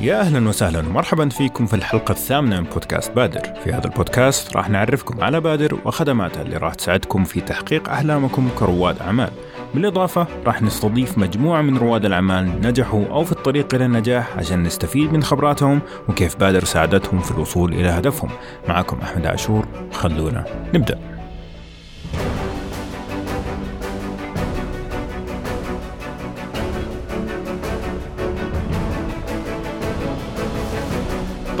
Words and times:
يا 0.00 0.20
أهلا 0.20 0.48
وسهلا 0.48 0.78
ومرحبا 0.78 1.28
فيكم 1.28 1.66
في 1.66 1.74
الحلقة 1.74 2.12
الثامنة 2.12 2.60
من 2.60 2.66
بودكاست 2.66 3.12
بادر. 3.12 3.40
في 3.64 3.72
هذا 3.72 3.84
البودكاست 3.84 4.56
راح 4.56 4.70
نعرفكم 4.70 5.24
على 5.24 5.40
بادر 5.40 5.78
وخدماتها 5.84 6.42
اللي 6.42 6.56
راح 6.56 6.74
تساعدكم 6.74 7.24
في 7.24 7.40
تحقيق 7.40 7.88
أحلامكم 7.88 8.48
كرواد 8.58 8.98
أعمال. 8.98 9.30
بالإضافة 9.74 10.26
راح 10.46 10.62
نستضيف 10.62 11.18
مجموعة 11.18 11.62
من 11.62 11.78
رواد 11.78 12.04
الأعمال 12.04 12.60
نجحوا 12.60 13.06
أو 13.06 13.24
في 13.24 13.32
الطريق 13.32 13.74
إلى 13.74 13.84
النجاح 13.84 14.36
عشان 14.38 14.62
نستفيد 14.62 15.12
من 15.12 15.22
خبراتهم 15.22 15.80
وكيف 16.08 16.36
بادر 16.36 16.64
ساعدتهم 16.64 17.20
في 17.20 17.30
الوصول 17.30 17.72
إلى 17.72 17.88
هدفهم. 17.88 18.30
معكم 18.68 18.98
أحمد 19.02 19.26
عاشور 19.26 19.66
خلونا 19.92 20.44
نبدأ. 20.74 21.09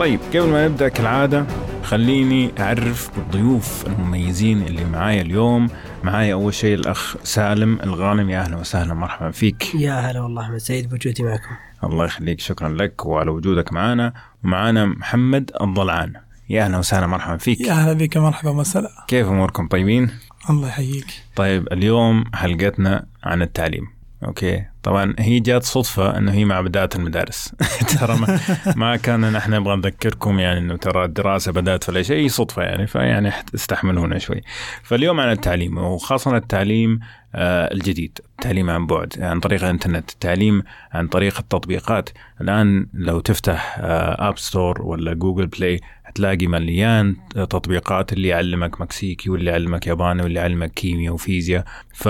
طيب 0.00 0.20
قبل 0.34 0.48
ما 0.48 0.68
نبدأ 0.68 0.88
كالعادة 0.88 1.46
خليني 1.82 2.50
أعرف 2.60 3.10
بالضيوف 3.18 3.86
المميزين 3.86 4.62
اللي 4.62 4.84
معايا 4.84 5.22
اليوم. 5.22 5.68
معايا 6.04 6.34
أول 6.34 6.54
شيء 6.54 6.74
الأخ 6.74 7.16
سالم 7.22 7.80
الغانم. 7.80 8.30
يا 8.30 8.40
أهلا 8.40 8.56
وسهلا 8.56 8.94
مرحبا 8.94 9.30
فيك. 9.30 9.74
يا 9.74 9.92
هلا 9.92 10.20
والله 10.20 10.42
أحمد 10.42 10.56
سعيد 10.56 10.88
بوجودي 10.90 11.22
معكم. 11.22 11.54
الله 11.84 12.04
يخليك 12.04 12.40
شكرا 12.40 12.68
لك 12.68 13.06
وعلى 13.06 13.30
وجودك 13.30 13.72
معنا 13.72 14.12
ومعانا 14.44 14.86
محمد 14.86 15.50
الضلعان. 15.60 16.12
يا 16.48 16.64
أهلا 16.64 16.78
وسهلا 16.78 17.06
مرحبا 17.06 17.36
فيك. 17.36 17.60
يا 17.60 17.72
هلا 17.72 17.92
بك 17.92 18.16
مرحبا 18.16 18.50
وسهلا 18.50 18.90
كيف 19.08 19.26
أموركم؟ 19.26 19.68
طيبين؟ 19.68 20.10
الله 20.50 20.68
يحييك. 20.68 21.06
طيب 21.36 21.68
اليوم 21.72 22.24
حلقتنا 22.34 23.06
عن 23.24 23.42
التعليم. 23.42 23.99
أوكي. 24.24 24.64
طبعا 24.82 25.14
هي 25.18 25.40
جات 25.40 25.62
صدفة 25.62 26.18
إنه 26.18 26.32
هي 26.32 26.44
مع 26.44 26.60
بداية 26.60 26.88
المدارس. 26.94 27.54
ترى 28.00 28.16
ما, 28.16 28.40
ما 28.76 28.96
كان 28.96 29.32
نحن 29.32 29.54
نبغى 29.54 29.76
نذكركم 29.76 30.38
يعني 30.38 30.58
إنه 30.58 30.76
ترى 30.76 31.04
الدراسة 31.04 31.52
بدأت 31.52 31.88
ولا 31.88 32.02
شيء 32.02 32.28
صدفة 32.28 32.62
يعني 32.62 32.86
فيعني 32.86 33.32
استحملونا 33.54 34.18
شوي. 34.18 34.40
فاليوم 34.82 35.20
عن 35.20 35.30
التعليم 35.30 35.78
وخاصة 35.78 36.36
التعليم 36.36 37.00
آه 37.34 37.72
الجديد 37.74 38.18
التعليم 38.30 38.70
عن 38.70 38.86
بعد 38.86 39.14
عن 39.18 39.40
طريق 39.40 39.64
الإنترنت 39.64 40.10
التعليم 40.10 40.62
عن 40.92 41.08
طريق 41.08 41.38
التطبيقات. 41.38 42.10
الآن 42.40 42.86
لو 42.94 43.20
تفتح 43.20 43.78
آه 43.80 44.28
App 44.28 44.38
Store 44.38 44.82
ولا 44.82 45.14
Google 45.14 45.46
Play 45.46 45.80
هتلاقي 46.04 46.46
مليان 46.46 47.16
تطبيقات 47.34 48.12
اللي 48.12 48.28
يعلمك 48.28 48.80
مكسيكي 48.80 49.30
واللي 49.30 49.50
يعلمك 49.50 49.86
ياباني 49.86 50.22
واللي 50.22 50.40
يعلمك 50.40 50.70
كيمياء 50.70 51.14
وفيزياء. 51.14 51.64
ف 51.94 52.08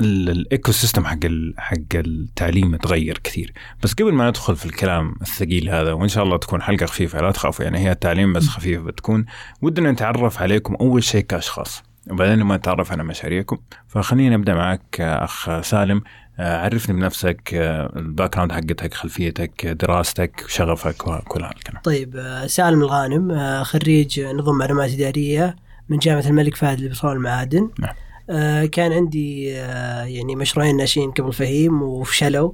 ال 0.00 0.72
ecosystem 0.72 1.04
حق 1.04 1.18
حق 1.58 1.76
التعليم 1.94 2.76
تغير 2.76 3.18
كثير. 3.24 3.52
بس 3.82 3.92
قبل 3.92 4.12
ما 4.12 4.28
ندخل 4.28 4.56
في 4.56 4.66
الكلام 4.66 5.14
الثقيل 5.22 5.68
هذا 5.68 5.92
وإن 5.92 6.08
شاء 6.08 6.24
الله 6.24 6.36
تكون 6.36 6.62
حلقة 6.62 6.86
خفيفة 6.86 7.20
لا 7.20 7.30
تخافوا. 7.30 7.64
يعني 7.64 7.78
هي 7.78 7.90
التعليم 7.92 8.32
بس 8.32 8.48
خفيفة 8.48 8.82
بتكون. 8.82 9.26
ودنا 9.62 9.92
نتعرف 9.92 10.42
عليكم 10.42 10.74
أول 10.74 11.04
شيء 11.04 11.24
كأشخاص. 11.24 11.82
وبعدين 12.10 12.38
لما 12.38 12.56
نتعرف 12.56 12.92
على 12.92 13.04
مشاريعكم. 13.04 13.58
فخلينا 13.88 14.36
نبدأ 14.36 14.54
معك 14.54 15.00
أخ 15.00 15.60
سالم. 15.60 16.02
عرفني 16.38 16.96
بنفسك 16.96 17.50
ال 17.96 18.34
background 18.34 18.52
حقتك 18.52 18.94
خلفيتك 18.94 19.66
دراستك 19.66 20.44
شغفك 20.48 21.06
وكل 21.06 21.42
هالكلام. 21.42 21.82
طيب 21.82 22.42
سالم 22.46 22.82
الغانم 22.82 23.62
خريج 23.64 24.20
نظم 24.20 24.58
معلومات 24.58 24.90
إدارية 24.90 25.56
من 25.88 25.98
جامعة 25.98 26.26
الملك 26.26 26.56
فهد 26.56 26.80
للبترول 26.80 27.12
والمعادن 27.12 27.70
نعم. 27.78 27.94
آه 28.30 28.64
كان 28.64 28.92
عندي 28.92 29.56
آه 29.56 30.04
يعني 30.04 30.36
مشروعين 30.36 30.76
ناشئين 30.76 31.10
قبل 31.10 31.32
فهيم 31.32 31.82
وفشلوا. 31.82 32.52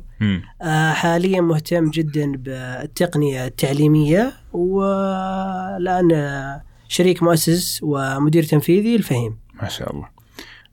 آه 0.63 0.93
حاليا 0.93 1.41
مهتم 1.41 1.91
جدا 1.91 2.33
بالتقنية 2.37 3.47
التعليمية 3.47 4.33
والآن 4.53 6.11
شريك 6.89 7.23
مؤسس 7.23 7.81
ومدير 7.83 8.43
تنفيذي 8.43 8.97
الفهيم 8.97 9.37
ما 9.63 9.69
شاء 9.69 9.93
الله. 9.93 10.09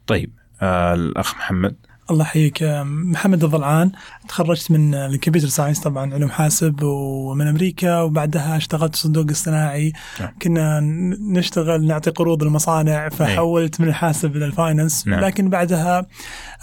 طيب 0.07 0.31
الأخ 0.63 1.35
محمد. 1.35 1.75
الله 2.11 2.23
يحييك 2.23 2.63
محمد 2.85 3.43
الضلعان. 3.43 3.91
تخرجت 4.27 4.71
من 4.71 4.93
الكمبيوتر 4.93 5.47
ساينس 5.47 5.79
طبعا 5.79 6.13
علوم 6.13 6.29
حاسب 6.29 6.83
ومن 6.83 7.47
أمريكا 7.47 8.01
وبعدها 8.01 8.57
اشتغلت 8.57 8.95
في 8.95 9.01
الصندوق 9.01 9.25
الصناعي 9.29 9.93
نعم. 10.19 10.29
كنا 10.41 10.79
نشتغل 11.19 11.87
نعطي 11.87 12.11
قروض 12.11 12.43
للمصانع 12.43 13.09
فحولت 13.09 13.81
من 13.81 13.87
الحاسب 13.87 14.35
إلى 14.35 14.45
الفاينانس 14.45 15.07
نعم. 15.07 15.19
لكن 15.19 15.49
بعدها 15.49 16.05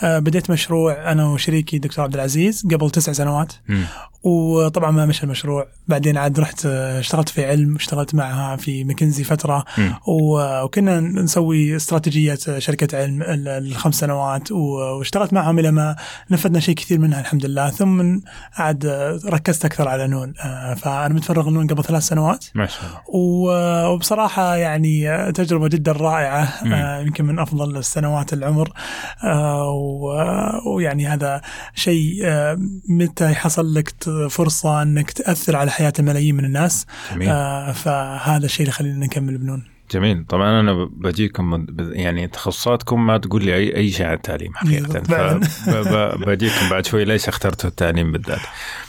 بديت 0.03 0.51
مشروع 0.51 1.13
أنا 1.13 1.27
وشريكي 1.27 1.79
دكتور 1.79 2.05
عبد 2.05 2.15
العزيز 2.15 2.67
قبل 2.73 2.91
تسع 2.91 3.13
سنوات. 3.13 3.53
وطبعا 4.23 4.91
ما 4.91 5.07
مشى 5.07 5.25
المشروع 5.25 5.67
بعدين 5.89 6.17
عاد 6.17 6.41
رحت 6.41 6.67
اشتغلت 6.67 7.29
في 7.29 7.45
علم 7.45 7.77
اشتغلت 7.77 8.15
معها 8.15 8.57
في 8.57 8.85
ماكنزي 8.85 9.25
فترة. 9.25 9.65
وكنا 10.07 11.01
نسوي 11.01 11.77
استراتيجية 11.77 12.39
شركة 12.59 12.99
علم 12.99 13.23
الخمس 13.49 13.95
سنوات 13.95 14.53
واشتغلت 14.53 15.33
معهم 15.33 15.59
إلى 15.59 15.71
ما 15.71 15.97
نفذنا 16.31 16.61
شيء 16.61 16.75
كثير 16.75 16.99
منها 16.99 17.21
الحمد 17.21 17.47
لله 17.47 17.50
ثم 17.71 18.21
عاد 18.55 18.87
ركزت 19.27 19.65
أكثر 19.65 19.89
على 19.89 20.07
نون. 20.07 20.33
فأنا 20.77 21.15
متفرغ 21.15 21.51
نون 21.51 21.67
قبل 21.67 21.85
ثلاث 21.85 22.03
سنوات. 22.03 22.45
ما 22.55 22.67
شاء 22.67 22.83
الله. 22.85 23.89
وبصراحة 23.89 24.57
يعني 24.57 25.33
تجربة 25.33 25.69
جدا 25.69 25.93
رائعة. 25.93 26.49
مم. 26.63 27.07
يمكن 27.07 27.25
من 27.25 27.39
أفضل 27.39 27.77
السنوات 27.77 28.33
العمر. 28.33 28.73
ويعني 30.67 31.07
هذا 31.07 31.41
شيء 31.75 32.23
متى 32.89 33.31
يحصل 33.31 33.75
لك 33.75 33.95
فرصة 34.31 34.83
أنك 34.83 35.11
تأثر 35.11 35.57
على 35.57 35.71
حياة 35.71 35.93
الملايين 35.99 36.35
من 36.35 36.45
الناس. 36.45 36.87
جميل. 37.13 37.29
آه 37.29 37.73
فهذا 37.73 38.45
الشيء 38.45 38.61
اللي 38.61 38.73
خلينا 38.73 39.07
نكمل 39.07 39.39
بنون. 39.39 39.65
جميل 39.91 40.25
طبعا 40.29 40.61
أنا 40.61 40.89
بجيكم 40.93 41.67
يعني 41.79 42.27
تخصصاتكم 42.29 43.07
ما 43.07 43.19
تقول 43.19 43.45
لي 43.45 43.55
اي 43.55 43.77
أي 43.77 43.91
شيء 43.91 44.07
عن 44.07 44.15
التعليم 44.15 44.55
حقيقة. 44.55 45.01
فبجيكم 45.83 46.69
بعد 46.71 46.87
شوي 46.87 47.05
ليش 47.05 47.29
اخترتوا 47.29 47.71
التعليم 47.71 48.13
بالذات 48.13 48.41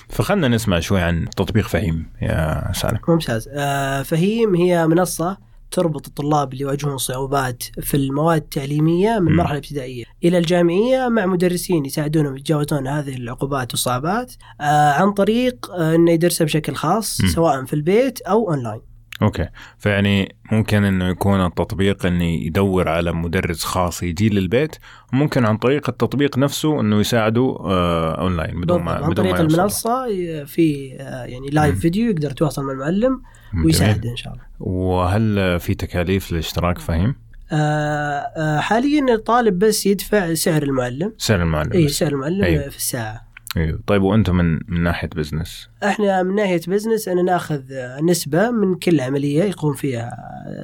فخلنا 0.09 0.47
نسمع 0.47 0.79
شوي 0.79 1.01
عن 1.01 1.25
تطبيق 1.37 1.67
فهيم 1.67 2.09
يا 2.21 2.71
سالم 2.73 2.99
ممتاز 3.07 3.49
آه 3.53 4.01
فهيم 4.01 4.55
هي 4.55 4.87
منصة 4.87 5.37
تربط 5.71 6.07
الطلاب 6.07 6.53
اللي 6.53 6.63
يواجهون 6.63 6.97
صعوبات 6.97 7.63
في 7.81 7.97
المواد 7.97 8.41
التعليمية 8.41 9.09
من 9.19 9.21
مم. 9.21 9.27
المرحلة 9.27 9.51
الابتدائية 9.53 10.05
إلى 10.23 10.37
الجامعية 10.37 11.07
مع 11.07 11.25
مدرسين 11.25 11.85
يساعدونهم 11.85 12.37
يتجاوزون 12.37 12.87
هذه 12.87 13.15
العقبات 13.15 13.71
والصعوبات 13.71 14.33
آه 14.61 14.91
عن 14.91 15.11
طريق 15.11 15.71
آه 15.71 15.95
أنه 15.95 16.11
يدرسها 16.11 16.45
بشكل 16.45 16.75
خاص. 16.75 17.17
سواء 17.35 17.65
في 17.65 17.73
البيت 17.73 18.21
أو 18.21 18.49
online 18.49 18.90
okay 19.21 19.47
فيعني 19.77 20.35
ممكن 20.51 20.83
إنه 20.83 21.09
يكون 21.09 21.45
التطبيق 21.45 22.05
إنه 22.05 22.23
يدور 22.23 22.89
على 22.89 23.11
مدرس 23.11 23.63
خاص 23.63 24.03
يجي 24.03 24.29
للبيت 24.29 24.75
وممكن 25.13 25.45
عن 25.45 25.57
طريق 25.57 25.89
التطبيق 25.89 26.37
نفسه 26.37 26.81
إنه 26.81 26.99
يساعده 26.99 27.57
آه 27.59 28.21
اونلاين 28.21 28.61
بدون 28.61 28.81
ما. 28.81 28.91
عن 28.91 29.01
بدون 29.01 29.13
طريق 29.15 29.41
ما 29.57 29.63
يوصل. 29.63 29.89
ي- 30.11 30.45
في 30.45 30.95
آه 30.99 31.23
يعني 31.25 31.47
live. 31.49 31.79
فيديو 31.79 32.09
يقدر 32.11 32.31
يتواصل 32.31 32.63
مع 32.63 32.71
المعلم 32.71 33.21
جميل. 33.53 33.65
ويساعده 33.65 34.09
إن 34.11 34.15
شاء 34.15 34.33
الله 34.33 34.43
وهل 34.59 35.59
في 35.59 35.73
تكاليف 35.73 36.31
للاشتراك 36.31 36.77
فهيم؟ 36.77 37.15
آه 37.51 37.55
آه 37.55 38.59
حاليا 38.59 39.13
الطالب 39.13 39.59
بس 39.59 39.85
يدفع 39.85 40.33
سعر 40.33 40.63
المعلم 40.63 41.13
سعر 41.17 41.41
المعلم 41.41 41.71
إي. 41.73 41.87
سعر 41.87 42.11
المعلم 42.11 42.43
أيوه. 42.43 42.69
في 42.69 42.77
الساعة 42.77 43.30
أيوه 43.57 43.79
طيب 43.87 44.01
وأنتم 44.01 44.35
من 44.35 44.59
من 44.67 44.83
ناحية 44.83 45.09
بزنس 45.15 45.69
إحنا 45.83 46.23
من 46.23 46.35
ناحية 46.35 46.61
business 46.67 47.07
أنا 47.07 47.21
ناخذ 47.21 47.61
نسبة 48.03 48.51
من 48.51 48.75
كل 48.75 49.01
عملية 49.01 49.43
يقوم 49.43 49.73
فيها 49.73 50.11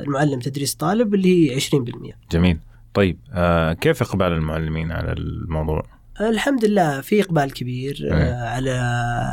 المعلم 0.04 0.40
تدريس 0.40 0.76
طالب 0.76 1.14
اللي 1.14 1.52
هي 1.56 1.60
20%. 1.60 1.64
جميل 2.32 2.60
طيب 2.94 3.20
آه 3.34 3.74
كيف 3.74 4.02
إقبال 4.02 4.28
المعلمين 4.28 4.92
على 4.92 5.12
الموضوع؟ 5.12 5.84
الحمد 6.22 6.66
لله 6.66 7.02
في 7.02 7.22
إقبال 7.22 7.54
كبير 7.54 8.00
أي. 8.04 8.12
آه، 8.12 8.50
على 8.50 8.72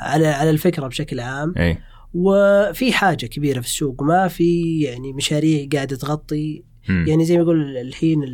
على 0.03 0.27
على 0.27 0.51
الفكرة 0.51 0.87
بشكل 0.87 1.21
عام 1.21 1.55
اي 1.57 1.79
وفي 2.15 2.93
حاجة 2.93 3.27
كبيرة 3.27 3.61
في 3.61 3.67
السوق 3.67 4.03
ما 4.03 4.29
في 4.29 4.81
يعني 4.81 5.13
مشاريع 5.13 5.69
قاعدة 5.73 5.97
تغطي. 5.97 6.63
يعني 6.89 7.25
زي 7.25 7.37
ما 7.37 7.43
يقول 7.43 7.77
الحين 7.77 8.25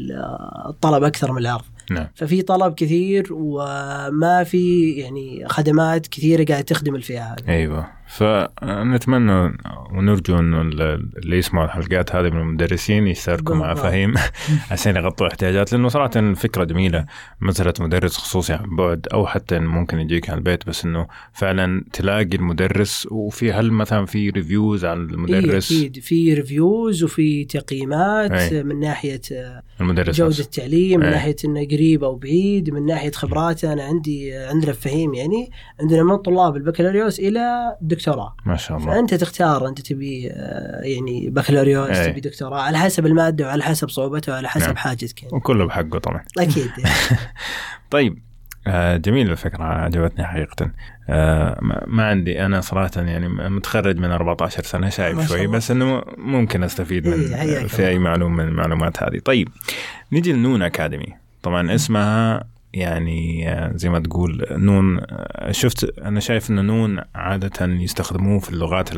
الطلب 0.66 1.04
أكثر 1.04 1.32
من 1.32 1.38
العرض 1.38 1.64
نعم 1.90 2.06
ففي 2.14 2.42
طلب 2.42 2.74
كثير 2.74 3.28
وما 3.30 4.44
في 4.44 4.90
يعني 4.90 5.48
خدمات 5.48 6.06
كثيرة 6.06 6.44
قاعدة 6.44 6.64
تخدم 6.64 6.94
الفئة 6.94 7.22
هذه. 7.22 7.48
أيوه 7.48 7.99
فنتمنى 8.10 9.52
ونرجو 9.92 10.38
إنه 10.38 10.60
اللي 10.60 11.38
يسمعوا 11.38 11.66
الحلقات 11.66 12.16
هذه 12.16 12.30
من 12.30 12.40
المدرسين 12.40 13.06
يشتركوا 13.06 13.54
مع. 13.54 13.74
فهيم 13.74 14.14
عشان 14.70 14.96
يغطوا 14.96 15.26
احتياجات 15.26 15.72
لأنه 15.72 15.88
صراحة 15.88 16.10
الفكرة 16.16 16.64
جميلة 16.64 17.06
مسألة 17.40 17.74
مدرس 17.80 18.16
خصوصي 18.16 18.52
عن 18.52 18.76
بعد 18.76 19.06
أو 19.12 19.26
حتى 19.26 19.58
ممكن 19.58 19.98
يجيك 19.98 20.30
على 20.30 20.38
البيت 20.38 20.66
بس 20.66 20.84
إنه 20.84 21.06
فعلا 21.32 21.84
تلاقي 21.92 22.36
المدرس 22.36 23.08
وفي 23.10 23.52
هل 23.52 23.70
مثلا 23.70 24.06
في 24.06 24.30
reviews 24.30 24.84
إيه 24.84 24.92
المدرس 24.92 25.72
أكيد 25.72 25.98
في 25.98 26.34
reviews 26.34 27.04
وفي 27.04 27.44
تقييمات 27.44 28.30
أي. 28.30 28.62
من 28.62 28.80
ناحية 28.80 29.20
المدرس 29.80 30.16
جودة. 30.16 30.38
التعليم 30.38 31.00
من. 31.00 31.10
ناحية 31.10 31.36
إنه 31.44 31.64
قريب 31.64 32.04
أو 32.04 32.14
بعيد 32.14 32.70
من 32.70 32.86
ناحية 32.86 33.10
خبراته 33.10 33.72
أنا 33.72 33.82
عندي 33.82 34.34
عندنا 34.34 34.72
فهيم 34.72 35.14
يعني 35.14 35.50
عندنا 35.80 36.02
من 36.02 36.16
طلاب 36.16 36.56
البكالوريوس 36.56 37.20
إلى 37.20 37.76
دكتوراه 37.80 37.99
دكتوراه. 38.00 38.36
ما 38.46 38.56
شاء 38.56 38.78
الله. 38.78 38.94
فأنت 38.94 39.14
تختار 39.14 39.68
أنت 39.68 39.80
تبي 39.80 40.22
يعني 40.82 41.30
بكالوريوس 41.30 42.06
تبي 42.06 42.20
دكتوراه 42.20 42.60
على 42.60 42.78
حسب 42.78 43.06
المادة 43.06 43.46
وعلى 43.46 43.62
حسب 43.62 43.88
صعوبتها 43.88 44.32
وعلى 44.32 44.48
حسب 44.48 44.66
نعم. 44.66 44.76
حاجتك 44.76 45.22
يعني. 45.22 45.36
وكله 45.36 45.66
بحقه 45.66 45.98
طبعا. 45.98 46.24
أكيد. 46.38 46.70
طيب 47.90 48.18
آه 48.66 48.96
جميل 48.96 49.30
الفكرة 49.30 49.64
عجبتني 49.64 50.26
حقيقة. 50.26 50.70
آه 51.08 51.58
ما 51.86 52.06
عندي 52.06 52.46
أنا 52.46 52.60
صراحة 52.60 52.90
يعني 52.96 53.28
متخرج 53.28 53.96
من 53.96 54.10
14 54.10 54.62
سنة 54.62 54.88
شايب 54.88 55.22
شوي 55.22 55.46
بس 55.46 55.70
إنه 55.70 56.02
ممكن 56.18 56.62
أستفيد 56.64 57.08
من 57.08 57.34
إيه 57.34 57.66
في 57.66 57.88
أي 57.88 57.98
معلومة 57.98 58.36
من 58.36 58.48
المعلومات 58.48 59.02
هذه. 59.02 59.18
طيب 59.18 59.48
نيجي 60.12 60.32
لنون 60.32 60.62
أكاديمي. 60.62 61.16
طبعا 61.42 61.74
اسمها 61.74 62.44
يعني 62.74 63.48
آه، 63.52 63.72
زي 63.74 63.88
ما 63.88 63.98
تقول 63.98 64.46
نون 64.50 65.00
آه، 65.10 65.50
شفت 65.52 65.98
أنا 65.98 66.20
شايف 66.20 66.50
إن 66.50 66.64
نون 66.64 67.00
عادة 67.14 67.66
يستخدموه 67.66 68.38
في 68.38 68.50
اللغات 68.50 68.90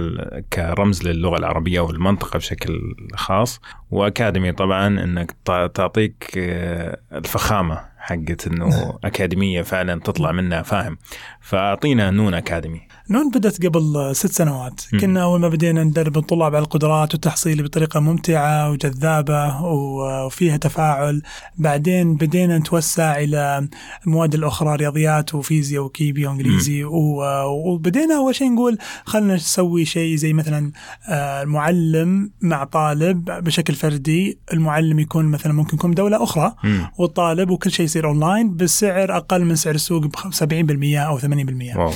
كرمز 0.53 1.03
للغة 1.09 1.39
العربية 1.39 1.81
والمنطقة 1.81 2.37
بشكل 2.37 2.95
خاص. 3.15 3.61
وأكاديمي 3.91 4.53
طبعا 4.53 4.87
إنك 4.87 5.37
تعطيك 5.75 6.35
آه، 6.39 6.99
الفخامة 7.13 7.81
حقت 7.99 8.47
إنه 8.47 8.69
أكاديمية 9.05 9.63
فعلا 9.63 10.01
تطلع 10.01 10.33
منها 10.33 10.63
فاهم. 10.63 10.99
فأعطينا 11.41 12.11
نون 12.11 12.35
أكاديمي. 12.35 12.81
نون 13.11 13.31
بدأت 13.31 13.67
قبل 13.67 14.17
ست 14.17 14.33
سنوات. 14.33 14.81
كنا 15.01 15.23
أول 15.23 15.41
ما 15.41 15.49
بدينا 15.49 15.85
ندرب 15.85 16.19
الطلاب 16.19 16.55
على 16.55 16.65
القدرات 16.65 17.13
والتحصيل 17.15 17.63
بطريقة 17.63 18.01
ممتعة 18.01 18.71
وجذابة 18.71 19.63
وفيها 19.63 20.57
تفاعل. 20.57 21.23
بعدين 21.59 22.17
بدينا 22.17 22.59
نتوسع 22.59 23.19
إلى 23.19 23.69
المواد 24.07 24.35
الأخرى 24.35 24.77
رياضيات 24.77 25.35
وفيزياء 25.35 25.83
وكيمياء 25.83 26.31
وإنجليزي. 26.31 26.85
وبدينا 26.85 28.17
أول 28.17 28.35
شيء 28.35 28.53
نقول 28.53 28.79
خلينا 29.05 29.35
نسوي 29.35 29.85
شيء 29.85 30.17
زي 30.17 30.33
مثلا 30.33 30.73
المعلم 31.09 32.23
آه، 32.23 32.47
مع 32.47 32.65
طالب 32.65 33.25
بشكل 33.25 33.75
فردي. 33.75 34.39
المعلم 34.53 34.99
يكون 34.99 35.25
مثلا 35.25 35.53
ممكن 35.53 35.77
يكون 35.77 35.91
دولة 35.95 36.23
أخرى. 36.23 36.53
والطالب 36.99 37.51
وكل 37.51 37.71
شيء 37.71 37.85
يصير 37.85 38.07
أونلاين 38.09 38.57
بسعر 38.57 39.17
أقل 39.17 39.45
من 39.45 39.57
سعر 39.57 39.75
السوق 39.75 40.03
ب 40.07 40.13
70% 40.31 40.99
أو 40.99 41.19
80% 41.19 41.77
واو. 41.77 41.93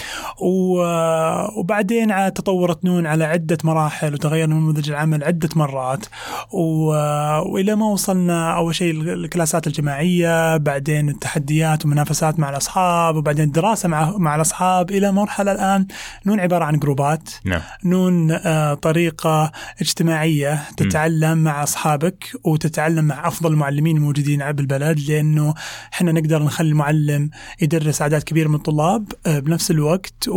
وبعدين 1.56 2.34
تطورت 2.34 2.84
نون 2.84 3.06
على 3.06 3.24
عدة 3.24 3.58
مراحل 3.64 4.14
وتغير 4.14 4.46
نموذج 4.46 4.90
العمل 4.90 5.24
عدة 5.24 5.48
مرات 5.56 6.06
وإلى 6.52 7.76
ما 7.76 7.86
وصلنا 7.86 8.56
أول 8.56 8.74
شيء 8.74 8.90
الكلاسات 8.90 9.66
الجماعية 9.66 10.56
بعدين 10.56 11.08
التحديات 11.08 11.86
ومنافسات 11.86 12.40
مع 12.40 12.50
الأصحاب 12.50 13.16
وبعدين 13.16 13.44
الدراسة 13.44 13.88
مع 13.88 14.16
مع 14.16 14.36
الأصحاب 14.36 14.90
إلى 14.90 15.12
مرحلة 15.12 15.52
الآن 15.52 15.86
نون 16.26 16.40
عبارة 16.40 16.64
عن 16.64 16.78
جروبات 16.78 17.30
نعم. 17.44 17.60
نون 17.84 18.30
آه، 18.30 18.74
طريقة 18.74 19.52
اجتماعية 19.80 20.62
تتعلم 20.76 21.38
م. 21.38 21.44
مع 21.44 21.62
أصحابك 21.62 22.24
وتتعلم 22.44 23.04
مع 23.04 23.28
أفضل 23.28 23.52
المعلمين 23.52 23.96
الموجودين 23.96 24.52
بالبلد 24.52 25.00
لأنه 25.00 25.54
إحنا 25.92 26.12
نقدر 26.12 26.42
نخلي 26.42 26.68
المعلم 26.68 27.30
يدرس 27.60 28.02
اعداد 28.02 28.22
كبيره 28.22 28.48
من 28.48 28.54
الطلاب 28.54 29.12
آه، 29.26 29.38
بنفس 29.38 29.70
الوقت 29.70 30.28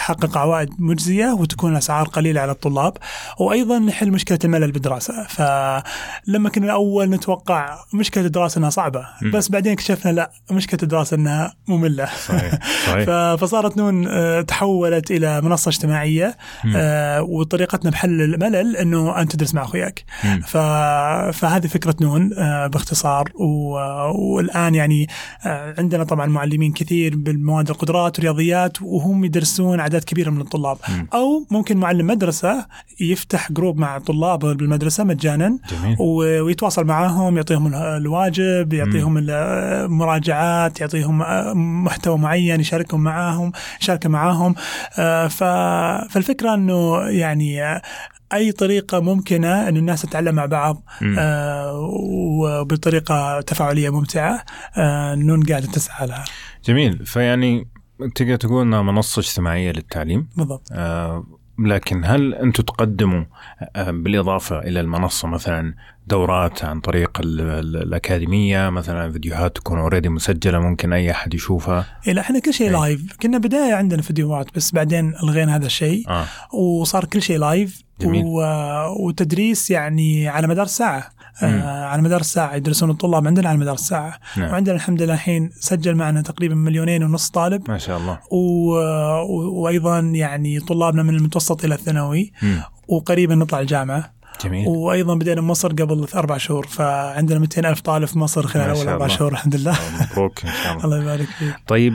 ويحقق 0.00 0.38
عوائد 0.38 0.70
مجزية 0.78 1.26
وتكون 1.26 1.76
اسعار 1.76 2.08
قليلة 2.08 2.40
على 2.40 2.52
الطلاب 2.52 2.96
وأيضا 3.38 3.78
نحل 3.78 4.10
مشكلة 4.10 4.38
الملل 4.44 4.72
بالدراسة 4.72 5.26
فلما 5.28 6.48
كنا 6.48 6.64
الأول 6.66 7.10
نتوقع 7.10 7.78
مشكلة 7.94 8.26
الدراسة 8.26 8.58
إنها 8.58 8.70
صعبة 8.70 9.06
م. 9.22 9.30
بس 9.30 9.48
بعدين 9.48 9.72
اكتشفنا 9.72 10.12
لا 10.12 10.30
مشكلة 10.50 10.80
الدراسة 10.82 11.14
إنها 11.14 11.54
مملة 11.68 12.08
صحيح. 12.28 12.58
صحيح. 12.86 13.04
فصارت 13.40 13.76
نون 13.76 14.08
آه، 14.08 14.40
تحولت 14.40 15.10
إلى 15.10 15.40
منصة 15.40 15.68
اجتماعية 15.68 16.36
آه، 16.76 17.22
وطريقتنا 17.22 17.90
بحل 17.90 18.22
الملل 18.22 18.76
إنه 18.76 19.20
أنت 19.20 19.32
تدرس 19.32 19.54
مع 19.54 19.62
أخوياك 19.62 20.04
فهذه 21.32 21.66
فكرة 21.66 21.96
نون 22.00 22.28
باختصار 22.68 23.32
والآن 24.14 24.74
يعني 24.74 25.06
آه، 25.46 25.74
عندنا 25.78 26.04
طبعا 26.04 26.26
معلمين 26.26 26.72
كثير 26.72 27.16
بالمواد 27.16 27.70
القدرات 27.70 28.18
والرياضيات 28.18 28.82
وهم 28.82 29.24
يدرسون 29.24 29.80
أعداد 29.90 30.04
كبيرة 30.04 30.30
من 30.30 30.40
الطلاب 30.40 30.76
م. 30.88 31.06
أو 31.14 31.46
ممكن 31.50 31.76
معلم 31.76 32.06
مدرسة 32.06 32.66
يفتح 33.00 33.52
جروب 33.52 33.78
مع 33.78 33.98
طلاب 33.98 34.38
بالمدرسة 34.38 35.04
مجانا 35.04 35.58
جميل. 35.70 35.96
ويتواصل 36.00 36.84
معاهم 36.84 37.36
يعطيهم 37.36 37.74
الواجب 37.74 38.72
يعطيهم 38.72 39.18
المراجعات 39.18 40.80
يعطيهم 40.80 41.22
آه، 41.22 41.52
محتوى 41.54 42.18
معين 42.18 42.60
يشاركهم 42.60 43.00
معاهم 43.00 43.52
يشارك 43.82 44.06
معاهم 44.06 44.54
آه، 44.98 45.26
فالفكرة 45.28 46.54
إنه 46.54 47.00
يعني 47.08 47.80
أي 48.32 48.52
طريقة 48.52 49.00
ممكنة 49.00 49.68
ان 49.68 49.76
الناس 49.76 50.02
تتعلم 50.02 50.34
مع 50.34 50.46
بعض 50.46 50.82
آه 51.18 51.72
وبطريقة 52.40 53.40
تفاعلية 53.40 53.90
ممتعة 53.90 54.44
آه 54.76 55.14
نون 55.14 55.42
قاعدة 55.42 55.66
تسعى 55.66 56.06
لها. 56.06 56.24
جميل 56.64 57.06
فيعني 57.06 57.68
تقدر 58.14 58.36
تقول 58.36 58.62
إنها 58.62 58.82
منصة 58.82 59.20
اجتماعية 59.20 59.72
للتعليم. 59.72 60.28
بالضبط. 60.36 60.68
آه 60.72 61.26
لكن 61.66 62.04
هل 62.04 62.34
أنتم 62.34 62.62
تقدموا 62.62 63.24
آه، 63.76 63.90
بالإضافة 63.90 64.58
إلى 64.58 64.80
المنصة 64.80 65.28
مثلا 65.28 65.74
دورات 66.06 66.64
عن 66.64 66.80
طريق 66.80 67.20
الأكاديمية 67.20 68.70
مثلا 68.70 69.12
فيديوهات 69.12 69.56
تكون 69.56 69.78
already 69.78 70.08
مسجلة 70.08 70.58
ممكن 70.58 70.92
أي 70.92 71.10
أحد 71.10 71.34
يشوفها؟ 71.34 71.86
إيه 72.06 72.12
لا 72.12 72.20
إحنا 72.20 72.38
كل 72.38 72.54
شيء 72.54 72.70
live، 72.70 73.16
كنا 73.22 73.38
بداية 73.38 73.74
عندنا 73.74 74.02
فيديوهات 74.02 74.46
بس 74.56 74.72
بعدين 74.72 75.14
الغينا 75.22 75.56
هذا 75.56 75.66
الشيء. 75.66 76.04
آه. 76.08 76.26
وصار 76.56 77.04
كل 77.04 77.22
شيء 77.22 77.38
live 77.38 77.82
جميل. 78.00 78.24
و... 78.26 78.42
وتدريس 79.06 79.70
يعني 79.70 80.28
على 80.28 80.46
مدار 80.46 80.64
الساعة 80.64 81.10
آه 81.42 81.84
على 81.84 82.02
مدار 82.02 82.20
الساعة 82.20 82.54
يدرسون 82.54 82.90
الطلاب 82.90 83.26
عندنا 83.26 83.48
على 83.48 83.58
مدار 83.58 83.74
الساعة. 83.74 84.18
نعم. 84.36 84.50
وعندنا 84.50 84.76
الحمد 84.76 85.02
لله 85.02 85.14
الحين 85.14 85.50
سجل 85.60 85.94
معنا 85.94 86.22
تقريبا 86.22 86.54
مليونين 86.54 87.02
ونص 87.02 87.28
طالب. 87.28 87.70
ما 87.70 87.78
شاء 87.78 87.98
الله. 87.98 88.18
و... 88.30 88.72
وأيضا 89.62 89.98
يعني 90.00 90.60
طلابنا 90.60 91.02
من 91.02 91.14
المتوسط 91.14 91.64
إلى 91.64 91.74
الثانوي. 91.74 92.32
وقريبا 92.88 93.34
نطلع 93.34 93.60
الجامعة. 93.60 94.12
جميل. 94.44 94.68
وأيضا 94.68 95.14
بدينا 95.14 95.40
بمصر 95.40 95.68
قبل 95.68 96.06
أربع 96.14 96.36
شهور 96.36 96.66
فعندنا 96.66 97.38
200 97.38 97.70
ألف 97.70 97.80
طالب 97.80 98.04
في 98.04 98.18
مصر 98.18 98.46
خلال 98.46 98.70
أول 98.70 98.88
أربع 98.88 99.06
شهور 99.06 99.32
الحمد 99.32 99.56
لله. 99.56 99.76
مبروك 100.12 100.44
إن 100.44 100.52
شاء 100.64 100.72
الله. 100.72 100.84
الله 100.84 101.02
يبارك 101.02 101.28
فيك. 101.38 101.54
طيب 101.66 101.94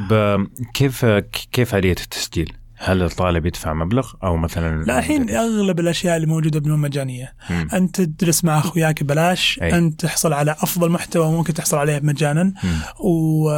كيف 0.74 1.06
كيف 1.51 1.75
آلية 1.75 1.92
التسجيل؟ 1.92 2.54
هل 2.86 3.04
الطالب 3.04 3.46
يدفع 3.46 3.74
مبلغ 3.74 4.12
أو 4.24 4.38
مثلا 4.38 4.84
لا 4.84 5.00
الحين 5.00 5.30
أغلب 5.30 5.80
الأشياء 5.80 6.15
اللي 6.15 6.27
موجودة 6.27 6.60
بنون 6.60 6.80
مجانية 6.80 7.34
مم. 7.50 7.68
أنت 7.74 8.01
تدرس 8.01 8.46
مع 8.46 8.58
أخوياك 8.58 9.04
ببلاش 9.04 9.60
أي. 9.62 9.77
أنت 9.77 10.01
تحصل 10.01 10.34
على 10.34 10.51
أفضل 10.51 10.92
محتوى 10.92 11.32
ممكن 11.32 11.54
تحصل 11.54 11.77
عليه 11.77 12.00
مجانا 12.04 12.54
و... 13.00 13.50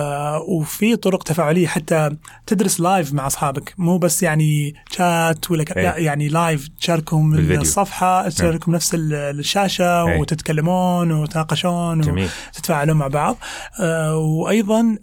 وفي 0.57 0.95
طرق 0.95 1.23
تفاعلية 1.23 1.67
حتى 1.67 2.09
تدرس 2.45 2.79
live 2.79 3.13
مع 3.13 3.27
أصحابك 3.27 3.73
مو 3.77 3.97
بس 3.97 4.23
يعني 4.23 4.73
شات 4.91 5.51
ولا 5.51 5.63
ك... 5.63 5.77
لا 5.77 5.97
يعني 5.97 6.27
live 6.27 6.67
تشاركهم 6.67 7.33
الصفحة. 7.35 8.29
تشاركهم 8.29 8.75
نفس 8.75 8.91
الشاشة 8.95 10.07
أي. 10.07 10.19
وتتكلمون 10.19 11.11
وتناقشون 11.11 12.09
وتتفاعلون 12.09 12.97
مع 12.97 13.07
بعض 13.07 13.37
آه 13.79 14.17
وأيضا 14.17 14.97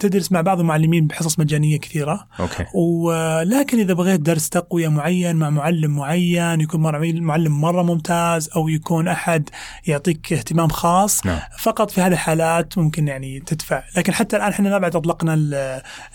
تدرس 0.00 0.32
مع 0.32 0.40
بعض 0.40 0.60
المعلمين 0.60 1.06
بحصص 1.06 1.38
مجانية 1.38 1.78
كثيرة 1.78 2.26
okay. 2.40 2.64
و 2.74 3.12
لكن 3.46 3.78
إذا 3.78 3.94
بغيت 3.94 4.20
درس 4.20 4.48
تقوية 4.48 4.88
معين 4.88 5.36
مع 5.36 5.50
معلم 5.50 5.96
معين 5.96 6.60
يكون 6.60 6.80
معلم 7.20 7.60
مرة 7.60 7.82
ممتاز 7.82 8.50
أو 8.56 8.68
يكون 8.68 9.08
أحد 9.08 9.48
يعطيك 9.86 10.32
اهتمام 10.32 10.68
خاص 10.68 11.26
نعم. 11.26 11.38
فقط 11.58 11.90
في 11.90 12.00
هذه 12.00 12.12
الحالات 12.12 12.78
ممكن 12.78 13.08
يعني 13.08 13.40
تدفع 13.40 13.82
لكن 13.96 14.14
حتى 14.14 14.36
الآن 14.36 14.48
إحنا 14.48 14.70
ما 14.70 14.78
بعد 14.78 14.96
أطلقنا 14.96 15.34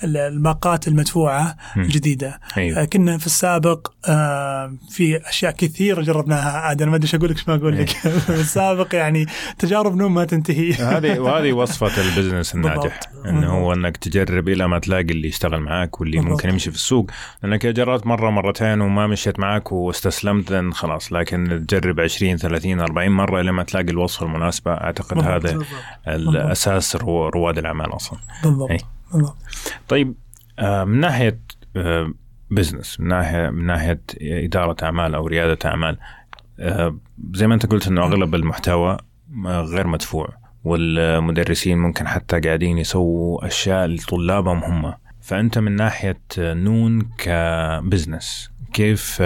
الباقات 0.04 0.88
المدفوعة 0.88 1.56
م. 1.76 1.82
الجديدة 1.82 2.40
أيوه. 2.58 2.86
كنا 2.86 3.18
في 3.18 3.26
السابق 3.26 3.88
آه، 4.08 4.74
في 4.90 5.30
أشياء 5.30 5.52
كثيرة 5.52 6.02
جربناها 6.02 6.52
عاد 6.52 6.82
أنا 6.82 6.92
ما 6.92 6.98
أدري 6.98 7.06
إيش 7.06 7.16
أقول 7.16 7.30
لك 7.30 7.50
ما 7.50 7.56
أقول 7.56 7.78
لك 7.78 8.06
أيوه. 8.06 8.20
في 8.36 8.42
السابق 8.42 8.96
يعني 8.96 9.26
تجارب 9.60 9.96
نوم 9.96 10.14
ما 10.14 10.26
تنتهي 10.26 10.74
هذه 10.74 11.20
وهذه 11.20 11.54
وصفة 11.54 12.02
البزنس 12.08 12.56
الناجح 12.56 13.00
إنه 13.26 13.52
هو 13.52 13.74
إنك 13.74 13.98
تجرب 13.98 14.50
إلى 14.50 14.68
ما 14.68 14.80
تلاقي 14.80 15.02
اللي 15.02 15.28
يشتغل 15.28 15.60
معك 15.60 16.02
واللي. 16.02 16.20
ممكن 16.20 16.50
يمشي 16.50 16.72
في 16.72 16.78
السوق 16.78 17.12
لأنك 17.44 17.66
جربت 17.66 18.08
مرة 18.08 18.30
مرتين 18.30 18.82
وما 18.82 19.08
مشيت 19.08 19.40
معك 19.40 19.72
واستسلمت 19.72 20.74
خلاص 20.74 21.14
لكن 21.14 21.66
تجرب 21.68 22.00
20 22.00 22.38
30 22.38 22.80
40 22.80 23.10
مرة 23.10 23.42
لما 23.42 23.64
تلاقي 23.64 23.92
الوصفه 23.92 24.26
المناسبة 24.26 24.72
أعتقد 24.72 25.16
بالضبط. 25.16 25.32
هذا 25.32 25.58
بالضبط. 25.58 25.68
الأساس 26.08 26.96
رواد 27.06 27.58
الأعمال 27.58 27.96
أصلا 27.96 28.20
بالضبط, 28.44 28.86
بالضبط. 29.14 29.38
طيب 29.88 30.16
آه، 30.60 30.84
من 30.84 31.00
ناحية 31.00 31.40
business 32.52 32.98
آه، 33.00 33.04
من 33.04 33.08
ناحية 33.08 33.50
من 33.50 33.66
ناحية 33.66 34.02
إدارة 34.22 34.76
أعمال 34.84 35.16
أو 35.16 35.28
ريادة 35.28 35.58
أعمال 35.66 35.98
آه، 36.60 36.98
زي 37.34 37.48
ما 37.48 37.54
أنت 37.54 37.66
قلت 37.66 37.88
إنه 37.88 38.04
أغلب 38.04 38.36
المحتوى 38.36 38.98
غير 39.46 39.88
مدفوع 39.88 40.30
والمدرسين 40.64 41.78
ممكن 41.78 42.08
حتى 42.08 42.40
قاعدين 42.40 42.78
يسووا 42.78 43.48
أشياء 43.48 43.88
لطلابهم 43.88 44.64
هم 44.64 44.94
فأنت 45.22 45.58
من 45.58 45.76
ناحية 45.76 46.22
نون 46.38 47.10
ك 47.18 47.32
business 47.32 48.52
كيف 48.74 49.22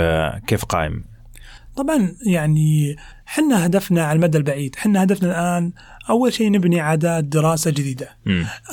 كيف 0.48 0.66
قائم؟ 0.66 1.04
طبعا 1.76 2.16
يعني 2.26 2.96
حنا 3.26 3.66
هدفنا 3.66 4.04
على 4.04 4.16
المدى 4.16 4.38
البعيد 4.38 4.76
حنا 4.76 5.04
هدفنا 5.04 5.30
الآن 5.30 5.72
أول 6.10 6.34
شيء 6.34 6.52
نبني 6.52 6.80
عادات 6.80 7.24
دراسة 7.24 7.72
جديدة. 7.72 8.10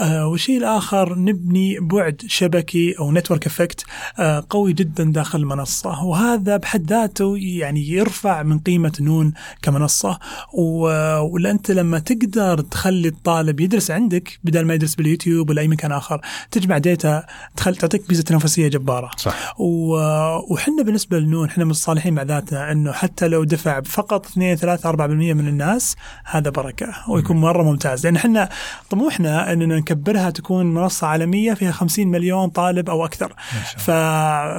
آه 0.00 0.26
والشيء 0.26 0.58
الآخر 0.58 1.18
نبني 1.18 1.78
بعد 1.80 2.22
شبكي 2.26 2.94
أو 2.98 3.12
network 3.12 3.46
effect 3.46 3.84
آه 4.18 4.44
قوي 4.50 4.72
جدا 4.72 5.04
داخل 5.04 5.38
المنصة 5.38 6.04
وهذا 6.04 6.56
بحد 6.56 6.90
ذاته 6.90 7.34
يعني 7.38 7.88
يرفع 7.88 8.42
من 8.42 8.58
قيمة 8.58 8.92
نون 9.00 9.32
كمنصة. 9.62 10.18
ولا 10.52 11.50
أنت 11.50 11.70
لما 11.70 11.98
تقدر 11.98 12.60
تخلي 12.60 13.08
الطالب 13.08 13.60
يدرس 13.60 13.90
عندك 13.90 14.38
بدل 14.44 14.64
ما 14.64 14.74
يدرس 14.74 14.94
باليوتيوب 14.94 15.50
ولا 15.50 15.60
أي 15.60 15.68
مكان 15.68 15.92
آخر 15.92 16.20
تجمع 16.50 16.78
data 16.78 17.26
تخل 17.56 17.76
تعطيك 17.76 18.02
ميزة 18.08 18.22
تنافسية 18.22 18.68
جبارة. 18.68 19.10
صح. 19.16 19.54
وحنا 20.50 20.82
بالنسبة 20.82 21.18
لنون 21.18 21.48
إحنا 21.48 21.64
متصالحين 21.64 22.14
مع 22.14 22.22
ذاتنا 22.22 22.72
أنه 22.72 22.92
حتى 22.92 23.28
لو 23.28 23.44
دفع 23.44 23.80
فقط 23.80 24.26
2 24.26 24.56
3 24.56 24.92
4% 24.92 24.96
من 25.00 25.48
الناس 25.48 25.96
هذا 26.24 26.50
بركة. 26.50 26.92
ويكون 27.22 27.36
مرة 27.36 27.62
ممتاز 27.62 28.06
لأن 28.06 28.16
إحنا 28.16 28.48
طموحنا 28.90 29.52
إننا 29.52 29.76
نكبرها 29.76 30.30
تكون 30.30 30.74
منصة 30.74 31.06
عالمية 31.06 31.54
فيها 31.54 31.72
50 31.72 32.06
مليون 32.06 32.48
طالب 32.48 32.90
أو 32.90 33.04
أكثر 33.04 33.34
ف... 33.76 33.90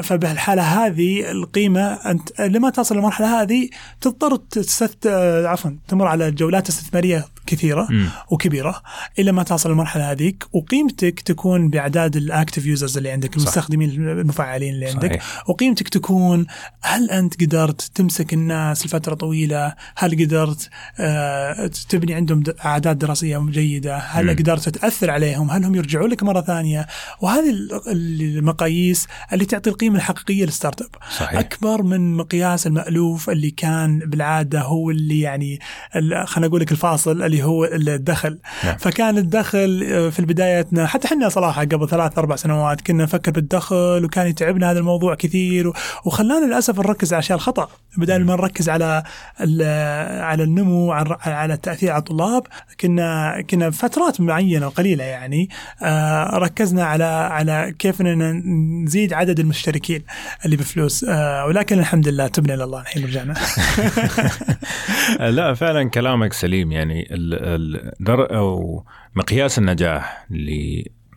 فبالحاله 0.07 0.61
هذه 0.61 1.31
القيمة 1.31 1.81
أنت 1.81 2.41
لما 2.41 2.69
تصل 2.69 2.95
للمرحلة 2.95 3.41
هذه 3.41 3.69
تضطر 4.01 4.35
تست... 4.35 5.07
عفوا 5.45 5.71
تمر 5.87 6.07
على 6.07 6.31
جولات 6.31 6.69
استثمارية 6.69 7.25
كثيرة 7.45 7.87
م. 7.91 8.07
وكبيرة 8.31 8.81
إلى 9.19 9.31
ما 9.31 9.43
تصل 9.43 9.69
للمرحلة 9.69 10.11
هذيك 10.11 10.45
وقيمتك 10.53 11.19
تكون 11.19 11.69
بأعداد 11.69 12.15
ال 12.15 12.22
active 12.22 12.65
users 12.65 12.97
اللي 12.97 13.11
عندك 13.11 13.37
المستخدمين 13.37 13.89
المفعلين 13.89 14.73
اللي 14.73 14.89
عندك 14.89 15.09
صحيح. 15.09 15.49
وقيمتك 15.49 15.89
تكون 15.89 16.45
هل 16.81 17.09
أنت 17.09 17.43
قدرت 17.43 17.81
تمسك 17.81 18.33
الناس 18.33 18.85
لفترة 18.85 19.13
طويلة؟ 19.13 19.73
هل 19.95 20.25
قدرت 20.25 20.69
آه 20.99 21.71
تبني 21.89 22.13
عندهم 22.13 22.43
أعداد 22.65 22.97
دراسية 22.97 23.45
جيدة؟ 23.49 23.97
هل 23.97 24.25
م. 24.25 24.29
قدرت 24.29 24.69
تأثر 24.69 25.11
عليهم؟ 25.11 25.51
هل 25.51 25.65
هم 25.65 25.75
يرجعون 25.75 26.09
لك 26.09 26.23
مرة 26.23 26.41
ثانية؟ 26.41 26.87
وهذه 27.21 27.53
المقاييس 27.87 29.07
اللي 29.33 29.45
تعطي 29.45 29.69
القيمة 29.69 29.95
الحقيقية 29.95 30.45
للستارت 30.45 30.81
أب. 30.81 30.89
أكبر 31.21 31.83
من 31.83 32.17
مقياس 32.17 32.67
المألوف 32.67 33.29
اللي 33.29 33.51
كان 33.51 33.99
بالعادة 33.99 34.61
هو 34.61 34.91
اللي 34.91 35.21
يعني 35.21 35.59
خلينا 36.25 36.47
أقول 36.47 36.61
لك 36.61 36.71
الفاصل 36.71 37.23
اللي 37.23 37.43
هو 37.43 37.65
الدخل 37.65 38.39
نعم. 38.63 38.77
فكان 38.77 39.17
الدخل 39.17 39.83
آه، 39.91 40.09
في 40.09 40.19
البدايتنا 40.19 40.87
حتى 40.87 41.07
إحنا 41.07 41.29
صراحة 41.29 41.61
قبل 41.61 41.89
ثلاث 41.89 42.17
أربع 42.17 42.35
سنوات 42.35 42.81
كنا 42.81 43.03
نفكر 43.03 43.31
بالدخل 43.31 44.01
وكان 44.05 44.27
يتعبنا 44.27 44.71
هذا 44.71 44.79
الموضوع 44.79 45.15
كثير 45.15 45.73
وخلانا 46.05 46.45
للأسف 46.45 46.79
نركز 46.79 47.13
على 47.13 47.19
أشياء 47.19 47.37
الخطأ 47.37 47.67
بدل 47.97 48.23
ما 48.23 48.35
نركز 48.35 48.69
على 48.69 49.03
على 50.23 50.43
النمو 50.43 50.91
على 50.91 51.53
التاثير 51.53 51.91
على 51.91 51.99
الطلاب 51.99 52.42
كنا 52.79 53.41
كنا 53.49 53.71
فترات 53.71 54.21
معينة 54.21 54.67
وقليله 54.67 55.03
يعني 55.03 55.49
آه، 55.81 56.37
ركزنا 56.37 56.85
على 56.85 57.03
على 57.03 57.75
كيف 57.79 58.01
إننا 58.01 58.31
نزيد 58.83 59.13
عدد 59.13 59.39
المشتركين 59.39 60.03
اللي 60.45 60.55
بفلوس 60.57 61.03
آه، 61.03 61.45
ولكن 61.45 61.79
الحمد 61.79 62.07
لله 62.07 62.27
تبنا 62.27 62.53
لله 62.53 62.81
الحين 62.81 63.05
رجعنا. 63.05 63.33
لا 65.37 65.53
فعلا 65.53 65.89
كلامك 65.89 66.33
سليم 66.33 66.71
يعني 66.71 67.07
الدر 67.11 68.37
أو 68.37 68.83
مقياس 69.15 69.59
النجاح 69.59 70.25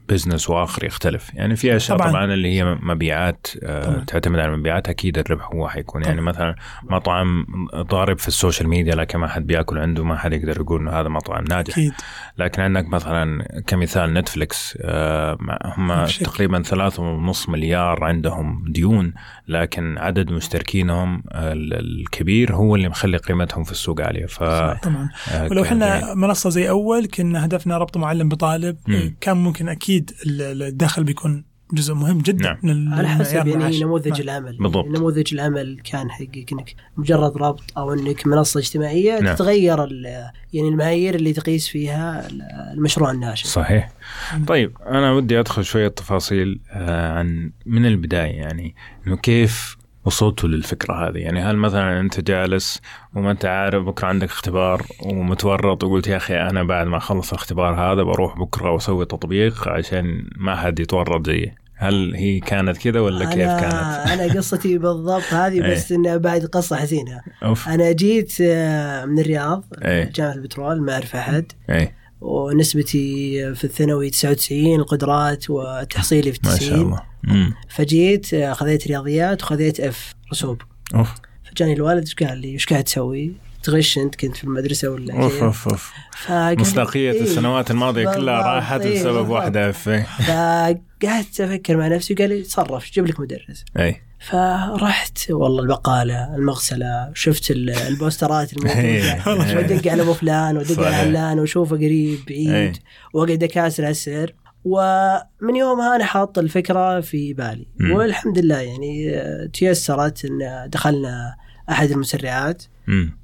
business 0.08 0.50
وآخر 0.50 0.84
يختلف. 0.84 1.34
يعني 1.34 1.56
في 1.56 1.76
أشياء 1.76 1.98
طبعا, 1.98 2.10
طبعا 2.10 2.24
اللي 2.24 2.58
هي 2.58 2.64
مبيعات 2.64 3.46
آه، 3.62 3.84
طبعا. 3.84 4.04
تعتمد 4.04 4.38
على 4.38 4.52
المبيعات 4.52 4.88
أكيد 4.88 5.18
الربح 5.18 5.48
هو 5.54 5.68
حيكون. 5.68 6.04
يعني 6.04 6.20
مثلا 6.20 6.54
مطعم 6.82 7.46
ضارب 7.74 8.18
في 8.18 8.28
ال 8.28 8.34
social 8.34 8.68
media 8.68 8.94
لكن 8.94 9.18
ما 9.18 9.28
حد 9.28 9.46
بيأكل 9.46 9.78
عنده 9.78 10.04
ما 10.04 10.16
حد 10.16 10.32
يقدر 10.32 10.56
يقول 10.60 10.80
إنه 10.80 10.90
هذا 10.90 11.08
مطعم 11.08 11.44
ناجح. 11.44 11.78
أكيد. 11.78 11.92
لكن 12.38 12.62
عندك 12.62 12.88
مثلا 12.88 13.48
كمثال 13.66 14.14
نتفلكس 14.14 14.78
آه، 14.80 15.38
هم 15.64 16.04
تقريبا 16.04 16.62
ثلاثة 16.62 17.02
ونص 17.02 17.48
مليار 17.48 18.04
عندهم 18.04 18.64
ديون 18.68 19.12
لكن 19.48 19.98
عدد 19.98 20.30
مشتركينهم 20.30 21.22
الكبير 21.32 22.54
هو 22.54 22.74
اللي 22.76 22.88
مخلي 22.88 23.16
قيمتهم 23.16 23.64
في 23.64 23.72
السوق 23.72 24.00
عالية. 24.00 24.26
ف 24.26 24.38
طبعا. 24.38 25.08
آه، 25.32 25.48
ولو 25.50 25.62
إحنا 25.62 26.14
منصة 26.14 26.50
زي 26.50 26.68
أول 26.68 27.06
كنا 27.06 27.44
هدفنا 27.44 27.78
ربط 27.78 27.96
معلم 27.96 28.28
بطالب 28.28 28.76
م. 28.86 29.10
كان 29.20 29.36
ممكن 29.36 29.68
أكيد 29.68 29.95
الدخل 30.26 31.04
بيكون 31.04 31.44
جزء 31.72 31.94
مهم 31.94 32.18
جدا 32.18 32.58
نعم. 32.62 32.94
على 32.94 33.08
حسب 33.08 33.46
يعني 33.46 33.80
نموذج 33.80 34.08
نعم. 34.08 34.20
العمل 34.20 34.58
بالضبط. 34.58 34.86
نموذج 34.86 35.34
العمل 35.34 35.80
كان 35.84 36.10
حقك 36.10 36.52
إنك 36.52 36.74
مجرد 36.96 37.36
ربط 37.36 37.62
أو 37.78 37.92
إنك 37.92 38.26
منصة 38.26 38.60
اجتماعية 38.60 39.20
نعم. 39.20 39.34
تتغير 39.34 39.78
يعني 40.52 40.68
المعايير 40.68 41.14
اللي 41.14 41.32
تقيس 41.32 41.68
فيها 41.68 42.28
المشروع 42.72 43.10
الناشئ 43.10 43.46
صحيح 43.46 43.90
نعم. 44.32 44.44
طيب 44.44 44.76
أنا 44.86 45.12
ودي 45.12 45.40
أدخل 45.40 45.64
شوية 45.64 45.88
تفاصيل 45.88 46.60
آه، 46.70 47.12
عن 47.12 47.52
من 47.66 47.86
البداية 47.86 48.34
يعني 48.34 48.74
إنه 49.06 49.16
كيف 49.16 49.75
وصلتوا 50.06 50.48
للفكرة 50.48 51.08
هذه 51.08 51.18
يعني 51.18 51.40
هل 51.40 51.56
مثلا 51.56 52.00
أنت 52.00 52.20
جالس 52.20 52.80
وما 53.14 53.30
أنت 53.30 53.44
عارف 53.44 53.84
بكره 53.84 54.08
عندك 54.08 54.28
اختبار 54.28 54.82
ومتورط 55.02 55.84
وقلت 55.84 56.06
يا 56.06 56.16
أخي 56.16 56.34
أنا 56.36 56.62
بعد 56.62 56.86
ما 56.86 56.96
أخلص 56.96 57.32
الاختبار 57.32 57.74
هذا 57.74 58.02
بروح 58.02 58.38
بكرة 58.38 58.70
وأسوي 58.70 59.06
تطبيق 59.06 59.68
عشان 59.68 60.28
ما 60.36 60.56
حد 60.56 60.80
يتورط 60.80 61.26
زيي 61.26 61.54
هل 61.78 62.14
هي 62.14 62.40
كانت 62.40 62.76
كذا 62.76 63.00
ولا 63.00 63.24
أنا 63.24 63.34
كيف 63.34 63.48
كانت؟ 63.48 64.10
أنا 64.12 64.34
قصتي 64.34 64.78
بالضبط 64.84 65.32
هذه 65.32 65.72
بس 65.72 65.92
إيه. 65.92 65.98
انها 65.98 66.16
بعد 66.16 66.44
قصة 66.44 66.76
حزينة 66.76 67.20
أوف. 67.42 67.68
أنا 67.68 67.92
جيت 67.92 68.32
آه، 68.40 69.04
من 69.04 69.18
الرياض 69.18 69.64
أي. 69.84 70.04
جامعة 70.04 70.32
البترول 70.32 70.82
ما 70.82 70.92
اعرف 70.92 71.16
احد 71.16 71.52
أي. 71.70 71.94
ونسبتي 72.26 73.54
في 73.54 73.64
الثانوي 73.64 74.10
99 74.10 74.74
القدرات 74.74 75.50
وتحصيلي 75.50 76.32
في 76.32 76.38
90 76.38 76.52
ما 76.52 76.58
شاء 76.68 76.82
الله. 76.82 77.02
مم. 77.22 77.54
فجيت 77.68 78.34
آه، 78.34 78.52
خذيت 78.52 78.86
رياضيات 78.86 79.42
وخذيت 79.42 79.80
اف 79.80 80.14
رسوب. 80.32 80.62
أوف. 80.94 81.08
فجاني 81.44 81.72
الوالد 81.72 82.00
إيش 82.00 82.14
قال 82.14 82.38
لي؟ 82.38 82.48
إيش 82.48 82.66
قاعد 82.66 82.84
تسوي؟ 82.84 83.32
تغش 83.62 83.98
أنت 83.98 84.14
كنت 84.14 84.36
في 84.36 84.44
المدرسة 84.44 84.88
ولا 84.88 85.22
أوف 85.22 85.42
أوف 85.42 85.68
أوف. 85.68 85.92
مصداقية 86.30 87.12
إيه 87.12 87.22
السنوات 87.22 87.70
الماضية 87.70 88.14
كلها 88.14 88.54
راحت 88.54 88.80
إيه 88.80 89.00
بسبب 89.00 89.28
واحدة 89.28 89.70
اف 89.70 89.88
فقعدت 89.88 91.40
أفكر 91.40 91.76
مع 91.76 91.88
نفسي 91.88 92.14
وقال 92.14 92.28
لي 92.28 92.42
تصرف 92.42 92.92
جيب 92.92 93.06
لك 93.06 93.20
مدرس. 93.20 93.64
أي. 93.78 94.05
فرحت 94.20 95.30
والله 95.30 95.62
البقالة 95.62 96.34
المغسلة 96.36 97.10
شفت 97.14 97.50
البوسترات 97.50 98.52
الموجوده 98.52 98.80
إيه. 98.80 99.22
وأدق 99.56 99.90
على 99.90 100.02
أبو 100.02 100.12
فلان 100.12 100.56
وأدق 100.56 100.80
على 100.80 100.94
علان 100.94 101.38
وأشوفه 101.38 101.76
قريب 101.76 102.18
بعيد. 102.28 102.76
وأقعد 103.14 103.42
أكاسر 103.42 103.82
على 103.82 103.90
السر 103.90 104.34
ومن 104.64 105.56
يومها 105.56 105.96
أنا 105.96 106.04
حاط 106.04 106.38
الفكرة 106.38 107.00
في 107.00 107.32
بالي. 107.32 107.66
م. 107.78 107.90
والحمد 107.92 108.38
لله 108.38 108.60
يعني 108.60 109.18
تيسرت 109.52 110.24
إن 110.24 110.68
دخلنا 110.70 111.36
أحد 111.70 111.90
المسرعات. 111.90 112.62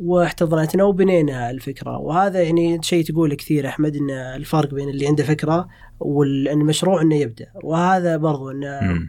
واحتضنتنا 0.00 0.84
وبنينا 0.84 1.50
الفكرة. 1.50 1.99
وهذا 1.99 2.42
يعني 2.42 2.78
شيء 2.82 3.04
تقوله 3.04 3.34
كثير 3.34 3.68
أحمد 3.68 3.96
إن 3.96 4.11
الفرق 4.11 4.75
بين 4.75 4.88
اللي 4.88 5.06
عنده 5.06 5.25
فكرة 5.25 5.68
والمشروع 6.04 7.02
إنه 7.02 7.16
يبدأ. 7.16 7.47
وهذا 7.62 8.16
برضو 8.16 8.50
إن 8.50 8.64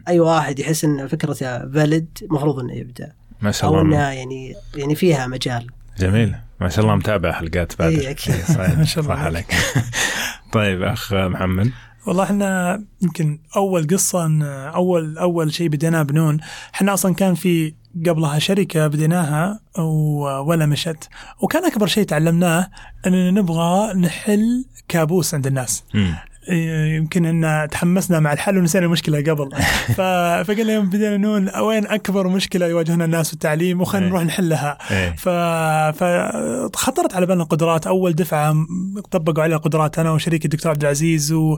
أي 0.08 0.20
واحد 0.20 0.58
يحس 0.58 0.84
إن 0.84 1.06
فكرته 1.06 1.58
فاليد 1.58 2.18
المفروض 2.22 2.58
إنه 2.58 2.74
يبدأ. 2.74 3.12
ما 3.40 3.50
شاء 3.50 3.70
الله. 3.70 3.80
أو 3.80 3.86
انها 3.86 4.12
يعني 4.12 4.54
يعني 4.74 4.94
فيها 4.94 5.26
مجال. 5.26 5.66
جميل. 5.98 6.34
ما 6.60 6.68
شاء 6.68 6.84
الله 6.84 6.96
متابع 6.96 7.32
حلقات 7.32 7.78
بعد. 7.78 7.92
اي 7.92 8.10
أكيد. 8.10 8.34
ما 8.78 8.84
شاء 8.84 9.04
الله 9.04 9.14
عليك. 9.14 9.54
طيب 10.52 10.82
أخ 10.82 11.14
محمد. 11.14 11.70
والله 12.06 12.24
إحنا 12.24 12.82
يمكن 13.02 13.38
أول 13.56 13.86
قصة 13.86 14.26
إن 14.26 14.42
أول 14.42 15.18
أول 15.18 15.52
شيء 15.52 15.68
بديناه 15.68 16.02
بنون. 16.02 16.40
إحنا 16.74 16.94
أصلا 16.94 17.14
كان 17.14 17.34
في 17.34 17.74
قبلها 18.06 18.38
شركة 18.38 18.86
بديناها 18.86 19.60
ولا 20.46 20.66
مشت. 20.66 21.08
وكان 21.40 21.64
أكبر 21.64 21.86
شيء 21.86 22.04
تعلمناه 22.04 22.70
اننا 23.06 23.30
نبغى 23.30 23.94
نحل 23.94 24.64
كابوس 24.88 25.34
عند 25.34 25.46
الناس. 25.46 25.84
يمكن 26.48 27.44
أن 27.44 27.68
تحمسنا 27.68 28.20
مع 28.20 28.32
الحل 28.32 28.58
ونسينا 28.58 28.86
المشكلة 28.86 29.18
قبل. 29.18 29.48
فقلنا 29.96 30.72
يوم 30.72 30.86
بدينا 30.86 31.16
نقول 31.16 31.60
وين 31.60 31.86
أكبر 31.86 32.28
مشكلة 32.28 32.66
يواجهنا 32.66 33.04
الناس 33.04 33.26
في 33.28 33.34
التعليم 33.34 33.80
وخلينا 33.80 34.06
إيه. 34.06 34.12
نروح 34.12 34.24
نحلها. 34.24 34.78
إيه. 34.90 35.16
ف... 35.16 35.28
فخطرت 35.98 37.14
على 37.14 37.26
بالنا 37.26 37.44
قدرات. 37.44 37.86
أول 37.86 38.12
دفعة 38.12 38.56
طبقوا 39.10 39.42
عليها 39.42 39.58
قدرات 39.58 39.98
أنا 39.98 40.10
وشريك 40.10 40.44
الدكتور 40.44 40.70
عبد 40.70 40.82
العزيز 40.82 41.32
و... 41.32 41.56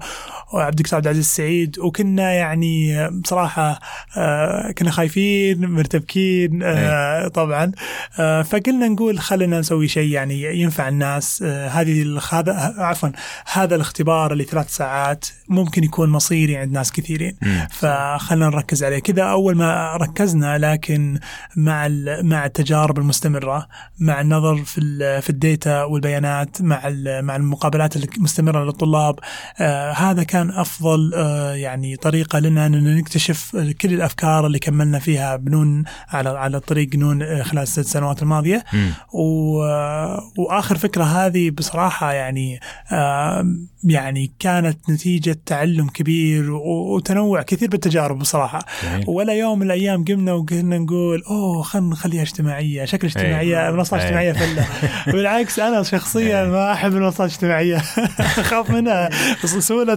وعبد 0.53 0.79
الدكتور 0.79 0.97
عبد 0.97 1.07
العزيز 1.07 1.25
السعيد. 1.25 1.79
وكنا 1.79 2.33
يعني 2.33 3.09
بصراحة 3.11 3.81
آه، 4.17 4.71
كنا 4.71 4.91
خايفين 4.91 5.67
مرتبكين 5.71 6.61
آه، 6.63 7.29
طبعا. 7.29 7.73
آه، 8.19 8.43
فقلنا 8.43 8.89
نقول 8.89 9.19
خلينا 9.19 9.61
نسوي 9.61 9.89
شيء 9.89 10.11
يعني 10.11 10.61
ينفع 10.61 10.89
الناس. 10.89 11.43
هذه 11.43 12.21
هذا 12.31 12.75
عفوا 12.79 13.09
هذا 13.53 13.75
الاختبار 13.75 14.33
اللي 14.33 14.45
ثلاث 14.45 14.76
ساعات 14.77 15.27
ممكن 15.49 15.85
يكون 15.85 16.09
مصيري 16.09 16.57
عند 16.57 16.73
ناس 16.73 16.93
كثيرين. 16.93 17.37
فخلنا 17.71 18.49
نركز 18.49 18.85
عليه. 18.85 18.99
كذا 18.99 19.23
أول 19.23 19.57
ما 19.57 19.97
ركزنا 19.97 20.59
لكن 20.59 21.19
مع 21.57 21.89
مع 22.23 22.47
التجارب 22.47 22.99
المستمرة 22.99 23.69
مع 23.99 24.21
النظر 24.21 24.57
في 24.57 24.81
في 25.21 25.31
الديتا 25.31 25.85
والبيانات 25.85 26.63
مع 26.63 26.83
مع 27.21 27.37
المقابلات 27.37 27.97
المستمرة 27.97 28.65
للطلاب 28.65 29.19
آه 29.61 29.93
هذا 29.93 30.23
كان 30.23 30.51
أفضل 30.51 31.15
آه 31.15 31.53
يعني 31.55 31.97
طريقة 31.97 32.39
لنا 32.39 32.67
إن 32.67 32.97
نكتشف 32.97 33.57
كل 33.81 33.95
الأفكار 33.95 34.47
اللي 34.47 34.59
كملنا 34.59 34.99
فيها 34.99 35.37
بنون 35.37 35.85
على 36.09 36.29
على 36.29 36.61
طريق 36.61 36.95
نون 36.95 37.23
آه، 37.23 37.43
خلال 37.43 37.63
الست 37.63 37.81
سنوات 37.81 38.23
الماضية. 38.23 38.65
و 39.13 39.63
آه، 39.63 40.33
وآخر 40.39 40.77
فكرة 40.77 41.05
هذه 41.05 41.51
بصراحة 41.51 42.13
يعني 42.13 42.61
آه 42.93 43.47
يعني 43.85 44.33
كانت 44.67 44.91
نتيجة 44.91 45.39
تعلم 45.47 45.89
كبير 45.89 46.51
وتنوع 46.53 47.43
كثير 47.43 47.69
بالتجارب 47.69 48.19
بصراحة. 48.19 48.67
ولا 49.07 49.33
يوم 49.33 49.59
من 49.59 49.67
الأيام 49.67 50.05
قمنا 50.05 50.33
وقلنا 50.33 50.79
نقول 50.79 51.23
أوه 51.31 51.63
خلينا 51.63 51.89
نخليها 51.89 52.23
اجتماعية 52.23 52.85
شكل 52.85 53.07
اجتماعية 53.07 53.71
منصات 53.71 54.01
اجتماعية 54.01 54.33
فله 54.33 54.67
بالعكس 55.13 55.59
أنا 55.59 55.83
شخصيا 55.83 56.45
ما 56.45 56.73
أحب 56.73 56.93
المنصات 56.93 57.29
الاجتماعية. 57.31 57.77
أخاف 58.43 58.71
منها. 58.71 59.11
سهوله 59.45 59.95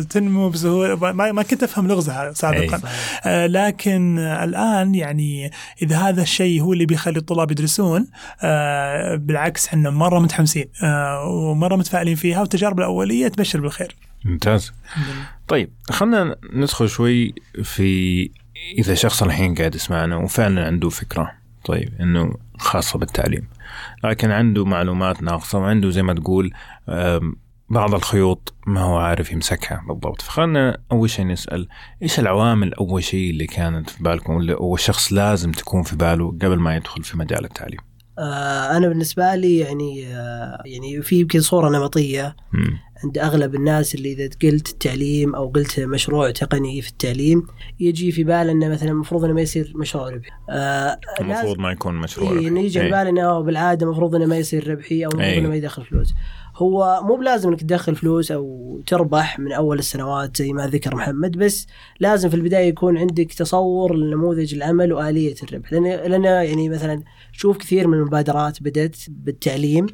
تنمو 0.00 0.48
بسهولة. 0.48 1.12
ما 1.12 1.42
كنت 1.42 1.62
أفهم 1.62 1.88
لغزها 1.88 2.32
سابقا. 2.32 2.80
آه 3.26 3.46
لكن 3.46 4.18
الآن 4.18 4.94
يعني 4.94 5.50
إذا 5.82 5.96
هذا 5.96 6.22
الشيء 6.22 6.62
هو 6.62 6.72
اللي 6.72 6.86
بيخلي 6.86 7.18
الطلاب 7.18 7.50
يدرسون 7.50 8.06
آه 8.42 9.16
بالعكس 9.16 9.66
إحنا 9.66 9.90
مرة 9.90 10.18
متحمسين 10.18 10.64
آه 10.82 11.24
ومرة 11.26 11.76
متفائلين 11.76 12.14
فيها 12.14 12.40
والتجارب 12.40 12.78
الأولية 12.78 13.28
تبشر 13.28 13.51
بالخير. 13.60 13.96
ممتاز. 14.24 14.72
طيب 15.48 15.70
خلينا 15.90 16.36
ندخل 16.52 16.88
شوي 16.88 17.34
في 17.62 18.30
إذا 18.78 18.94
شخص 18.94 19.22
الحين 19.22 19.54
قاعد 19.54 19.74
يسمعنا 19.74 20.16
وفعلا 20.16 20.66
عنده 20.66 20.88
فكرة 20.88 21.32
طيب 21.64 21.92
إنه 22.00 22.34
خاصة 22.58 22.98
بالتعليم 22.98 23.48
لكن 24.04 24.30
عنده 24.30 24.64
معلومات 24.64 25.22
ناقصة 25.22 25.58
وعنده 25.58 25.90
زي 25.90 26.02
ما 26.02 26.14
تقول 26.14 26.52
بعض 27.68 27.94
الخيوط 27.94 28.54
ما 28.66 28.80
هو 28.80 28.96
عارف 28.96 29.32
يمسكها 29.32 29.84
بالضبط. 29.88 30.22
فخلنا 30.22 30.78
أول 30.92 31.10
شيء 31.10 31.26
نسأل 31.26 31.68
إيش 32.02 32.20
العوامل 32.20 32.74
أول 32.74 33.04
شيء 33.04 33.30
اللي 33.30 33.46
كانت 33.46 33.90
في 33.90 34.02
بالكم 34.02 34.36
اللي 34.36 34.54
هو 34.54 34.74
الشخص 34.74 35.12
لازم 35.12 35.52
تكون 35.52 35.82
في 35.82 35.96
باله 35.96 36.28
قبل 36.28 36.58
ما 36.58 36.76
يدخل 36.76 37.04
في 37.04 37.18
مجال 37.18 37.44
التعليم؟ 37.44 37.80
آه 38.18 38.76
أنا 38.76 38.88
بالنسبة 38.88 39.34
لي 39.34 39.58
يعني 39.58 40.06
آه 40.06 40.62
يعني 40.64 41.02
في 41.02 41.20
يمكن 41.20 41.40
صورة 41.40 41.68
نمطية 41.68 42.36
م. 42.52 42.92
عند 43.04 43.18
أغلب 43.18 43.54
الناس 43.54 43.94
اللي 43.94 44.12
إذا 44.12 44.28
قلت 44.42 44.68
التعليم 44.68 45.34
أو 45.34 45.48
قلت 45.48 45.80
مشروع 45.80 46.30
تقني 46.30 46.82
في 46.82 46.88
التعليم 46.88 47.46
يجي 47.80 48.12
في 48.12 48.24
بال 48.24 48.48
إنه 48.48 48.68
مثلا 48.68 48.90
المفروض 48.90 49.24
إنه 49.24 49.34
ما 49.34 49.40
يصير 49.40 49.72
مشروع 49.76 50.08
ربحي. 50.08 50.30
آه 50.50 50.98
المفروض 51.20 51.58
ما 51.58 51.70
يكون 51.70 51.94
مشروع 51.94 52.30
إيه، 52.30 52.48
ربحي. 52.48 52.64
يجي 52.64 52.80
في 52.80 52.90
بال 52.90 53.06
إنه 53.06 53.40
بالعادة 53.40 53.86
المفروض 53.86 54.14
إنه 54.14 54.26
ما 54.26 54.36
يصير 54.36 54.70
ربحي 54.70 55.04
أو 55.04 55.10
المفروض 55.10 55.36
إنه 55.36 55.48
ما 55.48 55.56
يدخل 55.56 55.84
فلوس. 55.84 56.14
هو 56.56 57.00
مو 57.04 57.16
بلازم 57.16 57.48
إنك 57.48 57.60
تدخل 57.60 57.96
فلوس 57.96 58.32
أو 58.32 58.80
تربح 58.86 59.38
من 59.38 59.52
أول 59.52 59.78
السنوات 59.78 60.36
زي 60.36 60.52
ما 60.52 60.66
ذكر 60.66 60.96
محمد 60.96 61.38
بس 61.38 61.66
لازم 62.00 62.28
في 62.28 62.36
البداية 62.36 62.68
يكون 62.68 62.98
عندك 62.98 63.32
تصور 63.32 63.94
لنموذج 63.94 64.54
العمل 64.54 64.92
وآلية 64.92 65.34
الربح 65.42 65.72
لأن 65.72 65.84
لأن 65.84 66.24
يعني 66.24 66.68
مثلا 66.68 67.02
شوف 67.32 67.56
كثير 67.58 67.88
من 67.88 67.98
المبادرات 67.98 68.62
بدأت 68.62 68.96
بالتعليم 69.08 69.86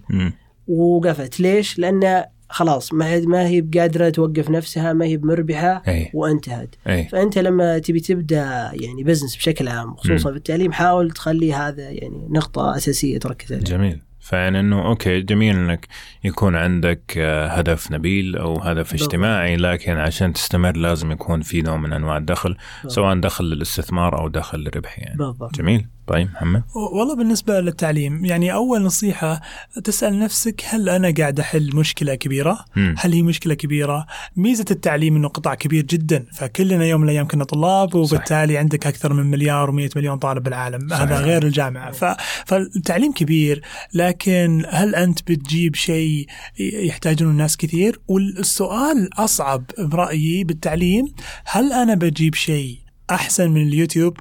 وقفت 0.68 1.40
ليش؟ 1.40 1.78
لأن 1.78 2.24
خلاص 2.48 2.92
ما 2.92 3.20
ما 3.20 3.46
هي 3.46 3.60
بقادرة 3.60 4.08
توقف 4.08 4.50
نفسها 4.50 4.92
ما 4.92 5.04
هي 5.04 5.16
بمربحة 5.16 5.82
أي. 5.88 6.10
وانتهت 6.14 6.74
أي. 6.88 7.04
فأنت 7.04 7.38
لما 7.38 7.78
تبي 7.78 8.00
تبدأ 8.00 8.70
يعني 8.72 9.04
بزنس 9.04 9.36
بشكل 9.36 9.68
عام 9.68 9.96
خصوصا 9.96 10.30
م. 10.30 10.32
في 10.32 10.38
التعليم 10.38 10.72
حاول 10.72 11.10
تخلي 11.10 11.52
هذا 11.52 11.90
يعني 11.90 12.26
نقطة 12.30 12.76
أساسية 12.76 13.18
تركز 13.18 13.52
عليها 13.52 13.64
جميل 13.64 14.07
فيعني 14.28 14.60
إنه 14.60 14.86
أوكي 14.86 15.20
جميل 15.20 15.56
إنك 15.56 15.86
يكون 16.24 16.56
عندك 16.56 17.14
آه، 17.18 17.46
هدف 17.46 17.92
نبيل 17.92 18.36
أو 18.36 18.58
هدف. 18.58 18.94
اجتماعي 18.94 19.56
لكن 19.56 19.96
عشان 19.96 20.32
تستمر 20.32 20.76
لازم 20.76 21.12
يكون 21.12 21.40
في 21.40 21.62
نوع 21.62 21.76
من 21.76 21.92
أنواع 21.92 22.16
الدخل. 22.16 22.56
سواء 22.86 23.20
دخل 23.20 23.44
للاستثمار 23.44 24.18
أو 24.18 24.28
دخل 24.28 24.58
للربح 24.58 24.98
يعني 24.98 25.16
بالضبط. 25.16 25.54
جميل 25.56 25.86
طيب 26.08 26.28
محمد 26.34 26.62
والله 26.74 27.16
بالنسبة 27.16 27.60
للتعليم 27.60 28.24
يعني 28.24 28.52
أول 28.52 28.82
نصيحة 28.82 29.40
تسأل 29.84 30.18
نفسك 30.18 30.62
هل 30.64 30.88
أنا 30.88 31.14
قاعد 31.18 31.40
أحل 31.40 31.76
مشكلة 31.76 32.14
كبيرة؟ 32.14 32.64
م. 32.76 32.94
هل 32.98 33.12
هي 33.12 33.22
مشكلة 33.22 33.54
كبيرة؟ 33.54 34.06
ميزة 34.36 34.64
التعليم 34.70 35.16
إنه 35.16 35.28
قطاع 35.28 35.54
كبير 35.54 35.84
جدا 35.84 36.26
فكلنا 36.32 36.84
يوم 36.84 37.00
من 37.00 37.08
الأيام 37.08 37.28
كنا 37.28 37.44
طلاب 37.44 37.94
وبالتالي 37.94 38.54
صح. 38.54 38.58
عندك 38.58 38.86
أكثر 38.86 39.12
من 39.12 39.26
مليار 39.26 39.68
و100 39.72 39.96
مليون 39.96 40.18
طالب 40.18 40.42
بالعالم 40.42 40.88
صحيح. 40.88 41.02
هذا 41.02 41.18
غير 41.18 41.42
الجامعة 41.42 41.92
ف... 41.92 42.04
فالتعليم 42.46 43.12
كبير 43.12 43.62
لكن 43.94 44.64
هل 44.68 44.94
أنت 44.94 45.22
بتجيب 45.22 45.74
شيء 45.74 46.26
يحتاجونه 46.58 47.30
الناس 47.30 47.56
كثير؟ 47.56 48.00
والسؤال 48.08 48.98
الاصعب 48.98 49.64
برأيي 49.78 50.44
بالتعليم 50.44 51.04
هل 51.44 51.72
أنا 51.72 51.94
بجيب 51.94 52.34
شيء 52.34 52.78
أحسن 53.10 53.50
من 53.50 53.62
اليوتيوب 53.62 54.16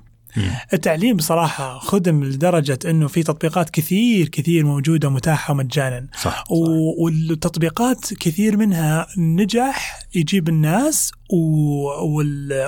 التعليم 0.73 1.17
بصراحة 1.17 1.79
خدم 1.79 2.23
لدرجة 2.23 2.79
إنه 2.85 3.07
في 3.07 3.23
تطبيقات 3.23 3.69
كثير 3.69 4.27
كثير 4.27 4.65
موجودة 4.65 5.09
متاحه 5.09 5.53
مجانا 5.53 6.07
صح, 6.13 6.21
صح. 6.21 6.45
والتطبيقات 6.99 8.13
كثير 8.13 8.57
منها 8.57 9.07
نجح 9.17 9.99
يجيب 10.15 10.49
الناس 10.49 11.11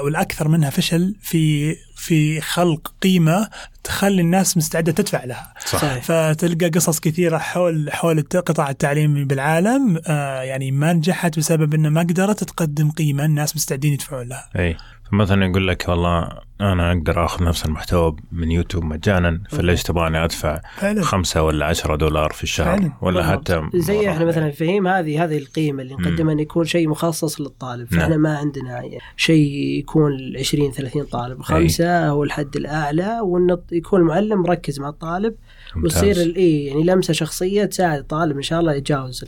والأكثر 0.03 0.47
منها 0.47 0.69
فشل 0.69 1.15
في 1.21 1.75
في 1.95 2.41
خلق 2.41 2.93
قيمة 3.01 3.49
تخلي 3.83 4.21
الناس 4.21 4.57
مستعدة 4.57 4.91
تدفع 4.91 5.23
لها. 5.23 5.53
صح. 5.65 5.97
فتلقى 5.99 6.69
قصص 6.69 6.99
كثيرة 6.99 7.37
حول 7.37 7.89
حول 7.91 8.19
القطاع 8.19 8.69
التعليمي 8.69 9.23
بالعالم 9.23 9.99
آه 10.07 10.41
يعني 10.41 10.71
ما 10.71 10.93
نجحت 10.93 11.39
بسبب 11.39 11.73
إنه 11.73 11.89
ما 11.89 12.01
قدرت 12.01 12.43
تقدم 12.43 12.91
قيمة 12.91 13.25
الناس 13.25 13.55
مستعدين 13.55 13.93
يدفعون 13.93 14.27
لها. 14.27 14.49
إي. 14.55 14.77
فمثلا 15.11 15.45
يقول 15.45 15.67
لك 15.67 15.85
والله 15.89 16.29
أنا 16.61 16.91
أقدر 16.91 17.25
آخذ 17.25 17.45
نفس 17.45 17.65
المحتوى 17.65 18.15
من 18.31 18.51
يوتيوب 18.51 18.83
مجانا 18.83 19.41
فليش 19.49 19.83
تبغاني 19.83 20.23
أدفع 20.23 20.61
فعلا. 20.77 21.01
خمسة 21.01 21.43
ولا 21.43 21.65
عشرة 21.65 21.95
دولار 21.95 22.31
في 22.31 22.43
الشهر؟ 22.43 22.79
فعلا. 22.79 22.91
ولا 23.01 23.31
حتى 23.31 23.69
زي 23.75 24.09
إحنا 24.09 24.25
مثلا 24.25 24.51
فهيم 24.51 24.87
هذه 24.87 25.23
هذه 25.23 25.37
القيمة 25.37 25.81
اللي 25.81 25.93
نقدمها 25.93 26.33
انه 26.33 26.41
يكون 26.41 26.65
شيء 26.65 26.89
مخصص 26.89 27.41
للطالب. 27.41 27.87
فإحنا 27.87 28.07
نعم. 28.07 28.21
ما 28.21 28.37
عندنا 28.37 28.83
شيء 29.17 29.51
يكون 29.79 30.11
20 30.39 30.71
30 30.71 31.03
طالب. 31.03 31.41
خمسة 31.41 32.07
هو 32.07 32.23
الحد 32.23 32.55
الأعلى 32.55 33.19
وانه 33.23 33.57
يكون 33.71 34.01
المعلم 34.01 34.41
مركز 34.41 34.79
مع 34.79 34.89
الطالب 34.89 35.35
وتصير 35.75 36.21
الاي 36.21 36.65
يعني 36.65 36.83
لمسة 36.83 37.13
شخصية 37.13 37.65
تساعد 37.65 37.99
الطالب 37.99 38.35
إن 38.35 38.41
شاء 38.41 38.59
الله 38.59 38.73
يتجاوز 38.73 39.25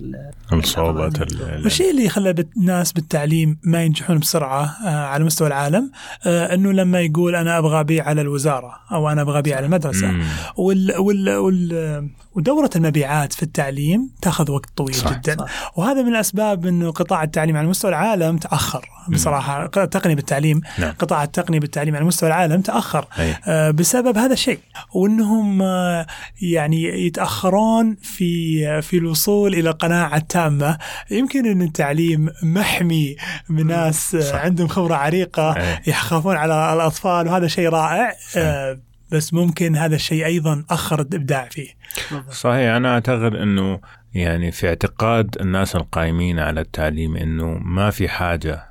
الصعوبات 0.53 1.19
والشيء 1.63 1.91
اللي 1.91 2.09
خلى 2.09 2.35
الناس 2.57 2.93
بالتعليم 2.93 3.57
ما 3.63 3.83
ينجحون 3.83 4.19
بسرعة 4.19 4.63
آه، 4.85 5.05
على 5.05 5.23
مستوى 5.23 5.47
العالم 5.47 5.91
آه، 6.25 6.53
إنه 6.53 6.71
لما 6.71 7.01
يقول 7.01 7.35
أنا 7.35 7.57
أبغى 7.57 7.79
أبيع 7.79 8.03
على 8.03 8.21
الوزارة 8.21 8.73
أو 8.91 9.09
أنا 9.09 9.21
أبغى 9.21 9.39
أبيع 9.39 9.57
على 9.57 9.65
المدرسة. 9.65 10.15
وال 10.57 10.97
وال 10.97 11.29
وال 11.29 12.09
ودورة 12.35 12.69
المبيعات 12.75 13.33
في 13.33 13.43
التعليم 13.43 14.09
تاخذ 14.21 14.51
وقت 14.51 14.69
طويل 14.75 14.95
صح 14.95 15.17
جدا. 15.17 15.37
صح. 15.37 15.71
وهذا 15.75 16.01
من 16.01 16.07
الأسباب 16.07 16.65
إنه 16.65 16.91
قطاع 16.91 17.23
التعليم 17.23 17.57
على 17.57 17.67
مستوى 17.67 17.89
العالم 17.89 18.37
تأخر. 18.37 18.89
بصراحة 19.09 19.65
التقنيه 19.65 20.15
بالتعليم 20.15 20.61
نعم. 20.79 20.93
قطاع 20.99 21.23
التقنيه 21.23 21.59
بالتعليم 21.59 21.95
على 21.95 22.05
مستوى 22.05 22.29
العالم 22.29 22.61
تأخر 22.61 23.05
آه 23.47 23.71
بسبب 23.71 24.17
هذا 24.17 24.33
الشيء. 24.33 24.59
وإنهم 24.95 25.61
آه 25.61 26.07
يعني 26.41 27.05
يتأخرون 27.07 27.95
في 28.01 28.81
في 28.81 28.97
الوصول 28.97 29.53
إلى 29.53 29.71
قناعة 29.71 30.19
تامة. 30.19 30.77
يمكن 31.11 31.45
إن 31.45 31.61
التعليم 31.61 32.29
محمي 32.43 33.15
بناس 33.49 34.15
صح. 34.15 34.35
عندهم 34.35 34.67
خبرة 34.67 34.95
عريقة 34.95 35.55
يخافون 35.87 36.35
على 36.35 36.73
الأطفال 36.73 37.27
وهذا 37.27 37.47
شيء 37.47 37.69
رائع. 37.69 38.13
آه 38.37 38.77
بس 39.11 39.33
ممكن 39.33 39.75
هذا 39.75 39.95
الشيء 39.95 40.25
أيضا 40.25 40.65
أخر 40.69 41.01
الإبداع 41.01 41.49
فيه. 41.51 41.69
صحيح 42.29 42.75
أنا 42.75 42.93
أعتقد 42.93 43.35
إنه 43.35 43.79
يعني 44.13 44.51
في 44.51 44.67
اعتقاد 44.67 45.37
الناس 45.41 45.75
القائمين 45.75 46.39
على 46.39 46.61
التعليم 46.61 47.15
إنه 47.15 47.45
ما 47.45 47.89
في 47.89 48.09
حاجة 48.09 48.70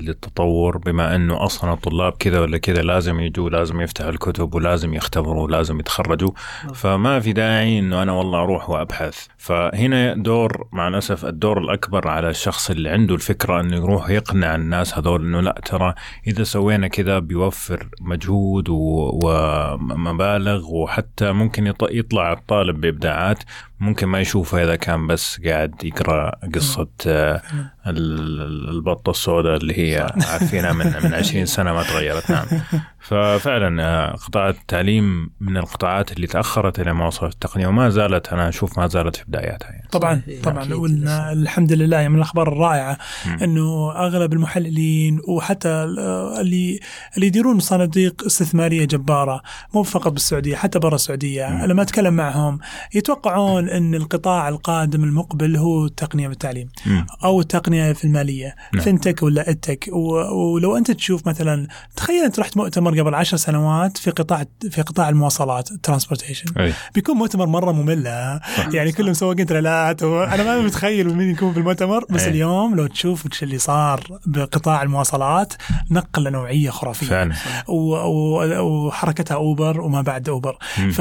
للتطور 0.00 0.78
بما 0.78 1.14
أنه 1.16 1.44
أصلا 1.44 1.72
الطلاب 1.72 2.12
كذا 2.12 2.40
ولا 2.40 2.58
كذا 2.58 2.82
لازم 2.82 3.20
يجوا 3.20 3.50
لازم 3.50 3.80
يفتحوا 3.80 4.10
الكتب 4.10 4.54
ولازم 4.54 4.94
يختبروا 4.94 5.44
ولازم 5.44 5.80
يتخرجوا. 5.80 6.30
فما 6.74 7.20
في 7.20 7.32
داعي 7.32 7.78
إنه 7.78 8.02
أنا 8.02 8.12
والله 8.12 8.42
أروح 8.42 8.70
وأبحث. 8.70 9.26
فهنا 9.38 10.14
دور 10.14 10.68
مع 10.72 10.88
الأسف 10.88 11.24
الدور 11.24 11.58
الأكبر 11.58 12.08
على 12.08 12.30
الشخص 12.30 12.70
اللي 12.70 12.88
عنده 12.90 13.14
الفكرة 13.14 13.60
إنه 13.60 13.76
يروح 13.76 14.10
يقنع 14.10 14.54
الناس 14.54 14.98
هذول 14.98 15.26
إنه 15.26 15.40
لا 15.40 15.60
ترى 15.64 15.94
إذا 16.26 16.44
سوينا 16.44 16.88
كذا 16.88 17.18
بيوفر 17.18 17.88
مجهود 18.00 18.68
ومبالغ 18.68 20.66
وحتى 20.74 21.32
ممكن 21.32 21.74
يطلع 21.90 22.32
الطالب 22.32 22.80
بإبداعات 22.80 23.42
ممكن 23.80 24.06
ما 24.06 24.20
يشوفها 24.20 24.64
إذا 24.64 24.76
كان 24.76 25.06
بس 25.06 25.40
قاعد 25.46 25.84
يقرأ 25.84 26.32
قصة 26.54 26.88
آه، 27.06 27.42
البطة 27.86 29.10
السوداء 29.10 29.56
اللي 29.56 29.78
هي 29.78 30.12
عارفينها 30.32 30.72
من 30.72 30.86
من 31.04 31.14
20 31.14 31.46
سنة 31.46 31.72
ما 31.72 31.82
تغيرت. 31.82 32.30
نعم. 32.30 32.46
ففعلا 33.04 33.82
آه، 33.82 34.10
قطاع 34.10 34.48
التعليم 34.48 35.30
من 35.40 35.56
القطاعات 35.56 36.12
اللي 36.12 36.26
تأخرت 36.26 36.80
إلى 36.80 36.92
ما 36.92 37.06
وصلت 37.06 37.32
التقنية 37.32 37.66
وما 37.66 37.88
زالت 37.88 38.32
أنا 38.32 38.48
أشوف 38.48 38.78
ما 38.78 38.86
زالت 38.86 39.16
في 39.16 39.24
بداياتها 39.28 39.70
يعني. 39.70 39.88
طبعا 39.92 40.22
طبعا. 40.42 40.74
والحمد 40.74 41.72
لله 41.72 41.96
يعني 41.96 42.08
من 42.08 42.16
الأخبار 42.16 42.48
الرائعة 42.48 42.98
إنه 43.42 43.92
أغلب 43.92 44.32
المحللين 44.32 45.20
وحتى 45.28 45.68
اللي 46.40 46.80
اللي 47.16 47.26
يديرون 47.26 47.58
صناديق 47.58 48.24
استثمارية 48.26 48.84
جبارة 48.84 49.42
مو 49.74 49.82
فقط 49.82 50.12
بالسعودية 50.12 50.56
حتى 50.56 50.78
برا 50.78 50.94
السعودية 50.94 51.66
لما 51.66 51.82
أتكلم 51.82 52.14
معهم 52.14 52.58
يتوقعون 52.94 53.68
إن 53.68 53.94
القطاع 53.94 54.48
القادم 54.48 55.04
المقبل 55.04 55.56
هو 55.56 55.84
التقنية 55.84 56.28
بالتعليم 56.28 56.68
أو 57.24 57.40
التقنية 57.40 57.73
في 57.92 58.04
المالية 58.04 58.54
نعم. 58.74 58.84
فنتك 58.84 59.22
ولا 59.22 59.50
اتك 59.50 59.88
ولو 60.32 60.76
أنت 60.76 60.90
تشوف 60.90 61.28
مثلا 61.28 61.66
تخيل 61.96 62.24
أنت 62.24 62.38
رحت 62.38 62.56
مؤتمر 62.56 63.00
قبل 63.00 63.14
عشر 63.14 63.36
سنوات 63.36 63.98
في 63.98 64.10
قطاع 64.10 64.44
في 64.70 64.82
قطاع 64.82 65.08
المواصلات 65.08 65.70
الترانسبورتيشن 65.70 66.46
بيكون 66.94 67.16
مؤتمر 67.16 67.46
مرة 67.46 67.72
ممل 67.72 68.06
يعني 68.72 68.92
كلهم 68.92 69.14
سواقين 69.14 69.46
تريلات 69.46 70.02
وأنا 70.02 70.42
ما 70.42 70.60
متخيل 70.60 71.14
مين 71.14 71.30
يكون 71.30 71.52
في 71.52 71.58
المؤتمر. 71.58 72.04
بس 72.10 72.22
أي. 72.22 72.30
اليوم 72.30 72.74
لو 72.74 72.86
تشوف 72.86 73.26
إيش 73.26 73.42
اللي 73.42 73.58
صار 73.58 74.18
بقطاع 74.26 74.82
المواصلات 74.82 75.52
نقلة 75.90 76.30
نوعية 76.30 76.70
خرافية. 76.70 77.06
فعلا. 77.06 77.34
وحركتها 78.60 79.34
أوبر 79.34 79.80
وما 79.80 80.02
بعد 80.02 80.28
أوبر. 80.28 80.58
ف... 80.92 81.00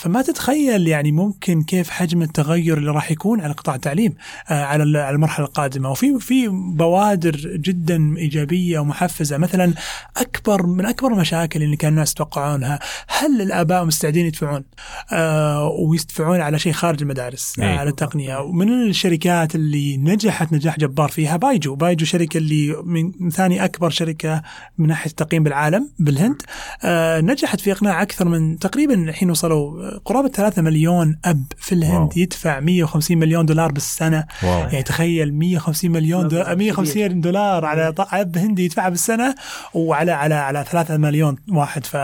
فما 0.00 0.22
تتخيل 0.22 0.88
يعني 0.88 1.12
ممكن 1.12 1.62
كيف 1.62 1.90
حجم 1.90 2.22
التغير 2.22 2.78
اللي 2.78 2.90
راح 2.90 3.10
يكون 3.10 3.40
على 3.40 3.52
قطاع 3.52 3.74
التعليم 3.74 4.14
آه، 4.48 4.64
على 4.64 4.98
على 4.98 5.14
المرحلة 5.14 5.46
القادمة. 5.46 5.90
وفي 5.90 6.13
في 6.18 6.48
بوادر 6.48 7.36
جدا 7.56 8.14
إيجابية 8.16 8.78
ومحفزة؟ 8.78 9.38
مثلا 9.38 9.74
أكبر 10.16 10.66
من 10.66 10.86
أكبر 10.86 11.12
المشاكل 11.12 11.62
اللي 11.62 11.76
كان 11.76 11.92
الناس 11.92 12.12
يتوقعونها 12.12 12.78
هل 13.08 13.42
الآباء 13.42 13.84
مستعدين 13.84 14.26
يدفعون؟ 14.26 14.64
آه 15.12 15.68
ويدفعون 15.68 16.40
على 16.40 16.58
شيء 16.58 16.72
خارج 16.72 17.02
المدارس 17.02 17.58
آه 17.58 17.78
على 17.78 17.90
التقنية. 17.90 18.38
ومن 18.38 18.72
الشركات 18.72 19.54
اللي 19.54 19.96
نجحت 19.96 20.52
نجاح 20.52 20.78
جبار 20.78 21.08
فيها؟ 21.08 21.36
بايجو. 21.36 21.74
بايجو 21.74 22.04
شركة 22.06 22.38
اللي 22.38 22.76
من 22.84 23.30
ثاني 23.30 23.64
أكبر 23.64 23.90
شركة 23.90 24.42
من 24.78 24.86
ناحية 24.86 25.10
التقييم 25.10 25.42
بالعالم 25.42 25.90
بالهند. 25.98 26.42
آه 26.82 27.20
نجحت 27.20 27.60
في 27.60 27.72
إقناع 27.72 28.02
أكثر 28.02 28.28
من 28.28 28.58
تقريبا 28.58 28.94
الحين 28.94 29.30
وصلوا 29.30 29.98
قرابة 29.98 30.28
3 30.28 30.62
مليون 30.62 31.18
أب 31.24 31.44
في 31.56 31.74
الهند 31.74 31.94
wow. 31.94 32.10
يدفع 32.16 32.60
150 32.60 33.18
مليون 33.18 33.46
دولار 33.46 33.72
بالسنة. 33.72 34.24
wow. 34.42 34.58
يعني 34.58 34.82
تخيل 34.82 35.34
150 35.34 35.90
مليون 35.90 36.03
دو... 36.04 36.44
150 36.54 37.20
دولار 37.20 37.64
على 37.64 37.94
اب 37.98 38.38
هندي 38.38 38.64
يدفعها 38.64 38.88
بالسنة 38.88 39.34
وعلى 39.74 40.12
على 40.12 40.34
على 40.34 40.64
3 40.70 40.96
مليون 40.96 41.36
واحد. 41.48 41.86
ف... 41.86 41.96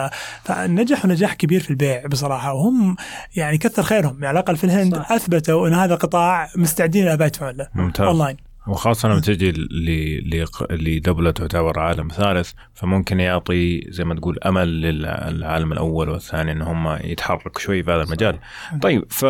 فنجحوا 0.44 1.10
نجاح 1.10 1.34
كبير 1.34 1.60
في 1.60 1.70
البيع 1.70 2.06
بصراحة. 2.06 2.52
وهم 2.52 2.96
يعني 3.36 3.58
كثر 3.58 3.82
خيرهم. 3.82 4.14
يعني 4.14 4.26
على 4.26 4.38
الأقل 4.38 4.56
في 4.56 4.64
الهند 4.64 4.96
صح. 4.96 5.12
أثبتوا 5.12 5.68
إن 5.68 5.74
هذا 5.74 5.94
قطاع 5.94 6.48
مستعدين 6.56 7.06
الاباء 7.06 7.26
يدفعون 7.26 7.56
له 7.56 7.68
ممتاز. 7.74 8.06
أونلاين. 8.06 8.36
وخاصة 8.66 9.08
لما 9.08 9.20
تجي 9.20 9.52
لدولة 10.70 11.30
تعتبر 11.30 11.78
عالم 11.78 12.08
ثالث 12.08 12.52
فممكن 12.74 13.20
يعطي 13.20 13.86
زي 13.88 14.04
ما 14.04 14.14
تقول 14.14 14.38
أمل 14.46 14.80
للعالم 14.80 15.72
الأول 15.72 16.08
والثاني 16.08 16.52
أن 16.52 16.62
هم 16.62 16.98
يتحركوا 17.04 17.60
شوي 17.60 17.82
في 17.82 17.90
هذا 17.90 18.02
المجال. 18.02 18.38
طيب 18.82 19.04
ف 19.10 19.24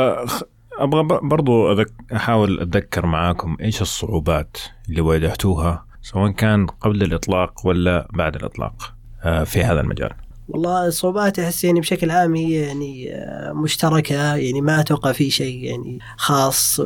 أبغى 0.79 1.21
برضو 1.23 1.73
أذك... 1.73 1.93
أحاول 2.17 2.61
أتذكر 2.61 3.07
معاكم 3.07 3.57
إيش 3.61 3.83
الصعوبات 3.83 4.57
اللي 4.89 5.01
واجهتوها 5.01 5.85
سواء 6.03 6.31
كان 6.31 6.67
قبل 6.67 7.03
الإطلاق 7.03 7.67
ولا 7.67 8.09
بعد 8.13 8.37
الإطلاق 8.37 8.95
آه، 9.25 9.45
في 9.45 9.65
هذا 9.65 9.81
المجال. 9.81 10.11
والله 10.49 10.87
الصعوبات 10.87 11.39
أحس 11.39 11.65
يعني 11.65 11.81
بشكل 11.81 12.11
عام 12.11 12.35
هي 12.35 12.53
يعني 12.53 13.15
آه، 13.15 13.53
مشتركة 13.53 14.37
يعني 14.37 14.61
ما 14.61 14.81
أتوقع 14.81 15.13
في 15.13 15.31
شيء 15.31 15.65
يعني 15.65 15.99
خاص 16.17 16.81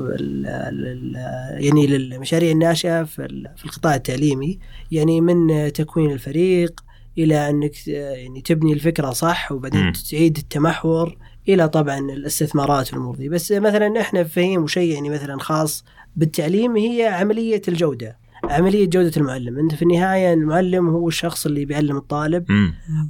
يعني 1.53 1.87
للمشاريع 1.87 2.51
الناشئة 2.51 3.05
في 3.05 3.45
القطاع 3.65 3.95
التعليمي. 3.95 4.59
يعني 4.91 5.21
من 5.21 5.73
تكوين 5.73 6.11
الفريق 6.11 6.81
إلى 7.19 7.51
أنك 7.51 7.89
يعني 7.89 8.41
تبني 8.41 8.73
الفكرة 8.73 9.11
صح 9.11 9.53
وبعدين 9.53 9.93
تعيد 10.11 10.37
التمحور. 10.37 11.17
إلى 11.49 11.69
طبعا 11.69 11.99
الاستثمارات 11.99 12.93
والامور 12.93 13.17
دي 13.17 13.29
بس 13.29 13.53
مثلا 13.53 14.01
إحنا 14.01 14.25
فهيم 14.25 14.63
وشيء 14.63 14.95
يعني 14.95 15.11
مثلا 15.11 15.39
خاص 15.39 15.85
بالتعليم 16.17 16.77
هي 16.77 17.07
عملية 17.07 17.63
الجودة. 17.69 18.25
عملية 18.45 18.87
جودة 18.91 19.13
المعلم. 19.17 19.59
أنت 19.59 19.75
في 19.75 19.83
النهاية 19.83 20.35
المعلم 20.35 20.89
هو 20.89 21.09
الشخص 21.09 21.47
اللي 21.47 21.65
بيعلم 21.65 21.97
الطالب. 21.97 22.45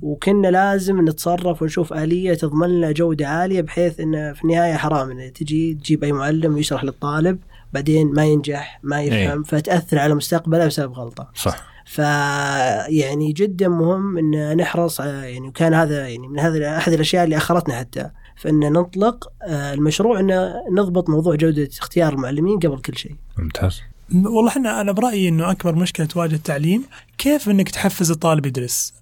وكنا 0.03 0.49
لازم 0.49 1.09
نتصرف 1.09 1.63
ونشوف 1.63 1.93
آلية 1.93 2.35
تضمن 2.35 2.69
لنا 2.69 2.93
جودة 2.93 3.29
عالية 3.29 3.61
بحيث 3.61 4.01
انه 4.01 4.33
في 4.33 4.45
النهاية 4.45 4.75
حرام. 4.75 5.11
إنه 5.11 5.29
تجي 5.29 5.75
تجيب 5.75 6.05
أي 6.05 6.13
معلم 6.13 6.55
ويشرح 6.55 6.85
للطالب 6.85 7.39
بعدين 7.73 8.13
ما 8.13 8.25
ينجح 8.25 8.81
ما 8.83 9.03
يفهم 9.03 9.39
إيه. 9.39 9.45
فتأثر 9.45 9.99
على 9.99 10.15
مستقبله 10.15 10.67
بسبب 10.67 10.93
غلطة. 10.93 11.31
صح. 11.35 11.75
فيعني 11.87 13.33
جدا 13.33 13.69
مهم 13.69 14.19
إن 14.19 14.57
نحرص 14.57 15.01
يعني 15.01 15.49
وكان 15.49 15.75
هذا 15.75 16.09
يعني 16.09 16.29
من 16.29 16.39
هذا 16.39 16.77
أحد 16.77 16.93
الأشياء 16.93 17.25
اللي 17.25 17.37
أخرتنا 17.37 17.75
حتى. 17.75 18.11
فإن 18.37 18.73
نطلق 18.73 19.33
آه، 19.43 19.75
المشروع 19.75 20.21
إن 20.21 20.53
نضبط 20.73 21.11
موضوع 21.11 21.35
جودة 21.35 21.69
اختيار 21.79 22.13
المعلمين 22.13 22.59
قبل 22.59 22.79
كل 22.79 22.97
شيء. 22.97 23.15
ممتاز. 23.39 23.81
والله 24.15 24.49
إحنا 24.49 24.81
أنا 24.81 24.93
برأيي 24.93 25.29
إنه 25.29 25.51
أكبر 25.51 25.75
مشكلة 25.75 26.07
تواجه 26.07 26.35
التعليم 26.35 26.85
كيف 27.19 27.49
إنك 27.49 27.69
تحفز 27.71 28.11
الطالب 28.11 28.47
يدرس 28.47 28.95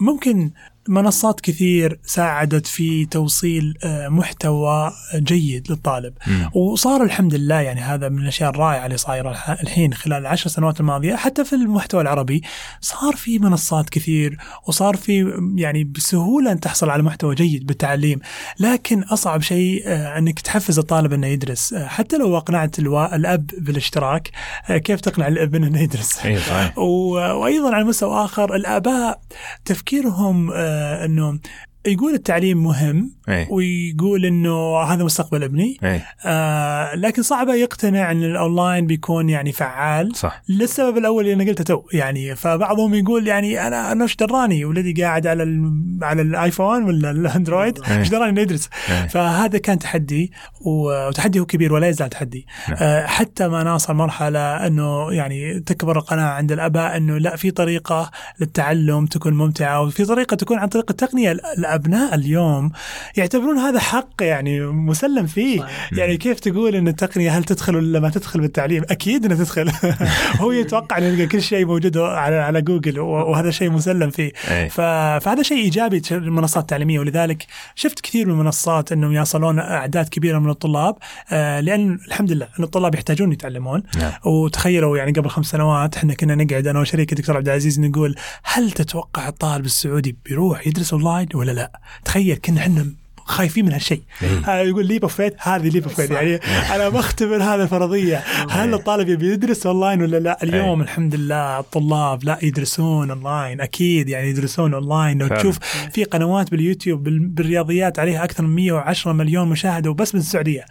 ممكن 0.00 0.50
منصات 0.88 1.40
كثير 1.40 1.98
ساعدت 2.04 2.66
في 2.66 3.06
توصيل 3.06 3.78
آه، 3.84 4.08
محتوى 4.08 4.92
جيد 5.14 5.70
للطالب. 5.70 6.14
م. 6.26 6.58
وصار 6.58 7.02
الحمد 7.02 7.34
لله 7.34 7.60
يعني 7.60 7.80
هذا 7.80 8.08
من 8.08 8.18
الأشياء 8.18 8.50
الرائعة 8.50 8.86
اللي 8.86 8.96
صايرة 8.96 9.30
الحين 9.62 9.94
خلال 9.94 10.18
العشر 10.18 10.50
سنوات 10.50 10.80
الماضية. 10.80 11.16
حتى 11.16 11.44
في 11.44 11.52
المحتوى 11.52 12.00
العربي 12.00 12.42
صار 12.80 13.16
في 13.16 13.38
منصات 13.38 13.90
كثير 13.90 14.38
وصار 14.66 14.96
في 14.96 15.40
يعني 15.56 15.84
بسهولة 15.84 16.52
أن 16.52 16.60
تحصل 16.60 16.90
على 16.90 17.02
محتوى 17.02 17.34
جيد 17.34 17.66
بالتعليم. 17.66 18.20
لكن 18.60 19.02
أصعب 19.02 19.42
شيء 19.42 19.82
آه، 19.86 20.18
أنك 20.18 20.40
تحفز 20.40 20.78
الطالب 20.78 21.12
أنه 21.12 21.26
يدرس. 21.26 21.72
آه، 21.72 21.86
حتى 21.86 22.18
لو 22.18 22.36
أقنعت 22.36 22.78
الأب 22.78 23.46
بالاشتراك 23.58 24.30
كيف 24.68 25.00
تقنع 25.00 25.28
الابن 25.28 25.64
أنه 25.64 25.80
يدرس؟ 25.80 26.08
صحيح. 26.08 26.78
وأيضا 26.78 27.74
على 27.74 27.84
مستوى 27.84 28.24
آخر 28.24 28.54
الآباء 28.54 29.20
تفكيرهم 29.64 30.50
إنه 30.76 31.38
يقول 31.86 32.14
التعليم 32.14 32.64
مهم 32.64 33.12
أي. 33.28 33.46
ويقول 33.50 34.26
إنه 34.26 34.78
هذا 34.78 35.04
مستقبل 35.04 35.42
أبني. 35.42 35.78
آه 36.26 36.94
لكن 36.94 37.22
صعبة 37.22 37.54
يقتنع 37.54 38.10
إن 38.10 38.24
الأونلاين 38.24 38.86
بيكون 38.86 39.28
يعني 39.28 39.52
فعال. 39.52 40.16
صح. 40.16 40.42
للسبب 40.48 40.98
الأول 40.98 41.24
اللي 41.24 41.42
أنا 41.42 41.50
قلته 41.50 41.64
تو 41.64 41.82
يعني 41.92 42.36
فبعضهم 42.36 42.94
يقول 42.94 43.26
يعني 43.26 43.66
أنا 43.66 43.92
أنا 43.92 44.04
إيش 44.04 44.16
دراني؟ 44.16 44.64
ولدي 44.64 45.02
قاعد 45.02 45.26
على 45.26 45.70
على 46.02 46.22
الآيفون 46.22 46.82
ولا 46.82 47.10
الأندرويد؟ 47.10 47.78
إيش 47.84 48.08
دراني؟ 48.08 48.30
انه 48.30 48.40
يدرس 48.40 48.68
فهذا 49.10 49.58
كان 49.58 49.78
تحدي 49.78 50.32
وتحدي 50.60 51.40
هو 51.40 51.46
كبير 51.46 51.72
ولا 51.72 51.88
يزال 51.88 52.08
تحدي. 52.08 52.46
نعم. 52.68 52.78
آه 52.80 53.06
حتى 53.06 53.48
ما 53.48 53.62
نوصل 53.62 53.94
مرحلة 53.94 54.66
إنه 54.66 55.12
يعني 55.12 55.60
تكبر 55.60 55.98
القناعة 55.98 56.32
عند 56.32 56.52
الأباء 56.52 56.96
إنه 56.96 57.18
لا 57.18 57.36
في 57.36 57.50
طريقة 57.50 58.10
للتعلم 58.40 59.06
تكون 59.06 59.34
ممتعة 59.34 59.82
وفي 59.82 60.04
طريقة 60.04 60.36
تكون 60.36 60.58
عن 60.58 60.68
طريق 60.68 60.90
التقنية 60.90 61.36
أبناء 61.76 62.14
اليوم 62.14 62.72
يعتبرون 63.16 63.58
هذا 63.58 63.78
حق 63.78 64.22
يعني 64.22 64.60
مسلم 64.60 65.26
فيه. 65.26 65.60
صحيح. 65.60 65.92
يعني 65.92 66.16
كيف 66.16 66.40
تقول 66.40 66.74
إن 66.74 66.88
التقنية 66.88 67.38
هل 67.38 67.44
تدخل 67.44 67.76
ولا 67.76 68.00
ما 68.00 68.10
تدخل 68.10 68.40
بالتعليم؟ 68.40 68.82
أكيد 68.90 69.24
إنها 69.24 69.36
تدخل. 69.36 69.72
هو 70.40 70.52
يتوقع 70.52 70.98
إن 70.98 71.28
كل 71.28 71.42
شيء 71.42 71.66
موجود 71.66 71.98
على 71.98 72.36
على 72.36 72.62
جوجل 72.62 73.00
وهذا 73.00 73.50
شيء 73.50 73.70
مسلم 73.70 74.10
فيه. 74.10 74.32
فهذا 74.68 75.42
شيء 75.42 75.58
إيجابي 75.58 76.02
للمنصات 76.10 76.62
التعليميه 76.62 76.98
ولذلك 76.98 77.46
شفت 77.74 78.00
كثير 78.00 78.26
من 78.26 78.32
المنصات 78.32 78.92
إنهم 78.92 79.12
يصلون 79.12 79.58
أعداد 79.58 80.08
كبيرة 80.08 80.38
من 80.38 80.50
الطلاب 80.50 80.96
آه، 81.32 81.60
لأن 81.60 81.98
الحمد 82.08 82.32
لله 82.32 82.48
إن 82.58 82.64
الطلاب 82.64 82.94
يحتاجون 82.94 83.32
يتعلمون. 83.32 83.82
نعم. 83.98 84.12
وتخيلوا 84.24 84.98
يعني 84.98 85.12
قبل 85.12 85.28
خمس 85.28 85.46
سنوات 85.46 85.96
إحنا 85.96 86.14
كنا 86.14 86.34
نقعد 86.34 86.66
أنا 86.66 86.80
وشريكي 86.80 87.14
الدكتور 87.14 87.36
عبد 87.36 87.48
العزيز 87.48 87.80
نقول 87.80 88.14
هل 88.42 88.70
تتوقع 88.70 89.28
الطالب 89.28 89.64
السعودي 89.64 90.16
بيروح 90.24 90.66
يدرس 90.66 90.92
أونلاين 90.92 91.28
ولا 91.34 91.52
لا؟ 91.52 91.65
تخيل 92.04 92.36
كنا 92.36 92.60
إحنا 92.60 92.92
خايفين 93.26 93.64
من 93.64 93.72
هالشيء. 93.72 94.02
هذا 94.22 94.62
يقول 94.62 94.86
leap 94.86 95.02
of 95.02 95.20
هذه 95.38 95.68
leap 95.68 95.84
of 95.84 95.98
يعني 95.98 96.36
أنا 96.74 96.88
بختبر 96.88 97.42
هذا 97.42 97.66
فرضيه 97.66 98.16
هل 98.50 98.74
الطالب 98.74 99.08
يبي 99.08 99.32
يدرس 99.32 99.66
أونلاين 99.66 100.02
ولا 100.02 100.16
لا؟ 100.16 100.42
اليوم 100.42 100.80
الحمد 100.80 101.14
لله 101.14 101.58
الطلاب 101.58 102.24
لا 102.24 102.38
يدرسون 102.42 103.10
أونلاين. 103.10 103.60
أكيد 103.60 104.08
يعني 104.08 104.30
يدرسون 104.30 104.74
أونلاين. 104.74 105.18
لو 105.18 105.28
تشوف 105.28 105.58
في 105.92 106.04
قنوات 106.04 106.50
باليوتيوب 106.50 107.04
بالرياضيات 107.04 107.98
عليها 107.98 108.24
أكثر 108.24 108.42
من 108.42 108.54
110 108.54 109.12
مليون 109.12 109.48
مشاهدة 109.48 109.90
وبس 109.90 110.14
من 110.14 110.20
السعودية. 110.20 110.64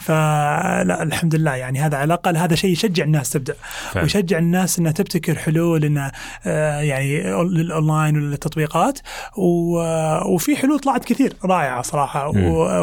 فلا 0.00 1.02
الحمد 1.02 1.34
لله. 1.34 1.54
يعني 1.54 1.80
هذا 1.80 1.96
على 1.96 2.04
الأقل 2.04 2.36
هذا 2.36 2.54
شيء 2.54 2.70
يشجع 2.70 3.04
الناس 3.04 3.30
تبدأ. 3.30 3.54
ويشجع 3.96 4.38
الناس 4.38 4.78
إنها 4.78 4.92
تبتكر 4.92 5.34
حلول 5.34 5.84
إنها 5.84 6.12
آه، 6.46 6.80
يعني 6.80 7.22
للأونلاين 7.44 8.16
وللتطبيقات. 8.16 8.98
وفي 10.26 10.56
حلول 10.56 10.78
طلعت 10.78 11.04
كثير 11.04 11.32
رائعة 11.44 11.82
صراحة. 11.82 12.01
صراحة 12.02 12.32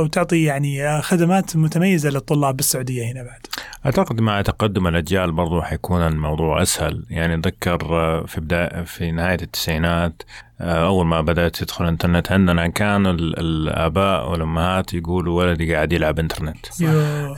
وتعطي 0.01 0.43
يعني 0.43 1.01
خدمات 1.01 1.55
متميزة 1.55 2.09
للطلاب 2.09 2.55
بالسعودية 2.55 3.11
هنا 3.11 3.23
بعد. 3.23 3.47
أعتقد 3.85 4.21
مع 4.21 4.41
تقدم 4.41 4.87
الأجيال 4.87 5.31
برضو 5.31 5.61
حيكون 5.61 6.01
الموضوع 6.01 6.61
أسهل. 6.61 7.05
يعني 7.09 7.35
أتذكر 7.35 7.79
في 8.27 8.41
بداية 8.41 8.83
في 8.83 9.11
نهاية 9.11 9.37
التسعينات 9.41 10.23
آه، 10.61 10.87
أول 10.87 11.05
ما 11.05 11.21
بدأت 11.21 11.55
تدخل 11.55 11.83
الإنترنت 11.83 12.31
عندنا 12.31 12.67
كان 12.67 13.07
الآباء 13.07 14.31
والأمهات 14.31 14.93
يقولوا 14.93 15.43
ولدي 15.43 15.75
قاعد 15.75 15.93
يلعب 15.93 16.19
إنترنت. 16.19 16.65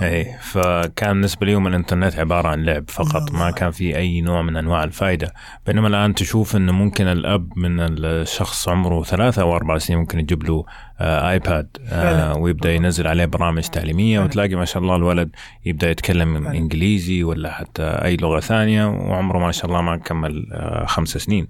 اي 0.01 0.35
فكان 0.41 1.13
بالنسبة 1.13 1.45
لهم 1.45 1.67
الإنترنت 1.67 2.19
عبارة 2.19 2.47
عن 2.47 2.63
لعب 2.63 2.89
فقط 2.89 3.31
ما 3.31 3.51
كان 3.51 3.71
في 3.71 3.97
أي 3.97 4.21
نوع 4.21 4.41
من 4.41 4.57
أنواع 4.57 4.83
الفائده 4.83 5.33
بينما 5.67 5.87
الآن 5.87 6.15
تشوف 6.15 6.55
إنه 6.55 6.71
ممكن 6.71 7.07
الأب 7.07 7.57
من 7.57 7.79
الشخص 7.79 8.69
عمره 8.69 9.03
ثلاثة 9.03 9.41
أو 9.41 9.55
أربع 9.55 9.77
سنين 9.77 9.99
ممكن 9.99 10.19
يجيب 10.19 10.43
له 10.43 10.53
آه 10.53 10.65
ايباد 11.01 11.67
آه 11.89 12.37
ويبدأ 12.37 12.71
ينزل 12.73 13.07
عليه 13.07 13.25
برامج 13.25 13.63
تعليمية 13.63 14.19
وتلاقي 14.19 14.55
ما 14.55 14.65
شاء 14.65 14.83
الله 14.83 14.95
الولد 14.95 15.29
يبدأ 15.65 15.89
يتكلم 15.89 16.47
إنجليزي 16.47 17.23
ولا 17.23 17.51
حتى 17.51 17.83
أي 17.83 18.17
لغة 18.17 18.39
ثانية 18.39 18.85
وعمره 18.85 19.39
ما 19.39 19.51
شاء 19.51 19.65
الله 19.65 19.81
ما 19.81 19.97
كمل 19.97 20.47
آه 20.53 20.85
خمس 20.85 21.09
سنين. 21.17 21.47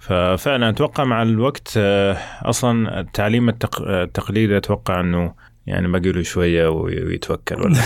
ففعلا 0.00 0.68
أتوقع 0.68 1.04
مع 1.04 1.22
الوقت 1.22 1.72
آه، 1.76 2.16
أصلا 2.42 3.00
التعليم 3.00 3.48
التقليدي 3.48 4.56
أتوقع 4.56 5.00
إنه 5.00 5.34
يعني 5.66 5.88
باقي 5.88 6.12
له 6.12 6.22
شوية 6.22 6.68
ويتوكل 6.68 7.60
ولا. 7.60 7.78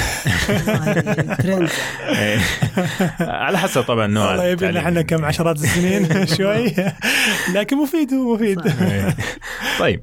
على 3.20 3.58
حسب 3.58 3.82
طبعا 3.82 4.06
نوع 4.06 4.30
والله 4.30 4.44
يبي 4.44 4.78
إحنا 4.78 5.02
كم 5.02 5.24
عشرات 5.24 5.56
السنين 5.56 6.26
شوي. 6.36 6.74
لكن 7.54 7.76
مفيد 7.76 8.14
هو 8.14 8.34
مفيد. 8.34 8.66
إيه. 8.66 9.16
طيب. 9.78 10.02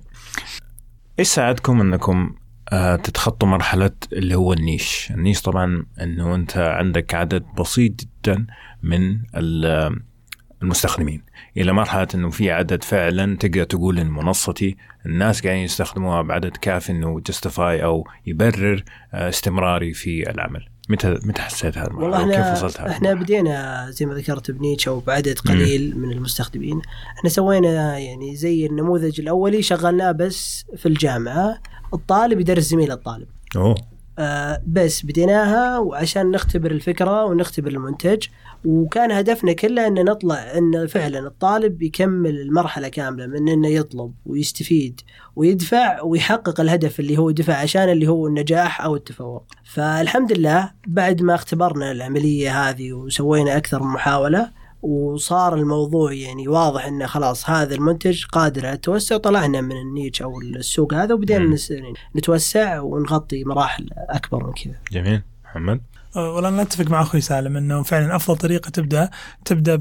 إيش 1.20 1.28
ساعدكم 1.28 1.82
إنكم 1.82 2.36
آه، 2.72 2.96
تتخطوا 2.96 3.48
مرحلة 3.48 3.92
اللي 4.14 4.36
هو 4.36 4.54
النيش؟ 4.54 5.12
النيش 5.12 5.42
طبعا 5.42 5.86
إنه 6.02 6.36
أنت 6.36 6.58
عندك 6.58 7.14
عدد 7.14 7.46
بسيط 7.60 7.92
جدا 8.02 8.46
من 8.84 9.20
المستخدمين. 10.62 11.24
إلى 11.58 11.74
مرحلة 11.74 12.08
إنه 12.16 12.30
في 12.30 12.52
عدد 12.52 12.84
فعلا 12.84 13.38
تقدر 13.38 13.64
تقول 13.64 14.00
إن 14.00 14.10
منصتي 14.10 14.78
الناس 15.06 15.44
قاعدين 15.44 15.64
يستخدموها 15.64 16.22
بعدد 16.22 16.58
كافي 16.58 16.92
إنه 16.92 17.20
justify 17.20 17.84
أو 17.84 18.08
يبرر 18.26 18.84
آه، 19.14 19.30
استمراري 19.30 19.94
في 19.94 20.30
العمل. 20.30 20.73
متى 20.90 21.20
متى 21.24 21.42
حسيت 21.42 21.78
هذا 21.78 21.94
والله 21.94 22.22
إحنا 22.22 22.36
كيف 22.36 22.64
وصلت 22.64 22.82
هذا 22.82 22.92
إحنا 22.92 23.14
بدينا 23.14 23.86
زي 23.90 24.06
ما 24.06 24.14
ذكرت 24.14 24.52
ب 24.52 24.58
niche 24.58 24.88
أو 24.88 25.00
بعدد 25.00 25.40
قليل 25.40 25.96
مم. 25.96 26.02
من 26.02 26.12
المستخدمين. 26.12 26.82
إحنا 27.18 27.30
سوينا 27.30 27.98
يعني 27.98 28.36
زي 28.36 28.66
النموذج 28.66 29.22
الأولي 29.22 29.62
شغلناه 29.62 30.12
بس 30.12 30.66
في 30.78 30.86
الجامعة. 30.86 31.60
الطالب 31.94 32.40
يدرس 32.40 32.64
زميل 32.64 32.92
الطالب. 32.92 33.28
أوه. 33.56 33.93
آه 34.20 34.62
بس 34.68 35.06
بديناها 35.06 35.78
وعشان 35.78 36.32
نختبر 36.32 36.72
الفكرة 36.72 37.26
ونختبر 37.26 37.72
المنتج 37.72 38.28
وكان 38.66 39.12
هدفنا 39.12 39.54
كله 39.54 39.88
إن 39.88 40.06
نطلع 40.06 40.58
إن 40.58 40.88
فعلا 40.88 41.20
الطالب 41.20 41.82
يكمل 41.82 42.42
المرحلة 42.42 42.88
كاملة 42.88 43.28
من 43.28 43.50
إنه 43.50 43.68
يطلب 43.68 44.14
ويستفيد 44.26 45.02
ويدفع 45.36 46.02
ويحقق 46.02 46.60
الهدف 46.62 47.00
اللي 47.00 47.18
هو 47.18 47.32
دفع 47.32 47.56
عشان 47.56 47.90
اللي 47.90 48.08
هو 48.08 48.28
النجاح 48.28 48.82
أو 48.82 48.96
التفوق. 48.96 49.44
فالحمد 49.64 50.32
لله 50.32 50.72
بعد 50.88 51.22
ما 51.22 51.36
اختبرنا 51.36 51.92
العملية 51.92 52.70
هذه 52.70 52.94
وسوينا 52.94 53.58
أكثر 53.58 53.84
من 53.84 53.90
محاولة 53.90 54.63
وصار 54.84 55.56
الموضوع 55.56 56.14
يعني 56.14 56.48
واضح 56.48 56.86
إنه 56.86 57.06
خلاص 57.06 57.50
هذا 57.50 57.76
المنتج 57.76 58.26
قادر 58.26 58.66
على 58.66 58.76
التوسع 58.76 59.18
طلعنا 59.18 59.62
من 59.62 59.78
النيتش 59.82 60.22
أو 60.22 60.42
السوق 60.42 60.94
هذا 60.94 61.14
وبدينا 61.14 61.56
نتوسع 62.16 62.80
ونغطي 62.80 63.44
مراحل 63.44 63.90
أكبر 64.10 64.44
من 64.48 64.54
كذا. 64.54 64.76
جميل. 64.92 65.22
محمد؟ 65.46 65.82
والله 66.16 66.50
أنا 66.50 66.62
أتفق 66.62 66.90
مع 66.90 67.02
أخوي 67.02 67.22
سالم 67.22 67.58
إنه 67.58 67.84
فعلا 67.84 68.16
أفضل 68.16 68.38
طريقة 68.38 68.70
تبدأ 68.70 69.10
تبدأ 69.46 69.76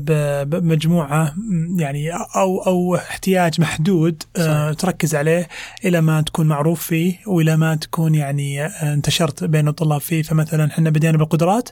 بمجموعة 0.45 1.35
يعني 1.77 2.13
أو 2.13 2.63
أو 2.67 2.97
احتياج 2.97 3.61
محدود 3.61 4.23
آه، 4.37 4.41
صحيح. 4.67 4.81
تركز 4.81 5.15
عليه 5.15 5.49
إلى 5.85 6.01
ما 6.01 6.21
تكون 6.21 6.47
معروف 6.47 6.83
فيه 6.83 7.19
وإلى 7.27 7.57
ما 7.57 7.75
تكون 7.75 8.15
يعني 8.15 8.65
آه، 8.65 8.95
انتشرت 8.95 9.45
بين 9.45 9.69
الطلاب 9.69 10.01
فيه. 10.01 10.23
فمثلا 10.23 10.67
إحنا 10.67 10.91
بدينا 10.91 11.19
بالقدرات 11.19 11.69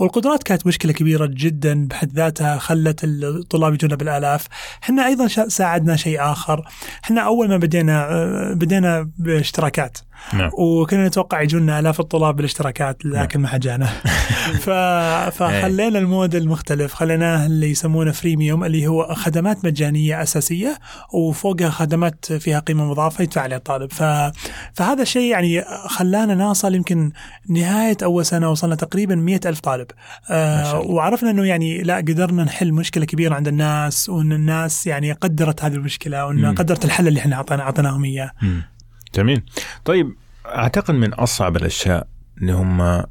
والقدرات 0.00 0.42
كانت 0.42 0.66
مشكلة 0.66 0.92
كبيرة 0.92 1.26
جدا 1.32 1.86
بحد 1.86 2.12
ذاتها 2.12 2.58
خلت 2.58 3.00
الطلاب 3.04 3.74
يجونا 3.74 3.96
بالآلاف. 3.96 4.46
إحنا 4.82 5.06
أيضا 5.06 5.26
ساعدنا 5.48 5.96
شيء 5.96 6.22
آخر. 6.22 6.68
إحنا 7.04 7.20
أول 7.20 7.48
ما 7.48 7.56
بدينا 7.56 8.08
آه، 8.10 8.54
بدينا 8.54 9.10
باشتراكات. 9.18 9.98
نعم. 10.32 10.50
وكنا 10.52 11.06
نتوقع 11.06 11.42
يجونا 11.42 11.78
آلاف 11.78 12.00
الطلاب 12.00 12.36
بالاشتراكات 12.36 13.04
لكن 13.04 13.40
نعم. 13.40 13.52
ما 13.52 13.58
جانا 13.58 13.86
ف... 14.64 14.70
فخلينا 15.36 15.98
الموديل 15.98 16.48
مختلف. 16.48 16.94
خليناه 16.94 17.46
اللي 17.46 17.70
يسمونه 17.70 18.12
فريميوم 18.12 18.64
اللي 18.64 18.86
هو 18.86 19.14
خدمات 19.14 19.64
مجانية 19.64 20.22
أساسية 20.22 20.78
وفوقها 21.12 21.70
خدمات 21.70 22.32
فيها 22.32 22.58
قيمة 22.58 22.84
مضافة 22.84 23.22
يدفع 23.22 23.40
عليها 23.40 23.58
الطالب. 23.58 23.92
ف... 23.92 24.02
فهذا 24.74 25.02
الشيء 25.02 25.30
يعني 25.30 25.64
خلانا 25.86 26.34
نوصل 26.34 26.74
يمكن 26.74 27.12
نهاية 27.48 27.96
أول 28.02 28.26
سنة 28.26 28.50
وصلنا 28.50 28.74
تقريبا 28.74 29.14
مئة 29.14 29.48
ألف 29.48 29.60
طالب. 29.60 29.86
آه 30.30 30.80
وعرفنا 30.80 31.30
إنه 31.30 31.44
يعني 31.44 31.82
لا 31.82 31.96
قدرنا 31.96 32.44
نحل 32.44 32.72
مشكلة 32.72 33.04
كبيرة 33.04 33.34
عند 33.34 33.48
الناس 33.48 34.08
وإن 34.08 34.32
الناس 34.32 34.86
يعني 34.86 35.12
قدرت 35.12 35.64
هذه 35.64 35.74
المشكلة 35.74 36.26
وإن 36.26 36.54
قدرت 36.54 36.84
الحل 36.84 37.08
اللي 37.08 37.20
إحنا 37.20 37.36
اعطينا 37.36 37.62
أعطيناهم 37.62 38.04
إياه. 38.04 38.30
جميل. 39.14 39.42
طيب 39.84 40.14
أعتقد 40.46 40.94
من 40.94 41.14
أصعب 41.14 41.56
الأشياء 41.56 42.06
اللي 42.38 42.52
هم 42.52 43.04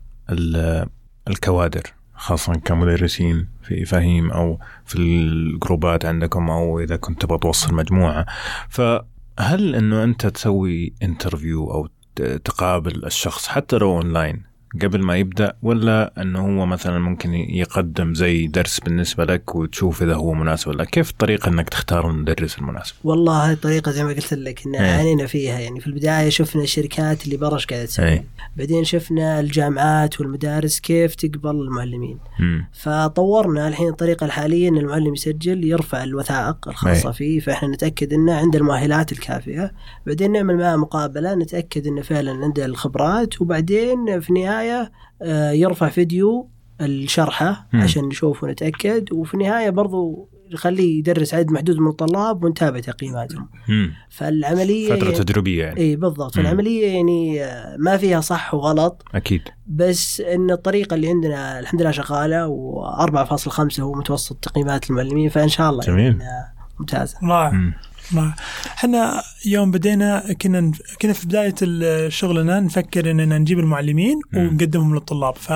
الكوادر 1.27 1.83
خاصة 2.15 2.53
كمدرسين 2.53 3.47
في 3.63 3.85
فهيم 3.85 4.31
أو 4.31 4.59
في 4.85 4.95
الجروبات 4.97 6.05
عندكم 6.05 6.49
أو 6.49 6.79
إذا 6.79 6.95
كنت 6.95 7.21
تبغى 7.21 7.37
توصل 7.37 7.75
مجموعة. 7.75 8.25
فهل 8.69 9.75
أنه 9.75 10.03
أنت 10.03 10.27
تسوي 10.27 10.93
interview 11.03 11.71
أو 11.71 11.87
تقابل 12.43 13.05
الشخص 13.05 13.47
حتى 13.47 13.77
لو 13.77 13.91
أونلاين 13.91 14.48
قبل 14.81 15.01
ما 15.01 15.17
يبدأ 15.17 15.53
ولا 15.63 16.21
انه 16.21 16.61
هو 16.61 16.65
مثلا 16.65 16.99
ممكن 16.99 17.33
يقدم 17.33 18.13
زي 18.13 18.47
درس 18.47 18.79
بالنسبة 18.79 19.25
لك 19.25 19.55
وتشوف 19.55 20.03
إذا 20.03 20.15
هو 20.15 20.33
مناسب 20.33 20.67
ولا 20.67 20.83
كيف 20.83 21.09
الطريقة 21.09 21.49
إنك 21.49 21.69
تختار 21.69 22.09
المدرس 22.09 22.57
المناسب؟ 22.57 22.95
والله 23.03 23.45
هذه 23.45 23.53
الطريقة 23.53 23.91
زي 23.91 24.03
ما 24.03 24.09
قلت 24.09 24.33
لك 24.33 24.65
إن 24.65 24.75
إيه. 24.75 24.91
عانينا 24.91 25.25
فيها 25.25 25.59
يعني 25.59 25.79
في 25.79 25.87
البداية 25.87 26.29
شفنا 26.29 26.63
الشركات 26.63 27.25
اللي 27.25 27.37
برا 27.37 27.55
إيش 27.55 27.65
قاعدة 27.65 27.85
تسوي 27.85 28.05
إيه. 28.05 28.25
بعدين 28.57 28.83
شفنا 28.83 29.39
الجامعات 29.39 30.21
والمدارس 30.21 30.79
كيف 30.79 31.15
تقبل 31.15 31.49
المعلمين 31.49 32.17
م. 32.39 32.61
فطورنا 32.73 33.67
الحين 33.67 33.89
الطريقة 33.89 34.25
الحالية 34.25 34.69
إن 34.69 34.77
المعلم 34.77 35.13
يسجل 35.13 35.63
يرفع 35.63 36.03
الوثائق 36.03 36.67
الخاصة 36.67 37.09
إيه. 37.09 37.13
فيه 37.13 37.39
فإحنا 37.39 37.69
نتأكد 37.69 38.13
إنه 38.13 38.33
عنده 38.33 38.59
المؤهلات 38.59 39.11
الكافية 39.11 39.73
بعدين 40.07 40.31
نعمل 40.31 40.57
معه 40.57 40.75
مقابلة 40.75 41.35
نتأكد 41.35 41.87
إنه 41.87 42.01
فعلا 42.01 42.31
عنده 42.31 42.65
الخبرات 42.65 43.41
وبعدين 43.41 44.19
في 44.19 44.29
النهاية 44.29 44.58
النهاية 44.61 44.91
آه، 45.21 45.51
يرفع 45.51 45.89
فيديو 45.89 46.49
الشرحة 46.81 47.67
عشان 47.73 48.03
نشوف 48.05 48.43
ونتأكد. 48.43 49.13
وفي 49.13 49.33
النهاية 49.33 49.69
برضو 49.69 50.29
نخليه 50.53 50.99
يدرس 50.99 51.33
عدد 51.33 51.51
محدود 51.51 51.77
من 51.77 51.87
الطلاب 51.87 52.43
ونتابع 52.43 52.79
تقييماتهم. 52.79 53.49
فالعملية 54.09 54.95
فترة 54.95 55.11
تدريبية 55.11 55.63
يعني. 55.63 55.79
اي 55.79 55.95
بالضبط. 55.95 56.35
فالعمليه 56.35 56.87
يعني 56.95 57.43
آه، 57.43 57.77
ما 57.79 57.97
فيها 57.97 58.21
صح 58.21 58.53
وغلط. 58.53 59.03
أكيد. 59.15 59.41
بس 59.67 60.21
إن 60.21 60.51
الطريقة 60.51 60.93
اللي 60.93 61.09
عندنا 61.09 61.59
الحمد 61.59 61.81
لله 61.81 61.91
شغالة 61.91 62.47
و4.5 62.47 63.79
هو 63.79 63.93
متوسط 63.93 64.35
تقييمات 64.35 64.89
المعلمين 64.89 65.29
فإن 65.29 65.47
شاء 65.49 65.69
الله 65.69 65.81
جميل. 65.83 66.03
يعني 66.03 66.15
إنها 66.15 66.53
ممتازة. 66.79 67.17
رائع 67.23 67.73
رائع 68.15 68.33
إحنا 68.67 69.23
يوم 69.45 69.71
بدينا 69.71 70.33
كنا 70.41 70.71
كنا 71.01 71.13
في 71.13 71.27
بداية 71.27 71.55
شغلنا 72.09 72.59
نفكر 72.59 73.11
إننا 73.11 73.37
نجيب 73.37 73.59
المعلمين. 73.59 74.19
ونقدمهم 74.35 74.93
للطلاب 74.95 75.35
ف... 75.35 75.53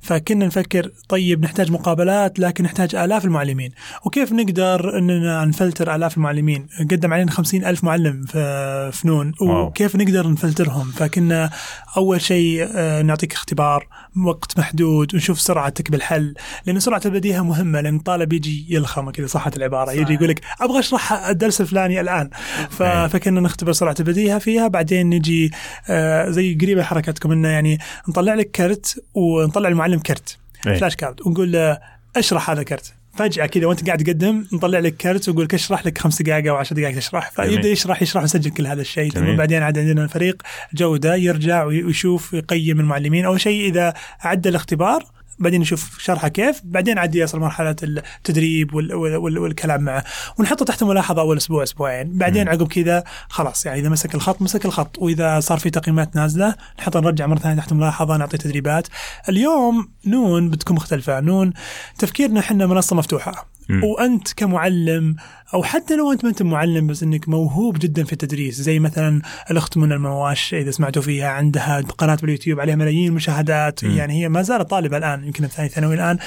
فكنا 0.00 0.46
نفكر 0.46 0.90
طيب 1.08 1.42
نحتاج 1.44 1.70
مقابلات 1.70 2.38
لكن 2.38 2.64
نحتاج 2.64 2.94
آلاف 2.94 3.24
المعلمين 3.24 3.70
وكيف 4.04 4.32
نقدر 4.32 4.98
إننا 4.98 5.44
نفلتر 5.44 5.94
آلاف 5.94 6.16
المعلمين 6.16 6.66
قدم 6.90 7.12
علينا 7.12 7.30
خمسين 7.30 7.64
ألف 7.64 7.84
معلم 7.84 8.24
في 8.24 8.90
فنون. 8.92 9.32
وكيف 9.40 9.96
نقدر 9.96 10.30
نفلترهم 10.30 10.90
فكنا 10.90 11.50
أول 11.96 12.20
شيء 12.20 12.68
آه، 12.74 13.02
نعطيك 13.02 13.32
اختبار 13.32 13.86
وقت 14.26 14.58
محدود 14.58 15.14
ونشوف 15.14 15.40
سرعتك 15.40 15.90
بالحل 15.90 16.34
لأن 16.66 16.80
سرعة 16.80 17.02
البديهة 17.04 17.42
مهمة 17.42 17.80
لأن 17.80 17.96
الطالب 17.96 18.32
يجي 18.32 18.66
يلخمك 18.68 19.18
اذا 19.18 19.26
صحت 19.26 19.56
العبارة 19.56 19.86
صح. 19.86 19.92
يجي 19.92 20.14
يقول 20.14 20.28
لك 20.28 20.40
أبغى 20.60 20.78
أشرح 20.78 21.12
الدرس 21.12 21.60
الفلاني 21.60 21.81
الآن 21.86 22.30
ف... 22.70 22.82
أي. 22.82 23.08
فكنا 23.08 23.40
نختبر 23.40 23.72
سرعه 23.72 23.96
البديهة 24.00 24.38
فيها 24.38 24.68
بعدين 24.68 25.10
نجي 25.10 25.50
آه 25.90 26.30
زي 26.30 26.54
قريبة 26.54 26.82
حركتكم 26.82 27.32
إنه 27.32 27.48
يعني 27.48 27.78
نطلع 28.08 28.34
لك 28.34 28.50
كرت 28.50 29.04
ونطلع 29.14 29.68
المعلم 29.68 29.98
كرت. 29.98 30.38
فلاش 30.62 30.96
كارد 30.96 31.20
ونقول 31.26 31.52
له 31.52 31.78
اشرح 32.16 32.50
هذا 32.50 32.60
الكرت 32.60 32.94
فجأة 33.14 33.46
كذا 33.46 33.66
وأنت 33.66 33.86
قاعد 33.86 34.04
تقدم 34.04 34.44
نطلع 34.52 34.78
لك 34.78 34.96
كرت 34.96 35.28
ونقول 35.28 35.44
لك 35.44 35.54
اشرح 35.54 35.86
لك 35.86 35.98
خمس 35.98 36.22
دقائق 36.22 36.46
أو 36.46 36.56
عشر 36.56 36.76
دقائق 36.76 36.96
تشرح. 36.96 37.30
فيبدأ 37.30 37.68
يشرح 37.68 38.02
يشرح 38.02 38.22
ويسجل 38.22 38.50
كل 38.50 38.66
هذا 38.66 38.80
الشيء. 38.80 39.12
ثم 39.12 39.36
بعدين 39.36 39.62
عاد 39.62 39.78
عندنا 39.78 40.06
فريق 40.06 40.42
جودة 40.74 41.14
يرجع 41.14 41.64
ويشوف 41.64 42.34
ويقيم 42.34 42.80
المعلمين 42.80 43.24
أول 43.24 43.40
شيء 43.40 43.68
إذا 43.68 43.94
عدى 44.20 44.48
الاختبار 44.48 45.04
بعدين 45.38 45.60
نشوف 45.60 45.98
شرحه 45.98 46.28
كيف 46.28 46.60
بعدين 46.64 46.98
عاد 46.98 47.14
يصل 47.14 47.40
مرحلة 47.40 47.76
التدريب 47.82 48.74
وال 48.74 48.94
وال 48.94 49.16
وال 49.16 49.38
والكلام 49.38 49.80
معه. 49.80 50.04
ونحطه 50.38 50.64
تحت 50.64 50.84
ملاحظة 50.84 51.20
أول 51.20 51.36
أسبوع 51.36 51.62
أسبوعين. 51.62 52.18
بعدين. 52.18 52.48
عقب 52.48 52.68
كذا 52.68 53.04
خلاص 53.28 53.66
يعني 53.66 53.80
إذا 53.80 53.88
مسك 53.88 54.14
الخط 54.14 54.42
مسك 54.42 54.64
الخط. 54.64 54.98
وإذا 54.98 55.40
صار 55.40 55.58
في 55.58 55.70
تقييمات 55.70 56.16
نازلة 56.16 56.54
نحطه 56.78 57.00
نرجع 57.00 57.26
مرة 57.26 57.38
ثانية 57.38 57.56
تحت 57.56 57.72
ملاحظة 57.72 58.16
نعطي 58.16 58.38
تدريبات. 58.38 58.88
اليوم 59.28 59.88
نون 60.06 60.50
بتكون 60.50 60.76
مختلفة. 60.76 61.20
نون 61.20 61.52
تفكيرنا 61.98 62.40
إحنا 62.40 62.66
منصة 62.66 62.96
مفتوحة. 62.96 63.52
وانت 63.84 64.32
كمعلم 64.32 65.14
أو 65.54 65.62
حتى 65.62 65.96
لو 65.96 66.12
أنت 66.12 66.24
ما 66.24 66.30
أنت 66.30 66.42
معلم 66.42 66.86
بس 66.86 67.02
إنك 67.02 67.28
موهوب 67.28 67.78
جدا 67.78 68.04
في 68.04 68.12
التدريس 68.12 68.54
زي 68.60 68.78
مثلا 68.78 69.22
الأخت 69.50 69.76
منى 69.76 69.94
المواش 69.94 70.54
إذا 70.54 70.70
سمعتوا 70.70 71.02
فيها 71.02 71.28
عندها 71.28 71.80
قناة 71.80 72.14
باليوتيوب 72.14 72.60
عليها 72.60 72.74
ملايين 72.76 73.08
المشاهدات. 73.08 73.82
يعني 73.82 74.22
هي 74.22 74.28
ما 74.28 74.42
زالت 74.42 74.70
طالبة 74.70 74.96
الآن 74.96 75.24
يمكن 75.24 75.46
في 75.46 75.54
ثاني 75.56 75.68
ثانوي 75.68 75.94
الآن 75.94 76.18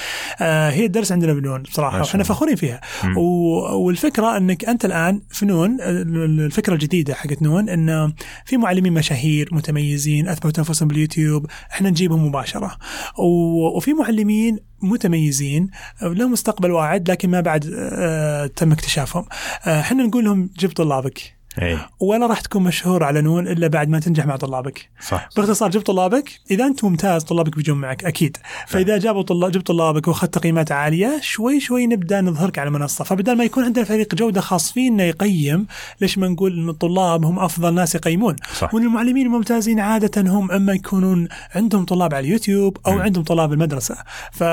آه 0.41 0.69
هي 0.69 0.85
الدرس 0.85 1.11
عندنا 1.11 1.33
بنون 1.33 1.61
بصراحة 1.63 1.99
وإحنا 1.99 2.13
الله. 2.13 2.23
فخورين 2.23 2.55
فيها. 2.55 2.81
و- 3.17 3.75
والفكرة 3.85 4.37
إنك 4.37 4.65
أنت 4.65 4.85
الآن 4.85 5.21
في 5.29 5.45
نون 5.45 5.77
الفكرة 5.81 6.73
الجديدة 6.73 7.13
حقت 7.13 7.41
نون 7.41 7.69
انه 7.69 8.13
في 8.45 8.57
معلمين 8.57 8.93
مشاهير 8.93 9.49
متميزين 9.51 10.27
أثبتوا 10.29 10.63
أنفسهم 10.63 10.87
باليوتيوب 10.87 11.45
إحنا 11.71 11.89
نجيبهم 11.89 12.25
مباشرة 12.27 12.77
و- 13.19 13.77
وفي 13.77 13.93
معلمين 13.93 14.57
متميزين 14.81 15.69
لهم 16.01 16.31
مستقبل 16.31 16.71
واعد 16.71 17.11
لكن 17.11 17.29
ما 17.29 17.41
بعد 17.41 17.73
آه، 17.77 18.47
تم 18.47 18.71
اكتشافهم. 18.71 19.25
آه، 19.65 19.79
إحنا 19.79 20.03
نقول 20.03 20.25
لهم 20.25 20.49
جيب 20.57 20.71
طلابك. 20.71 21.35
إي. 21.61 21.77
ولا 21.99 22.27
راح 22.27 22.41
تكون 22.41 22.63
مشهور 22.63 23.03
على 23.03 23.21
نون 23.21 23.47
إلا 23.47 23.67
بعد 23.67 23.89
ما 23.89 23.99
تنجح 23.99 24.25
مع 24.25 24.35
طلابك. 24.35 24.89
صح. 25.01 25.29
باختصار 25.37 25.69
جيب 25.69 25.81
طلابك. 25.81 26.29
إذا 26.51 26.65
أنت 26.65 26.83
ممتاز 26.83 27.23
طلابك 27.23 27.55
بيجون 27.55 27.77
معك 27.77 28.05
أكيد. 28.05 28.37
فإذا 28.67 28.97
جابوا 28.97 29.21
طلاب 29.21 29.51
جبت 29.51 29.67
طلابك 29.67 30.07
واخذت 30.07 30.33
تقييمات 30.33 30.71
عالية 30.71 31.19
شوي 31.21 31.59
شوي 31.59 31.87
نبدأ 31.87 32.21
نظهرك 32.21 32.59
على 32.59 32.67
المنصة. 32.67 33.03
فبدل 33.03 33.37
ما 33.37 33.43
يكون 33.43 33.63
عندنا 33.63 33.85
فريق 33.85 34.15
جودة 34.15 34.41
خاص 34.41 34.71
فينا 34.71 35.03
يقيم 35.03 35.67
ليش 36.01 36.17
ما 36.17 36.27
نقول 36.27 36.59
إن 36.59 36.69
الطلاب 36.69 37.25
هم 37.25 37.39
أفضل 37.39 37.73
ناس 37.73 37.95
يقيمون؟ 37.95 38.35
صح. 38.53 38.73
وإن 38.73 38.83
المعلمين 38.83 39.25
الممتازين 39.25 39.79
عادة 39.79 40.21
هم 40.21 40.51
أما 40.51 40.73
يكونون 40.73 41.27
عندهم 41.55 41.85
طلاب 41.85 42.13
على 42.13 42.27
اليوتيوب 42.27 42.77
أو 42.87 42.91
مم. 42.91 43.01
عندهم 43.01 43.23
طلاب 43.23 43.53
المدرسة. 43.53 43.95
ف... 44.31 44.43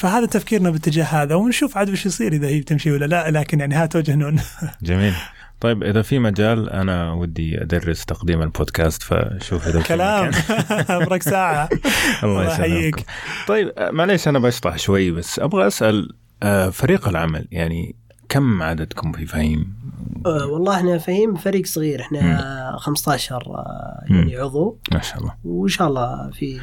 فهذا 0.00 0.26
تفكيرنا 0.26 0.70
باتجاه 0.70 1.04
هذا. 1.04 1.34
ونشوف 1.34 1.76
عاد 1.76 1.90
وش 1.90 2.06
يصير 2.06 2.32
إذا 2.32 2.48
هي 2.48 2.60
بتمشي 2.60 2.90
ولا 2.90 3.04
لا 3.04 3.30
لكن 3.30 3.60
يعني 3.60 3.74
هات 3.74 3.96
وجه 3.96 4.14
نون. 4.14 4.40
جميل. 4.82 5.14
طيب 5.60 5.82
إذا 5.82 6.02
في 6.02 6.18
مجال 6.18 6.70
أنا 6.70 7.12
ودي 7.12 7.62
أدرس 7.62 8.04
تقديم 8.04 8.42
البودكاست 8.42 9.02
فشوف 9.02 9.68
إذا 9.68 9.82
كلام. 9.82 10.30
أبرك 11.00 11.22
ساعة 11.22 11.68
الله 12.24 12.44
يحييك. 12.44 13.04
طيب 13.48 13.72
آه، 13.78 13.90
معليش 13.90 14.28
أنا 14.28 14.38
بشطح 14.38 14.78
شوي 14.78 15.10
بس 15.10 15.38
أبغى 15.38 15.66
أسأل 15.66 16.12
آه، 16.42 16.70
فريق 16.70 17.08
العمل 17.08 17.48
يعني 17.50 17.94
كم 18.30 18.62
عددكم 18.62 19.12
في 19.12 19.26
فهيم؟ 19.26 19.80
أه 20.26 20.46
والله 20.46 20.76
إحنا 20.76 20.98
فهيم 20.98 21.34
فريق 21.34 21.66
صغير 21.66 22.00
إحنا 22.00 22.76
15 22.78 23.36
آه، 23.36 24.04
يعني 24.10 24.36
عضو. 24.36 24.78
ما 24.92 25.00
شاء 25.00 25.18
الله. 25.18 25.34
وإن 25.44 25.68
شاء 25.68 25.88
الله 25.88 26.30
في 26.30 26.60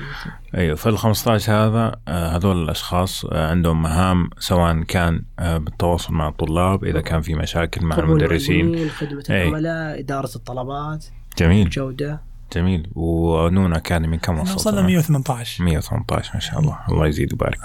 أيوه 0.55 0.75
فال 0.75 0.97
15 0.97 1.53
هذا 1.53 1.95
آه، 2.07 2.37
هذول 2.37 2.63
الأشخاص 2.63 3.25
عندهم 3.31 3.81
مهام 3.81 4.29
سواء 4.39 4.81
كان 4.83 5.21
بالتواصل 5.39 6.13
مع 6.13 6.27
الطلاب 6.27 6.83
إذا 6.83 7.01
كان 7.01 7.21
في 7.21 7.35
مشاكل 7.35 7.85
مع 7.85 7.97
المدرسين. 7.97 8.89
خدمة 8.89 9.23
أي. 9.29 9.47
العملاء 9.47 9.99
إدارة 9.99 10.29
الطلبات 10.35 11.05
جميل. 11.37 11.69
جودة. 11.69 12.21
جميل. 12.53 12.91
ونون 12.95 13.73
أكاديمي 13.73 14.17
كم 14.17 14.39
وصلت؟ 14.39 14.55
وصلنا 14.55 14.81
118 14.81 15.63
118 15.63 16.31
ما 16.33 16.39
شاء 16.39 16.59
الله. 16.59 16.77
الله 16.89 17.07
يزيد 17.07 17.33
ويبارك. 17.33 17.59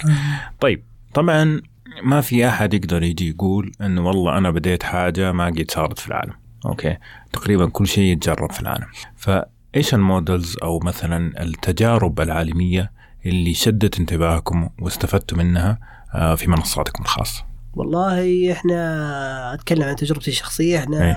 طيب 0.60 0.84
طبعا 1.14 1.60
ما 2.02 2.20
في 2.20 2.48
أحد 2.48 2.74
يقدر 2.74 3.02
يجي 3.02 3.28
يقول 3.30 3.72
انه 3.80 4.06
والله 4.06 4.38
أنا 4.38 4.50
بديت 4.50 4.82
حاجة 4.82 5.32
ما 5.32 5.46
قد 5.46 5.70
صارت 5.70 5.98
في 5.98 6.08
العالم. 6.08 6.32
أوكي؟ 6.66 6.96
تقريبا 7.32 7.66
كل 7.66 7.86
شيء 7.86 8.04
يتجرب 8.04 8.52
في 8.52 8.60
العالم. 8.60 8.86
فإيش 9.16 9.94
ال 9.94 10.03
models 10.03 10.56
أو 10.62 10.78
مثلا 10.78 11.42
التجارب 11.42 12.20
العالمية 12.20 12.92
اللي 13.26 13.54
شدت 13.54 14.00
انتباهكم 14.00 14.68
واستفدتوا 14.78 15.38
منها 15.38 15.78
آه، 16.14 16.34
في 16.34 16.50
منصاتكم 16.50 17.02
الخاصة؟ 17.02 17.44
والله 17.74 18.52
إحنا 18.52 19.54
أتكلم 19.54 19.82
عن 19.82 19.96
تجربتي 19.96 20.30
الشخصية. 20.30 20.78
إحنا 20.78 21.16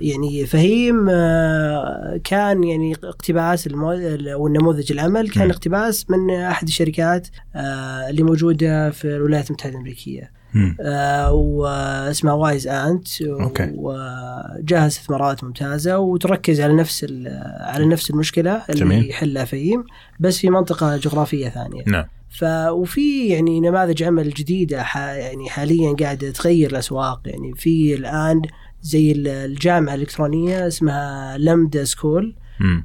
يعني 0.00 0.46
فهيم 0.46 1.08
آه، 1.10 2.20
كان 2.24 2.64
يعني 2.64 2.94
اقتباس. 3.04 3.68
والنموذج 4.36 4.92
العمل 4.92 5.30
كان. 5.30 5.50
اقتباس 5.50 6.10
من 6.10 6.30
أحد 6.30 6.66
الشركات 6.68 7.28
آه، 7.54 8.10
اللي 8.10 8.22
موجودة 8.22 8.90
في 8.90 9.04
الولايات 9.16 9.46
المتحدة 9.46 9.72
الأمريكية. 9.72 10.38
آه، 10.80 11.32
واسمها 11.32 12.32
Wyzant. 12.34 13.08
وجاها 13.74 14.86
استثمارات 14.86 15.44
ممتازة 15.44 15.98
وتركز 15.98 16.60
على 16.60 16.72
نفس 16.72 17.06
على 17.60 17.86
نفس 17.86 18.10
المشكلة 18.10 18.62
اللي 18.70 18.80
جميل. 18.80 19.10
يحلها 19.10 19.44
فهيم 19.44 19.84
بس 20.20 20.38
في 20.38 20.50
منطقة 20.50 20.96
جغرافية 20.96 21.48
ثانية 21.48 21.82
نعم 21.86 22.04
ف 22.30 22.44
وفي 22.70 23.28
يعني 23.28 23.60
نماذج 23.60 24.02
عمل 24.02 24.30
جديدة 24.30 24.82
ح... 24.82 24.96
يعني 24.96 25.48
حاليا 25.50 25.96
قاعدة 26.00 26.30
تغير 26.30 26.70
الأسواق 26.70 27.20
يعني 27.26 27.54
في 27.54 27.94
الآن 27.94 28.42
زي 28.82 29.12
ال- 29.12 29.28
الجامعة 29.28 29.94
الإلكترونية 29.94 30.66
اسمها 30.66 31.38
Lambda 31.38 31.84
School. 31.84 32.36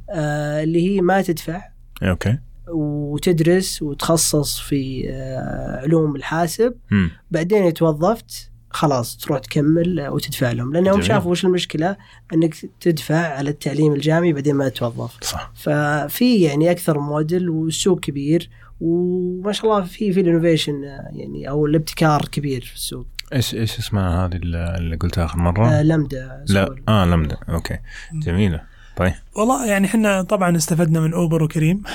آه 0.10 0.64
اللي 0.64 0.90
هي 0.96 1.02
ما 1.02 1.22
تدفع 1.22 1.62
أوكي. 2.04 2.38
وتدرس 2.68 3.82
وتخصص 3.82 4.60
في 4.60 5.10
آه 5.10 5.80
علوم 5.82 6.16
الحاسب. 6.16 6.74
مم. 6.92 7.10
بعدين 7.32 7.74
توظفت 7.74 8.50
خلاص 8.70 9.18
تروح 9.18 9.40
تكمل 9.40 10.08
وتدفع 10.10 10.52
لهم. 10.52 10.74
لانهم. 10.74 11.02
شافوا 11.02 11.32
وش 11.32 11.46
المشكلة 11.46 11.98
إنك 12.34 12.56
تدفع 12.80 13.16
على 13.16 13.50
التعليم 13.50 13.94
الجامعي 13.94 14.34
بعدين 14.34 14.56
ما 14.56 14.70
تتوظف 14.70 15.18
صح. 15.24 15.52
ففي 15.56 16.42
يعني 16.42 16.72
أكثر 16.72 17.00
موديل 17.00 17.50
والسوق 17.50 18.00
كبير 18.00 18.50
وما 18.82 19.52
شاء 19.52 19.66
الله 19.66 19.84
في 19.86 20.14
في 20.14 20.20
ال 20.20 20.26
innovation 20.26 20.84
يعني 20.84 21.50
أو 21.50 21.66
الابتكار 21.66 22.22
كبير 22.32 22.62
في 22.62 22.76
السوق. 22.76 23.06
إيش 23.34 23.56
إيش 23.56 23.80
اسمها 23.80 24.26
هذه 24.26 24.36
اللي 24.36 24.96
قلتها 24.96 25.26
آخر 25.26 25.38
مرة؟ 25.38 25.68
آه 25.68 25.84
لمدا 25.84 26.44
لا. 26.50 26.76
آه 26.90 27.06
لمدة. 27.06 27.38
أوكي. 27.50 27.78
جميلة. 28.14 28.62
طيب. 28.96 29.14
والله 29.36 29.66
يعني 29.66 29.88
إحنا 29.88 30.22
طبعا 30.22 30.58
استفدنا 30.58 31.00
من 31.00 31.14
أوبر 31.14 31.44
وكريم. 31.44 31.84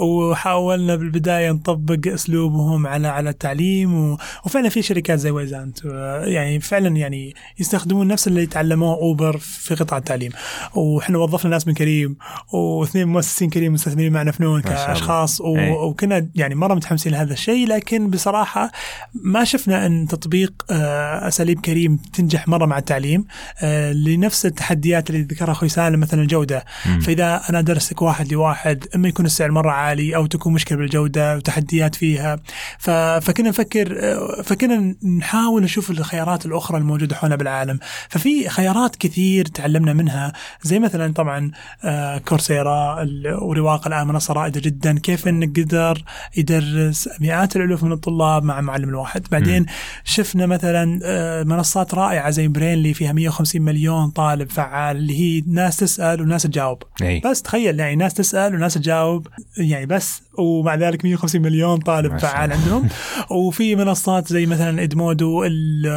وحاولنا 0.00 0.96
بالبداية 0.96 1.50
نطبق 1.50 2.12
أسلوبهم 2.12 2.86
على 2.86 3.08
على 3.08 3.30
التعليم 3.30 3.94
و... 3.94 4.18
وفعلا 4.44 4.68
في 4.68 4.82
شركات 4.82 5.18
زي 5.18 5.30
ويزانت 5.30 5.84
يعني 6.24 6.60
فعلا 6.60 6.96
يعني 6.96 7.34
يستخدمون 7.58 8.06
نفس 8.06 8.28
اللي 8.28 8.46
تعلموه 8.46 8.94
أوبر 8.94 9.38
في 9.38 9.74
قطاع 9.74 9.98
التعليم. 9.98 10.32
وإحنا 10.74 11.18
وظفنا 11.18 11.50
ناس 11.50 11.66
من 11.66 11.74
كريم 11.74 12.16
واثنين 12.52 13.08
مؤسسين 13.08 13.50
كريم 13.50 13.72
مستثمرين 13.72 14.12
معنا 14.12 14.30
في 14.30 14.42
نون 14.42 14.60
كأشخاص 14.60 15.40
و... 15.40 15.56
إيه. 15.56 15.72
وكنا 15.72 16.28
يعني 16.34 16.54
مرة 16.54 16.74
متحمسين 16.74 17.12
لهذا 17.12 17.32
الشيء 17.32 17.66
لكن 17.68 18.10
بصراحة 18.10 18.70
ما 19.14 19.44
شفنا 19.44 19.86
أن 19.86 20.06
تطبيق 20.06 20.52
آه، 20.70 21.28
أساليب 21.28 21.60
كريم 21.60 21.96
تنجح 21.96 22.48
مرة 22.48 22.66
مع 22.66 22.78
التعليم. 22.78 23.24
آه، 23.62 23.92
لنفس 23.92 24.46
التحديات 24.46 25.10
اللي 25.10 25.22
ذكرها 25.22 25.52
أخوي 25.52 25.68
سالم 25.68 26.00
مثلا 26.00 26.26
الجوده 26.38 26.64
مم. 26.86 27.00
فإذا 27.00 27.42
أنا 27.50 27.60
درستك 27.60 28.02
واحد 28.02 28.32
لواحد 28.32 28.84
أما 28.94 29.08
يكون 29.08 29.26
السعر 29.26 29.50
مرة 29.50 29.70
عالي 29.70 30.16
أو 30.16 30.26
تكون 30.26 30.52
مشكلة 30.52 30.78
بالجودة 30.78 31.36
وتحديات 31.36 31.94
فيها. 31.94 32.40
فكنا 32.78 33.48
نفكر 33.48 33.98
فكنا 34.44 34.94
نحاول 35.18 35.62
نشوف 35.62 35.90
الخيارات 35.90 36.46
الأخرى 36.46 36.78
الموجودة 36.78 37.16
حولنا 37.16 37.36
بالعالم. 37.36 37.78
ففي 38.08 38.48
خيارات 38.48 38.96
كثير 38.96 39.46
تعلمنا 39.46 39.92
منها. 39.92 40.32
زي 40.62 40.78
مثلا 40.78 41.12
طبعا 41.12 41.50
آه، 41.84 42.18
كورسيرا 42.18 43.06
ورواق 43.40 43.86
الآن 43.86 44.06
منصة 44.06 44.34
رائدة 44.34 44.60
جدا. 44.60 44.98
كيف 44.98 45.28
إنك 45.28 45.60
قدر 45.60 46.02
يدرس 46.36 47.08
مئات 47.20 47.56
الالوف 47.56 47.84
من 47.84 47.92
الطلاب 47.92 48.44
مع 48.44 48.60
معلم 48.60 48.88
الواحد 48.88 49.26
بعدين 49.30 49.62
م. 49.62 49.66
شفنا 50.04 50.46
مثلا 50.46 51.00
آه، 51.04 51.42
منصات 51.42 51.94
رائعة 51.94 52.30
زي 52.30 52.48
Brainly 52.48 52.94
فيها 52.94 53.12
150 53.12 53.62
مليون 53.62 54.10
طالب 54.10 54.50
فعال 54.50 54.96
اللي 54.96 55.20
هي 55.20 55.42
ناس 55.46 55.76
تسأل 55.76 56.20
وناس 56.28 56.42
تجاوب. 56.42 56.82
أي. 57.02 57.20
بس 57.20 57.42
تخيل 57.42 57.80
يعني 57.80 57.96
ناس 57.96 58.14
تسأل 58.14 58.54
وناس 58.54 58.74
تجاوب 58.74 59.26
يعني 59.58 59.86
بس 59.86 60.22
ومع 60.38 60.74
ذلك 60.74 61.04
150 61.04 61.42
مليون 61.42 61.78
طالب 61.78 62.18
فعال 62.18 62.52
عندهم. 62.52 62.88
وفي 63.30 63.76
منصات 63.76 64.28
زي 64.28 64.46
مثلا 64.46 64.82
Edmodo 64.82 65.44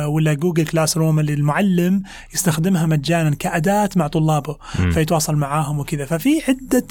ولا 0.07 0.33
Google 0.33 0.65
Classroom 0.65 1.19
اللي 1.19 1.33
المعلم 1.33 2.03
يستخدمها 2.33 2.85
مجانا 2.85 3.35
كأداة 3.35 3.89
مع 3.95 4.07
طلابه 4.07 4.57
فيتواصل 4.93 5.35
معاهم 5.35 5.79
وكذا. 5.79 6.05
ففي 6.05 6.41
عدة 6.47 6.87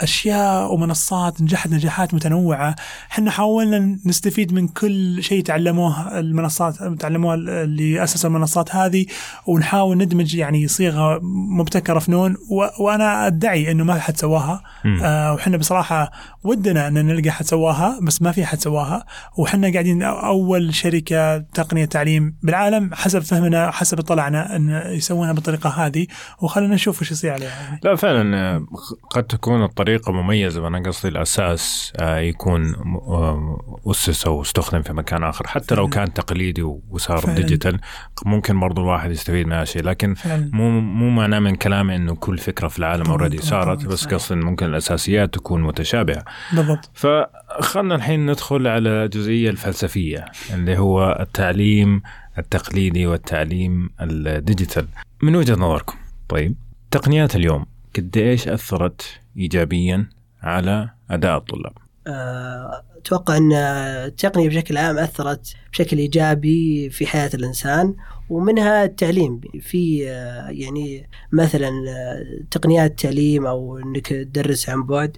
أشياء 0.00 0.74
ومنصات 0.74 1.42
نجحت 1.42 1.70
نجاحات 1.70 2.14
متنوعة. 2.14 2.76
إحنا 3.10 3.30
حاولنا 3.30 3.98
نستفيد 4.06 4.52
من 4.52 4.68
كل 4.68 5.22
شيء 5.22 5.42
تعلموه 5.42 6.18
المنصات 6.18 6.74
تعلموه 7.00 7.34
اللي 7.34 8.04
أسسوا 8.04 8.30
المنصات 8.30 8.74
هذه 8.74 9.06
ونحاول 9.46 9.98
ندمج 9.98 10.34
يعني 10.34 10.68
صيغة 10.68 11.20
مبتكرة 11.58 11.98
في 11.98 12.10
نون 12.10 12.36
وأنا 12.80 13.26
أدعي 13.26 13.70
إنه 13.70 13.84
ما 13.84 14.00
حد 14.00 14.16
سواها. 14.16 14.62
آه 15.02 15.34
وحنا 15.34 15.56
بصراحة 15.56 16.10
ودنا 16.44 16.88
إن 16.88 17.06
نلقى 17.06 17.30
حد 17.30 17.44
سواها 17.44 17.98
بس 18.02 18.22
ما 18.22 18.32
في 18.32 18.46
حد 18.46 18.60
سواها. 18.60 19.04
وحنا 19.38 19.72
قاعدين 19.72 20.02
أول 20.02 20.74
شركة 20.74 21.38
تقنية 21.38 21.84
تعليم 21.84 22.36
بالعالم 22.42 22.94
حسب 22.94 23.20
فهمنا 23.20 23.70
حسب 23.70 23.98
اطلعنا 23.98 24.56
إن 24.56 24.82
يسوونها 24.86 25.32
بالطريقة 25.32 25.70
هذه. 25.70 26.06
وخلينا 26.40 26.74
نشوف 26.74 27.02
وش 27.02 27.10
يصير 27.10 27.32
عليها. 27.32 27.80
لا 27.82 27.96
فعلا 27.96 28.66
قد 29.10 29.24
تكون 29.24 29.64
الطريقة 29.64 29.85
طريقة 29.86 30.12
مميزة 30.12 30.66
أنا 30.66 30.78
قصدي 30.78 31.08
الأساس 31.08 31.92
آه، 31.96 32.18
يكون 32.18 32.74
آه، 32.74 33.80
أسس 33.86 34.26
أو 34.26 34.42
استخدم 34.42 34.82
في 34.82 34.92
مكان 34.92 35.24
آخر 35.24 35.46
حتى 35.46 35.74
لو 35.74 35.88
كان 35.88 36.12
تقليدي 36.12 36.62
وصار. 36.62 37.34
digital 37.34 37.80
ممكن 38.24 38.60
برضو 38.60 38.80
الواحد 38.80 39.10
يستفيد 39.10 39.46
منها 39.46 39.64
شيء 39.64 39.82
لكن 39.82 40.14
فعلا. 40.14 40.50
مو 40.52 40.80
مو 40.80 41.10
معناه 41.10 41.38
من 41.38 41.54
كلامي 41.54 41.96
إنه 41.96 42.14
كل 42.14 42.38
فكرة 42.38 42.68
في 42.68 42.78
العالم 42.78 43.10
already 43.10 43.38
صارت 43.38 43.86
بس 43.86 44.06
قصدي 44.06 44.40
ممكن 44.40 44.66
الأساسيات 44.66 45.34
تكون 45.34 45.62
متشابهة. 45.62 46.24
بالضبط. 46.52 46.90
فخلنا 46.94 47.94
الحين 47.94 48.30
ندخل 48.30 48.66
على 48.66 48.88
الجزئية 49.04 49.50
الفلسفية 49.50 50.24
اللي 50.54 50.78
هو 50.78 51.18
التعليم 51.20 52.02
التقليدي 52.38 53.06
والتعليم 53.06 53.90
ال 54.00 54.10
digital. 54.10 54.86
من 55.22 55.36
وجهة 55.36 55.54
نظركم 55.54 55.94
طيب 56.28 56.54
تقنيات 56.90 57.36
اليوم 57.36 57.66
قد 57.96 58.16
إيش 58.16 58.48
أثرت 58.48 59.02
ايجابيا 59.36 60.08
على 60.42 60.90
أداء 61.10 61.36
الطلاب؟ 61.36 61.72
آه، 62.06 62.82
أتوقع 62.96 63.36
أن 63.36 63.52
التقنية 63.52 64.48
بشكل 64.48 64.76
عام 64.76 64.98
أثرت 64.98 65.54
بشكل 65.72 65.98
إيجابي 65.98 66.90
في 66.90 67.06
حياة 67.06 67.30
الإنسان 67.34 67.94
ومنها 68.30 68.84
التعليم. 68.84 69.40
في 69.60 70.10
آه، 70.10 70.48
يعني 70.48 71.08
مثلا 71.32 71.68
آه، 71.68 72.44
تقنيات 72.50 72.90
التعليم 72.90 73.46
أو 73.46 73.78
إنك 73.78 74.06
تدرس 74.06 74.68
عن 74.68 74.82
بعد 74.82 75.16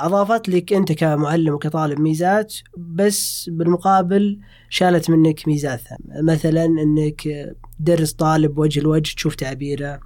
أضافت 0.00 0.48
لك 0.48 0.72
أنت 0.72 0.92
كمعلم 0.92 1.54
وكطالب 1.54 2.00
ميزات 2.00 2.54
بس 2.76 3.50
بالمقابل 3.52 4.38
شالت 4.68 5.10
منك 5.10 5.48
ميزات 5.48 5.82
مثلا 6.22 6.64
إنك 6.64 7.22
تدرس 7.80 8.12
طالب 8.12 8.58
وجه 8.58 8.80
لوجه 8.80 9.14
تشوف 9.14 9.34
تعبيره. 9.34 10.00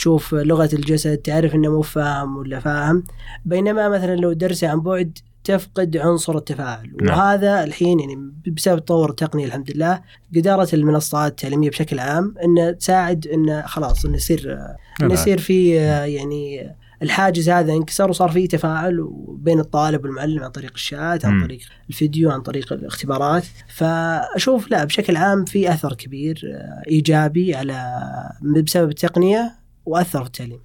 تشوف 0.00 0.34
لغة 0.34 0.70
الجسد 0.72 1.16
تعرف 1.16 1.54
إنه 1.54 1.70
مو 1.70 1.82
فاهم 1.82 2.36
ولا 2.36 2.60
فاهم. 2.60 3.04
بينما 3.44 3.88
مثلا 3.88 4.16
لو 4.16 4.32
درسه 4.32 4.68
عن 4.68 4.80
بعد 4.80 5.18
تفقد 5.44 5.96
عنصر 5.96 6.36
التفاعل. 6.36 6.92
نعم. 7.02 7.18
وهذا 7.18 7.64
الحين 7.64 8.00
يعني 8.00 8.32
بسبب 8.46 8.84
تطور 8.84 9.10
التقنية 9.10 9.46
الحمد 9.46 9.70
لله 9.70 10.00
قدرت 10.36 10.74
المنصات 10.74 11.30
التعليمية 11.30 11.70
بشكل 11.70 11.98
عام 11.98 12.34
إن 12.44 12.78
تساعد 12.78 13.26
انه 13.26 13.62
خلاص 13.62 14.04
انه 14.04 14.16
يصير 14.16 14.58
انه 15.02 15.12
يصير 15.12 15.38
في 15.38 15.74
يعني 16.14 16.74
الحاجز 17.02 17.48
هذا 17.48 17.72
انكسر 17.72 18.10
وصار 18.10 18.30
في 18.30 18.46
تفاعل 18.46 19.08
بين 19.28 19.60
الطالب 19.60 20.04
والمعلم 20.04 20.44
عن 20.44 20.50
طريق 20.50 20.72
الشات 20.74 21.24
عن 21.24 21.42
طريق 21.42 21.60
الفيديو 21.88 22.30
عن 22.30 22.40
طريق 22.40 22.72
الاختبارات. 22.72 23.44
فأشوف 23.68 24.70
لا 24.70 24.84
بشكل 24.84 25.16
عام 25.16 25.44
في 25.44 25.72
أثر 25.72 25.94
كبير 25.94 26.42
إيجابي 26.88 27.54
على 27.54 28.02
بسبب 28.42 28.88
التقنية. 28.88 29.59
وأثر 29.90 30.20
في 30.20 30.26
التعليم. 30.26 30.60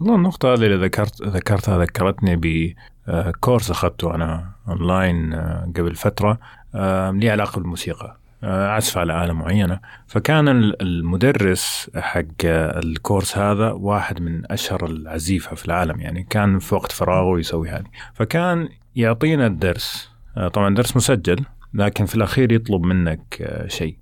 والله 0.00 0.14
النقطة 0.14 0.52
هذه 0.52 0.66
اللي 0.66 0.86
ذكرت 0.86 1.22
ذكرتها 1.22 1.78
ذكرتني 1.78 2.36
ب 3.06 3.15
course 3.15 3.70
أخذته 3.70 4.14
أنا 4.14 4.50
اونلاين 4.68 5.32
آه، 5.32 5.72
قبل 5.76 5.94
فترة 5.94 6.38
آه، 6.74 7.10
لي 7.10 7.30
علاقة 7.30 7.58
بالموسيقى. 7.58 8.16
آه، 8.44 8.68
عزف 8.68 8.98
على 8.98 9.24
آلة 9.24 9.32
معينة. 9.32 9.80
فكان 10.06 10.48
المدرس 10.80 11.90
حق 11.96 12.44
ال 12.44 12.57
course 12.57 13.38
هذا 13.38 13.70
واحد 13.70 14.20
من 14.20 14.52
أشهر 14.52 14.86
العزيفة 14.86 15.56
في 15.56 15.66
العالم 15.66 16.00
يعني 16.00 16.26
كان 16.30 16.58
في 16.58 16.74
وقت 16.74 16.92
فراغه 16.92 17.38
يسوي 17.38 17.68
هذه. 17.68 17.86
فكان 18.14 18.68
يعطينا 18.96 19.46
الدرس. 19.46 20.10
طبعا 20.52 20.74
درس 20.74 20.96
مسجل 20.96 21.44
لكن 21.74 22.06
في 22.06 22.14
الأخير 22.14 22.52
يطلب 22.52 22.82
منك 22.82 23.54
شيء. 23.66 23.96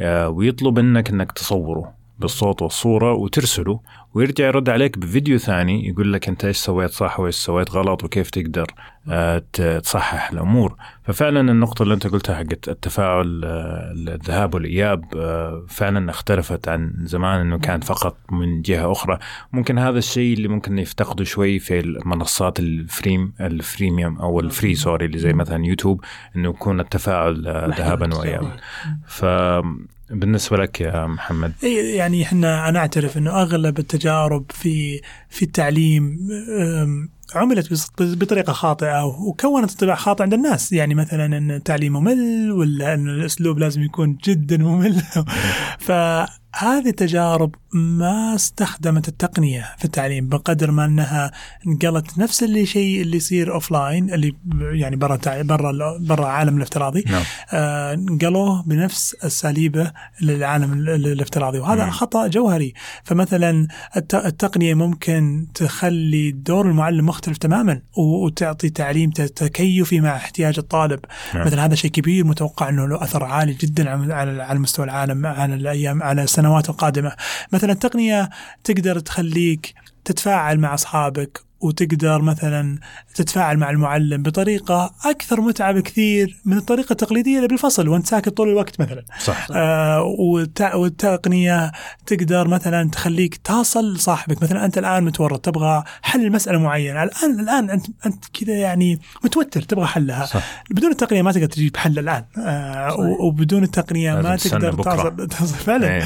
ويطلب 0.00 0.78
منك 0.78 1.10
أنك 1.10 1.32
تصوره. 1.32 1.92
بالصوت 2.18 2.62
والصورة 2.62 3.12
وترسله 3.12 3.80
ويرجع 4.14 4.46
يرد 4.46 4.68
عليك 4.68 4.98
بفيديو 4.98 5.38
ثاني 5.38 5.88
يقول 5.88 6.12
لك 6.12 6.28
أنت 6.28 6.44
إيش 6.44 6.56
سويت 6.56 6.90
صح 6.90 7.20
وإيش 7.20 7.34
سويت 7.34 7.70
غلط 7.70 8.04
وكيف 8.04 8.30
تقدر 8.30 8.66
آه، 9.08 9.42
تصحح 9.78 10.30
الأمور. 10.30 10.76
ففعلا 11.04 11.40
النقطة 11.40 11.82
اللي 11.82 11.94
أنت 11.94 12.06
قلتها 12.06 12.36
حقت 12.36 12.68
التفاعل 12.68 13.42
آه، 13.44 13.92
الذهاب 13.92 14.54
والإياب 14.54 15.04
آه، 15.16 15.64
فعلا 15.68 16.10
اختلفت 16.10 16.68
عن 16.68 16.94
زمان 17.02 17.40
إنه 17.40 17.58
كان 17.58 17.80
فقط 17.80 18.16
من 18.30 18.62
جهة 18.62 18.92
أخرى. 18.92 19.18
ممكن 19.52 19.78
هذا 19.78 19.98
الشيء 19.98 20.34
اللي 20.34 20.48
ممكن 20.48 20.78
يفتقده 20.78 21.24
شوي 21.24 21.58
في 21.58 21.80
المنصات 21.80 22.60
ال 22.60 22.72
freem 22.72 23.32
ال 23.40 23.49
freemium 23.49 24.18
أو 24.18 24.40
ال 24.40 24.47
free 24.47 24.74
sorry 24.74 25.06
اللي 25.06 25.18
زي 25.18 25.32
مثلا 25.32 25.66
يوتيوب 25.66 26.04
إنه 26.36 26.48
يكون 26.48 26.80
التفاعل 26.80 27.42
ذهابا 27.78 28.14
وايابا. 28.14 28.56
ف 29.06 29.24
بالنسبة 30.10 30.56
لك 30.56 30.80
يا 30.80 31.06
محمد؟ 31.06 31.52
يعني 31.94 32.22
إحنا 32.22 32.68
أنا 32.68 32.78
أعترف 32.78 33.18
إنه 33.18 33.42
أغلب 33.42 33.78
التجارب 33.78 34.44
في 34.50 35.00
في 35.30 35.42
التعليم 35.42 36.18
عملت 37.34 37.90
بطريقة 38.00 38.52
خاطئة 38.52 39.04
وكونت 39.04 39.70
انطباع 39.70 39.94
خاطئ 39.94 40.22
عند 40.22 40.34
الناس. 40.34 40.72
يعني 40.72 40.94
مثلا 40.94 41.24
إن 41.38 41.50
التعليم 41.50 41.92
ممل 41.92 42.52
ولا 42.52 42.94
إن 42.94 43.08
الأسلوب 43.08 43.58
لازم 43.58 43.82
يكون 43.82 44.18
جدا 44.24 44.56
ممل. 44.56 45.02
ف 45.78 45.92
هذه 46.58 46.88
التجارب 46.88 47.54
ما 47.72 48.34
استخدمت 48.34 49.08
التقنية 49.08 49.74
في 49.78 49.84
التعليم 49.84 50.28
بقدر 50.28 50.70
ما 50.70 50.84
أنها 50.84 51.32
نقلت 51.66 52.18
نفس 52.18 52.42
اللي 52.42 52.66
شيء 52.66 53.02
اللي 53.02 53.16
يصير 53.16 53.54
offline 53.54 54.14
اللي 54.14 54.34
يعني 54.60 54.96
برا 54.96 55.18
برا 55.26 55.98
برا 56.00 56.20
العالم 56.20 56.56
الافتراضي 56.56 57.04
نعم. 57.06 57.22
آه 57.52 57.94
نقلوه 57.94 58.62
بنفس 58.62 59.16
اساليبه 59.22 59.92
للعالم 60.20 60.72
الافتراضي 60.88 61.58
وهذا 61.58 61.80
نعم. 61.80 61.90
خطأ 61.90 62.26
جوهري 62.26 62.74
فمثلا 63.04 63.68
التقنية 64.14 64.74
ممكن 64.74 65.46
تخلي 65.54 66.30
دور 66.30 66.66
المعلم 66.66 67.06
مختلف 67.06 67.38
تماما 67.38 67.80
وتعطي 67.96 68.68
تعليم 68.68 69.10
تكيفي 69.10 70.00
مع 70.00 70.16
احتياج 70.16 70.58
الطالب 70.58 71.00
نعم. 71.34 71.46
مثلا 71.46 71.64
هذا 71.64 71.74
شيء 71.74 71.90
كبير 71.90 72.24
متوقع 72.24 72.68
أنه 72.68 72.88
له 72.88 73.02
أثر 73.02 73.24
عالي 73.24 73.54
جدا 73.54 74.14
على 74.14 74.42
على 74.42 74.58
مستوى 74.58 74.84
العالم 74.84 75.26
على 75.26 75.54
الأيام 75.54 76.02
على 76.02 76.26
السنوات 76.46 76.68
القادمه 76.70 77.12
مثلا 77.52 77.72
التقنيه 77.72 78.30
تقدر 78.64 78.98
تخليك 78.98 79.74
تتفاعل 80.04 80.58
مع 80.58 80.74
أصحابك 80.74 81.45
وتقدر 81.60 82.22
مثلا 82.22 82.78
تتفاعل 83.14 83.56
مع 83.56 83.70
المعلم 83.70 84.22
بطريقة 84.22 84.94
أكثر 85.04 85.40
متعة 85.40 85.72
بكثير 85.72 86.40
من 86.44 86.56
الطريقة 86.56 86.92
التقليدية 86.92 87.36
اللي 87.36 87.48
بالفصل 87.48 87.88
وأنت 87.88 88.06
ساكت 88.06 88.28
طول 88.28 88.48
الوقت 88.48 88.80
مثلا. 88.80 89.04
صح. 89.18 89.46
آه 89.50 90.02
والتقنية 90.74 91.72
تقدر 92.06 92.48
مثلا 92.48 92.90
تخليك 92.90 93.36
تصل 93.36 93.94
لصاحبك 93.94 94.42
مثلا 94.42 94.64
أنت 94.64 94.78
الآن 94.78 95.04
متورط 95.04 95.44
تبغى 95.44 95.84
حل 96.02 96.32
مسألة 96.32 96.58
معينة 96.58 97.02
الآن 97.02 97.40
الآن 97.40 97.70
أنت 97.70 97.86
أنت 98.06 98.24
كذا 98.32 98.54
يعني 98.54 99.00
متوتر 99.24 99.62
تبغى 99.62 99.86
حلها 99.86 100.26
صح. 100.26 100.64
بدون 100.70 100.90
التقنية 100.90 101.22
ما 101.22 101.32
تقدر 101.32 101.46
تجيب 101.46 101.76
حل 101.76 101.98
الآن 101.98 102.24
آه 102.38 102.96
وبدون 103.20 103.62
التقنية 103.62 104.14
ما 104.14 104.36
تقدر 104.36 104.72
تصل 104.72 105.26
تصل 105.36 105.54
فعلا 105.54 105.94
إيه. 105.94 106.04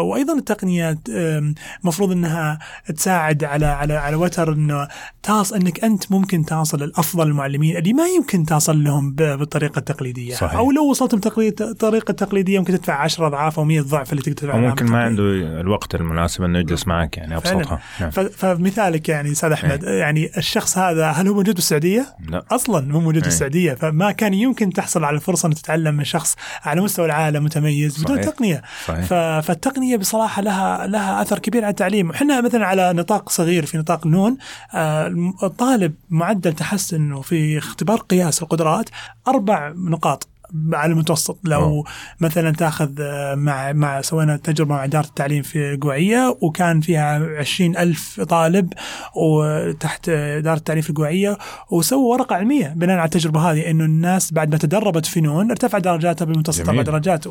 وأيضا 0.00 0.38
التقنية 0.38 0.98
المفروض 1.08 2.12
إنها 2.12 2.58
تساعد 2.96 3.44
على 3.44 3.66
على 3.66 4.09
على 4.10 4.16
وتر 4.16 4.52
إنه 4.52 4.88
تصل 5.22 5.56
إنك 5.56 5.84
أنت 5.84 6.12
ممكن 6.12 6.44
تصل 6.44 6.78
لافضل 6.78 7.26
المعلمين 7.26 7.76
اللي 7.76 7.92
ما 7.92 8.06
يمكن 8.06 8.44
تصل 8.44 8.84
لهم 8.84 9.12
بالطريقة 9.12 9.78
التقليدية 9.78 10.34
صحيح. 10.34 10.54
أو 10.54 10.72
لو 10.72 10.90
وصلت 10.90 11.14
بالطريقة 11.14 12.10
التقليديه 12.10 12.58
ممكن 12.58 12.72
تدفع 12.72 12.94
10 12.94 13.26
أضعاف 13.26 13.58
أو 13.58 13.64
100 13.64 13.80
ضعف 13.80 14.12
اللي 14.12 14.22
تقدر 14.22 14.36
تدفعه 14.36 14.56
ممكن 14.56 14.86
ما 14.86 15.02
عنده 15.02 15.22
الوقت 15.60 15.94
المناسب 15.94 16.44
إنه 16.44 16.58
يجلس 16.58 16.86
معك 16.86 17.16
يعني 17.16 17.36
أبسطها 17.36 17.80
نعم. 18.00 18.10
فمثالك 18.10 19.08
يعني 19.08 19.32
أستاذ 19.32 19.52
أحمد 19.52 19.84
إيه. 19.84 19.98
يعني 19.98 20.30
الشخص 20.36 20.78
هذا 20.78 21.06
هل 21.06 21.28
هو 21.28 21.34
موجود 21.34 21.54
بالسعوديه؟ 21.54 22.06
لا 22.28 22.44
أصلا 22.50 22.92
مو 22.92 23.00
موجود 23.00 23.22
بالسعوديه 23.22 23.74
فما 23.74 24.12
كان 24.12 24.34
يمكن 24.34 24.72
تحصل 24.72 25.04
على 25.04 25.16
الفرصه 25.16 25.46
ان 25.46 25.54
تتعلم 25.54 25.94
من 25.94 26.04
شخص 26.04 26.36
على 26.64 26.80
مستوى 26.80 27.06
العالم 27.06 27.44
متميز 27.44 28.02
بدون 28.04 28.16
صحيح. 28.16 28.30
تقنية 28.30 28.62
صحيح. 28.86 29.04
فالتقنية 29.40 29.96
بصراحة 29.96 30.42
لها 30.42 30.86
لها 30.86 31.22
أثر 31.22 31.38
كبير 31.38 31.64
على 31.64 31.70
التعليم 31.70 32.10
إحنا 32.10 32.40
مثلا 32.40 32.66
على 32.66 32.92
نطاق 32.92 33.28
صغير 33.28 33.66
في 33.66 33.78
نطاق 33.78 33.99
نون 34.06 34.36
آه، 34.74 35.32
الطالب 35.42 35.94
معدل 36.10 36.52
تحسنه 36.52 37.20
في 37.20 37.58
اختبار 37.58 37.98
قياس 37.98 38.42
القدرات 38.42 38.88
أربع 39.28 39.72
نقاط. 39.76 40.29
على 40.72 40.92
المتوسط. 40.92 41.38
لو 41.44 41.62
أوه. 41.62 41.84
مثلا 42.20 42.50
تأخذ 42.50 42.90
آه، 43.00 43.34
مع 43.34 43.72
مع 43.72 44.00
سوينا 44.00 44.36
تجربة 44.36 44.74
مع 44.74 44.84
إدارة 44.84 45.06
التعليم 45.06 45.42
في 45.42 45.74
القوعية 45.74 46.36
وكان 46.40 46.80
فيها 46.80 47.38
عشرين 47.38 47.76
ألف 47.76 48.20
طالب 48.20 48.72
وتحت 49.16 50.08
إدارة 50.08 50.58
التعليم 50.58 50.82
في 50.82 50.90
القوعية 50.90 51.38
وسووا 51.70 52.12
ورقة 52.12 52.36
علمية 52.36 52.68
بناء 52.76 52.96
على 52.96 53.04
التجربة 53.04 53.40
هذه 53.40 53.70
إنه 53.70 53.84
الناس 53.84 54.32
بعد 54.32 54.50
ما 54.52 54.58
تدربت 54.58 55.06
في 55.06 55.20
نون 55.20 55.50
ارتفع 55.50 55.78
درجاتها 55.78 56.24
بالمتوسط 56.24 56.68
أربع 56.68 56.82
درجات 56.82 57.24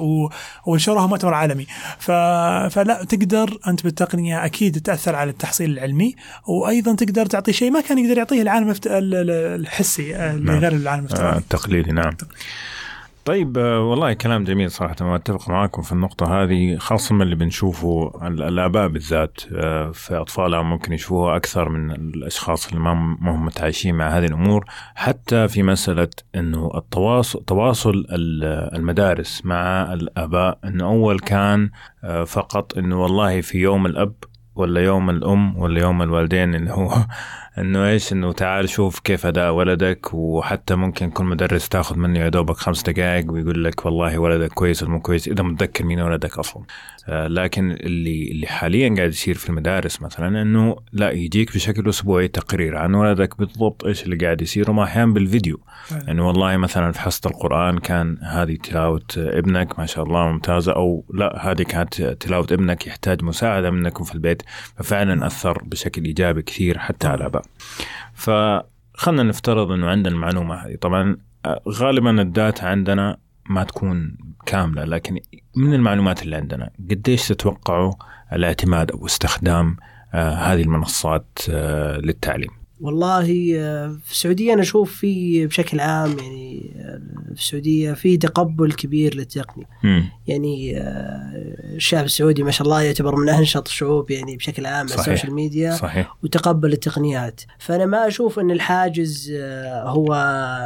ونشروها 0.65 1.07
مؤتمر 1.07 1.33
عالمي. 1.33 1.65
ف... 1.99 2.11
فلا 2.69 3.03
تقدر 3.09 3.57
أنت 3.67 3.83
بالتقنية 3.83 4.45
أكيد 4.45 4.81
تأثر 4.81 5.15
على 5.15 5.29
التحصيل 5.29 5.71
العلمي 5.71 6.15
وأيضا 6.47 6.95
تقدر 6.95 7.25
تعطي 7.25 7.53
شيء 7.53 7.71
ما 7.71 7.81
كان 7.81 7.97
يقدر 7.97 8.17
يعطيه 8.17 8.41
العالم 8.41 8.75
الحسي 8.85 10.15
آه، 10.15 10.33
نعم. 10.33 10.59
غير 10.59 10.71
العالم 10.71 11.05
الافتراضي 11.05 11.35
آه 11.35 11.37
التقليدي 11.37 11.91
نعم. 11.91 12.11
طيب 13.29 13.57
آه، 13.57 13.79
والله 13.81 14.13
كلام 14.13 14.43
جميل 14.43 14.71
صراحة 14.71 14.95
ما 15.01 15.15
أتفق 15.15 15.49
معاكم 15.49 15.81
في 15.81 15.91
النقطة 15.91 16.43
هذه 16.43 16.77
خاصة 16.77 17.15
من 17.15 17.21
اللي 17.21 17.35
بنشوفه 17.35 18.11
الآباء 18.27 18.87
بالذات 18.87 19.41
آه، 19.53 19.91
في 19.91 20.15
أطفالهم 20.15 20.69
ممكن 20.69 20.93
يشوفوها 20.93 21.35
أكثر 21.35 21.69
من 21.69 21.91
الأشخاص 21.91 22.67
اللي 22.67 22.79
ما 22.79 22.91
هم 23.21 23.45
متعايشين 23.45 23.95
مع 23.95 24.09
هذه 24.09 24.25
الأمور 24.25 24.65
حتى 24.95 25.47
في 25.47 25.63
مسألة 25.63 26.09
أنه 26.35 26.71
التواصل 26.75 27.45
تواصل 27.45 28.05
المدارس 28.09 29.45
مع 29.45 29.93
الآباء 29.93 30.59
أنه 30.65 30.85
أول 30.85 31.19
كان 31.19 31.69
آه، 32.03 32.23
فقط 32.23 32.77
أنه 32.77 33.01
والله 33.01 33.41
في 33.41 33.57
يوم 33.57 33.85
الأب 33.85 34.13
ولا 34.55 34.81
يوم 34.81 35.09
الأم 35.09 35.57
ولا 35.57 35.81
يوم 35.81 36.01
الوالدين 36.01 36.55
اللي 36.55 36.71
هو 36.71 36.93
إنه 37.57 37.89
إيش؟ 37.89 38.13
إنه 38.13 38.31
تعال 38.31 38.69
شوف 38.69 38.99
كيف 38.99 39.25
أداء 39.25 39.51
ولدك 39.51 40.13
وحتى 40.13 40.75
ممكن 40.75 41.09
كل 41.09 41.23
مدرس 41.23 41.69
تاخذ 41.69 41.95
منه 41.95 42.19
يا 42.19 42.29
دوبك 42.29 42.55
خمس 42.57 42.83
دقائق 42.83 43.31
ويقول 43.31 43.63
لك 43.63 43.85
والله 43.85 44.19
ولدك 44.19 44.53
كويس 44.53 44.83
ولا 44.83 44.91
مو 44.91 44.99
كويس 45.01 45.27
إذا 45.27 45.43
متذكر 45.43 45.85
مين 45.85 45.99
ولدك 45.99 46.39
أصلا. 46.39 46.63
آه 47.07 47.27
لكن 47.27 47.71
اللي 47.71 48.31
اللي 48.31 48.47
حاليا 48.47 48.95
قاعد 48.97 49.09
يصير 49.09 49.35
في 49.35 49.49
المدارس 49.49 50.01
مثلا 50.01 50.41
إنه 50.41 50.75
لا 50.91 51.11
يجيك 51.11 51.55
بشكل 51.55 51.89
أسبوعي 51.89 52.27
تقرير 52.27 52.77
عن 52.77 52.93
ولدك 52.93 53.37
بالضبط 53.37 53.85
إيش 53.85 54.03
اللي 54.03 54.15
قاعد 54.15 54.41
يصير 54.41 54.71
وما 54.71 54.83
أحيانا 54.83 55.13
بالفيديو. 55.13 55.59
يعني 55.91 56.11
إنه 56.11 56.27
والله 56.27 56.57
مثلا 56.57 56.91
في 56.91 56.99
حصة 56.99 57.29
القرآن 57.29 57.77
كان 57.77 58.17
هذه 58.23 58.55
تلاوة 58.55 59.05
ابنك 59.17 59.79
ما 59.79 59.85
شاء 59.85 60.03
الله 60.03 60.27
ممتازة 60.27 60.71
أو 60.71 61.05
لا 61.13 61.51
هذه 61.51 61.63
كانت 61.63 62.01
تلاوة 62.01 62.47
ابنك 62.51 62.87
يحتاج 62.87 63.23
مساعدة 63.23 63.71
منكم 63.71 64.03
في 64.03 64.15
البيت 64.15 64.43
ففعلا 64.75 65.27
أثر 65.27 65.63
بشكل 65.63 66.05
إيجابي 66.05 66.41
كثير 66.41 66.77
حتى 66.77 67.07
على 67.07 67.17
الاباء 67.21 67.43
فخلنا 68.13 69.23
نفترض 69.23 69.71
إنه 69.71 69.87
عندنا 69.87 70.13
المعلومة 70.13 70.55
هذه. 70.55 70.75
طبعا 70.75 71.17
غالبا 71.69 72.21
الداتا 72.21 72.65
عندنا 72.65 73.17
ما 73.49 73.63
تكون 73.63 74.17
كاملة 74.45 74.83
لكن 74.83 75.19
من 75.55 75.73
المعلومات 75.73 76.23
اللي 76.23 76.35
عندنا 76.35 76.69
قديش 76.91 77.27
تتوقعوا 77.27 77.93
الاعتماد 78.33 78.91
أو 78.91 79.05
استخدام 79.05 79.77
آه 80.13 80.33
هذه 80.33 80.61
المنصات 80.61 81.39
آه 81.49 81.97
للتعليم؟ 81.97 82.58
والله 82.81 83.55
آه، 83.57 83.97
في 84.05 84.11
السعودية 84.11 84.53
أنا 84.53 84.61
أشوف 84.61 84.95
في 84.95 85.47
بشكل 85.47 85.79
عام 85.79 86.19
يعني 86.19 86.75
آه، 86.79 87.01
في 87.33 87.41
السعودية 87.41 87.93
في 87.93 88.17
تقبل 88.17 88.71
كبير 88.71 89.15
للتقنيه 89.15 89.65
يعني 90.27 90.77
آه، 90.77 91.31
الشعب 91.75 92.05
السعودي 92.05 92.43
ما 92.43 92.51
شاء 92.51 92.67
الله 92.67 92.81
يعتبر 92.81 93.15
من 93.15 93.29
أنشط 93.29 93.67
الشعوب 93.67 94.11
يعني 94.11 94.37
بشكل 94.37 94.65
عام 94.65 94.87
على 94.91 94.99
السوشيال 94.99 95.33
ميديا 95.33 95.75
صحيح. 95.75 96.17
وتقبل 96.23 96.73
التقنيات. 96.73 97.41
فأنا 97.59 97.85
ما 97.85 98.07
أشوف 98.07 98.39
أن 98.39 98.51
الحاجز 98.51 99.31
هو 99.83 100.15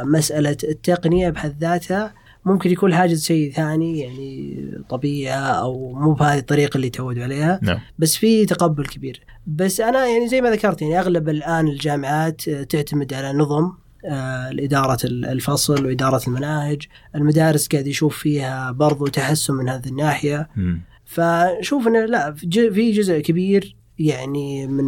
مسألة 0.04 0.56
التقنية 0.64 1.30
بحد 1.30 1.56
ذاتها. 1.60 2.23
ممكن 2.44 2.70
يكون 2.70 2.94
حاجز 2.94 3.24
شيء 3.24 3.52
ثاني 3.52 4.00
يعني 4.00 4.64
طبيعة 4.88 5.38
أو 5.38 5.92
مو 5.92 6.12
بهذه 6.12 6.38
الطريقة 6.38 6.76
اللي 6.76 6.90
تعودوا 6.90 7.22
عليها. 7.22 7.60
نعم. 7.62 7.78
بس 7.98 8.16
في 8.16 8.46
تقبل 8.46 8.86
كبير. 8.86 9.20
بس 9.46 9.80
أنا 9.80 10.06
يعني 10.06 10.28
زي 10.28 10.40
ما 10.40 10.50
ذكرت 10.50 10.82
يعني 10.82 10.98
أغلب 10.98 11.28
الآن 11.28 11.68
الجامعات 11.68 12.50
تعتمد 12.50 13.14
على 13.14 13.32
نظم 13.32 13.72
آه، 14.06 14.50
لإدارة 14.50 14.98
الفصل 15.04 15.86
وإدارة 15.86 16.22
المناهج. 16.26 16.82
المدارس 17.14 17.68
قاعد 17.68 17.86
يشوف 17.86 18.18
فيها 18.18 18.70
برضو 18.70 19.06
تحسن 19.06 19.54
من 19.54 19.68
هذه 19.68 19.88
الناحية. 19.88 20.48
م. 20.56 20.76
فشوف 21.04 21.88
أنه 21.88 22.04
لا 22.04 22.34
في 22.34 22.92
جزء 22.92 23.20
كبير 23.20 23.76
يعني 23.98 24.66
من 24.66 24.86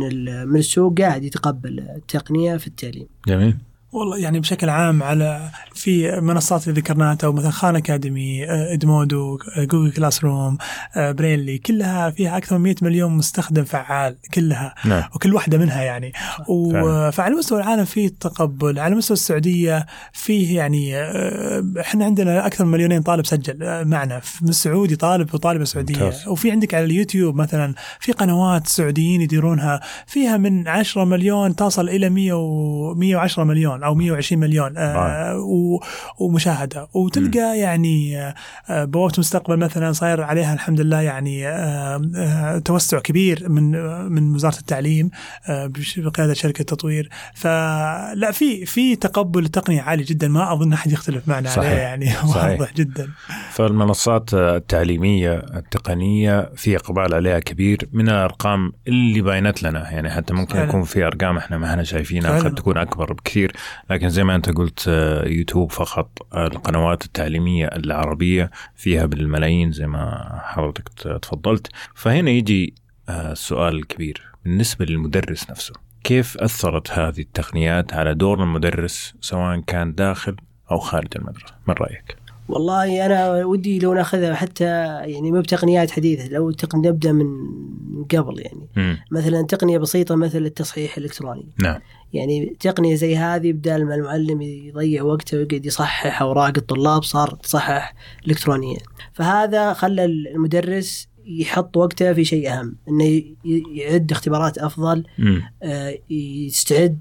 من 0.48 0.58
السوق 0.58 1.00
قاعد 1.00 1.24
يتقبل 1.24 1.80
التقنية 1.80 2.56
في 2.56 2.66
التعليم. 2.66 3.06
جميل. 3.28 3.56
والله 3.96 4.18
يعني 4.18 4.40
بشكل 4.40 4.68
عام 4.68 5.02
على 5.02 5.50
في 5.74 6.20
منصات 6.20 6.68
اللي 6.68 6.80
ذكرناها 6.80 7.18
أو 7.24 7.32
مثلا 7.32 7.50
Khan 7.50 7.76
Academy 7.76 8.44
آه، 8.44 8.72
Edmodo 8.72 9.38
آه، 9.56 9.64
Google 9.64 9.92
Classroom 9.92 10.58
آه، 10.96 11.12
برينلي 11.12 11.58
كلها 11.58 12.10
فيها 12.10 12.36
أكثر 12.36 12.58
من 12.58 12.64
100 12.64 12.74
مليون 12.82 13.12
مستخدم 13.12 13.64
فعال 13.64 14.16
كلها. 14.34 14.74
نعم. 14.84 15.02
وكل 15.14 15.34
واحدة 15.34 15.58
منها 15.58 15.82
يعني. 15.82 16.12
فعلى 17.12 17.34
مستوى 17.34 17.60
العالم 17.60 17.84
في 17.84 18.08
تقبل 18.08 18.78
على 18.78 18.94
مستوى 18.94 19.14
السعودية 19.14 19.86
فيه 20.12 20.56
يعني 20.56 20.96
إحنا 21.80 22.04
عندنا 22.04 22.46
أكثر 22.46 22.64
من 22.64 22.70
مليونين 22.70 23.02
طالب 23.02 23.26
سجل 23.26 23.84
معنا. 23.84 24.20
من 24.42 24.48
السعودي 24.48 24.96
طالب 24.96 25.34
وطالبة 25.34 25.64
سعودية. 25.64 26.04
ممتاز. 26.04 26.28
وفي 26.28 26.50
عندك 26.50 26.74
على 26.74 26.84
اليوتيوب 26.84 27.36
مثلا 27.36 27.74
في 28.00 28.12
قنوات 28.12 28.66
سعوديين 28.66 29.20
يديرونها 29.20 29.80
فيها 30.06 30.36
من 30.36 30.68
10 30.68 31.04
مليون 31.04 31.56
تصل 31.56 31.88
إلى 31.88 32.10
100 32.10 32.32
و 32.32 32.94
110 32.94 33.44
مليون. 33.44 33.85
أو 33.86 33.94
120 33.94 34.40
مليون 34.40 34.76
آه 34.76 35.36
ومشاهدة 36.18 36.88
وتلقى 36.94 37.52
م. 37.52 37.54
يعني 37.54 38.18
آه 38.70 38.84
بوابة 38.84 39.14
المستقبل 39.14 39.56
مثلا 39.56 39.92
صاير 39.92 40.22
عليها 40.22 40.54
الحمد 40.54 40.80
لله 40.80 41.00
يعني 41.00 41.48
آه 41.48 42.02
آه 42.16 42.58
توسع 42.58 42.98
كبير 42.98 43.48
من 43.48 43.70
من 44.12 44.34
وزارة 44.34 44.58
التعليم 44.58 45.10
آه 45.48 45.72
بقيادة 45.96 46.34
شركة 46.34 46.64
تطوير 46.64 47.08
فلا 47.34 48.30
في 48.32 48.66
في 48.66 48.96
تقبل 48.96 49.44
التقنيه 49.44 49.82
عالي 49.82 50.02
جدا 50.02 50.28
ما 50.28 50.52
أظن 50.52 50.72
أحد 50.72 50.92
يختلف 50.92 51.28
معنا 51.28 51.48
صحيح. 51.50 51.68
عليه 51.70 51.78
يعني 51.80 52.10
واضح 52.34 52.74
جدا 52.74 53.08
فالمنصات 53.50 54.34
التعليمية 54.34 55.34
التقنية 55.34 56.50
في 56.56 56.76
إقبال 56.76 57.14
عليها 57.14 57.38
كبير 57.38 57.88
من 57.92 58.08
الأرقام 58.08 58.72
اللي 58.88 59.20
باينت 59.20 59.62
لنا 59.62 59.90
يعني 59.90 60.10
حتى 60.10 60.34
ممكن 60.34 60.54
فعلا. 60.54 60.68
يكون 60.68 60.82
في 60.82 61.06
أرقام 61.06 61.36
إحنا 61.36 61.58
ما 61.58 61.70
إحنا 61.70 61.82
شايفينها 61.82 62.38
قد 62.38 62.54
تكون 62.54 62.78
أكبر 62.78 63.12
بكثير 63.12 63.52
لكن 63.90 64.08
زي 64.08 64.24
ما 64.24 64.34
أنت 64.34 64.50
قلت 64.50 64.84
آه، 64.88 65.28
يوتيوب 65.28 65.72
فقط 65.72 66.26
القنوات 66.34 67.04
التعليمية 67.04 67.66
العربية 67.66 68.50
فيها 68.76 69.06
بالملايين 69.06 69.72
زي 69.72 69.86
ما 69.86 70.28
حضرتك 70.44 70.88
تفضلت. 71.22 71.68
فهنا 71.94 72.30
يجي 72.30 72.74
السؤال 73.08 73.74
آه، 73.74 73.78
الكبير 73.78 74.22
بالنسبة 74.44 74.84
للمدرس 74.84 75.50
نفسه. 75.50 75.74
كيف 76.04 76.38
أثرت 76.38 76.90
هذه 76.90 77.20
التقنيات 77.20 77.94
على 77.94 78.14
دور 78.14 78.42
المدرس 78.42 79.14
سواء 79.20 79.60
كان 79.60 79.94
داخل 79.94 80.36
أو 80.70 80.78
خارج 80.78 81.08
المدرسة؟ 81.16 81.54
من 81.68 81.74
رأيك؟ 81.74 82.16
والله 82.48 83.06
أنا 83.06 83.44
ودي 83.44 83.78
لو 83.78 83.94
ناخذها 83.94 84.34
حتى 84.34 84.64
يعني 85.04 85.32
مو 85.32 85.40
بتقنيات 85.40 85.90
حديثة 85.90 86.28
لو 86.28 86.50
تقنية 86.50 86.88
نبدأ 86.88 87.12
من 87.12 87.26
قبل 88.04 88.40
يعني 88.40 88.68
مم. 88.76 88.98
مثلا 89.10 89.42
تقنية 89.42 89.78
بسيطة 89.78 90.14
مثل 90.14 90.38
التصحيح 90.38 90.96
الإلكتروني 90.96 91.48
نعم 91.58 91.80
يعني 92.12 92.56
تقنية 92.60 92.94
زي 92.94 93.16
هذه 93.16 93.52
بدال 93.52 93.86
ما 93.86 93.94
المعلم 93.94 94.42
يضيع 94.42 95.02
وقته 95.02 95.38
ويقعد 95.38 95.66
يصحح 95.66 96.22
أوراق 96.22 96.52
الطلاب 96.56 97.02
صار 97.02 97.34
تصحح 97.34 97.94
الكترونيا 98.26 98.78
فهذا 99.12 99.72
خلى 99.72 100.04
المدرس 100.04 101.08
يحط 101.26 101.76
وقته 101.76 102.12
في 102.12 102.24
شيء 102.24 102.52
أهم 102.52 102.76
إنه 102.88 103.22
يعد 103.74 104.12
اختبارات 104.12 104.58
أفضل. 104.58 105.04
آه، 105.62 105.98
يستعد 106.10 107.00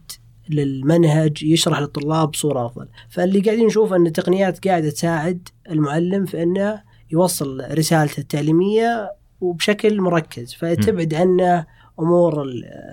للمنهج 0.50 1.44
يشرح 1.44 1.80
للطلاب 1.80 2.32
بصورة 2.32 2.66
أفضل. 2.66 2.88
فاللي 3.10 3.40
قاعدين 3.40 3.66
نشوف 3.66 3.94
أن 3.94 4.08
التقنيات 4.08 4.68
قاعدة 4.68 4.90
تساعد 4.90 5.48
المعلم 5.70 6.26
في 6.26 6.44
أنه 6.44 6.82
يوصل 7.12 7.64
رسالته 7.72 8.20
التعليمية 8.20 9.12
وبشكل 9.42 10.02
مركز. 10.02 10.54
فتبعد 10.54 11.14
عنه 11.14 11.66
أمور 12.00 12.44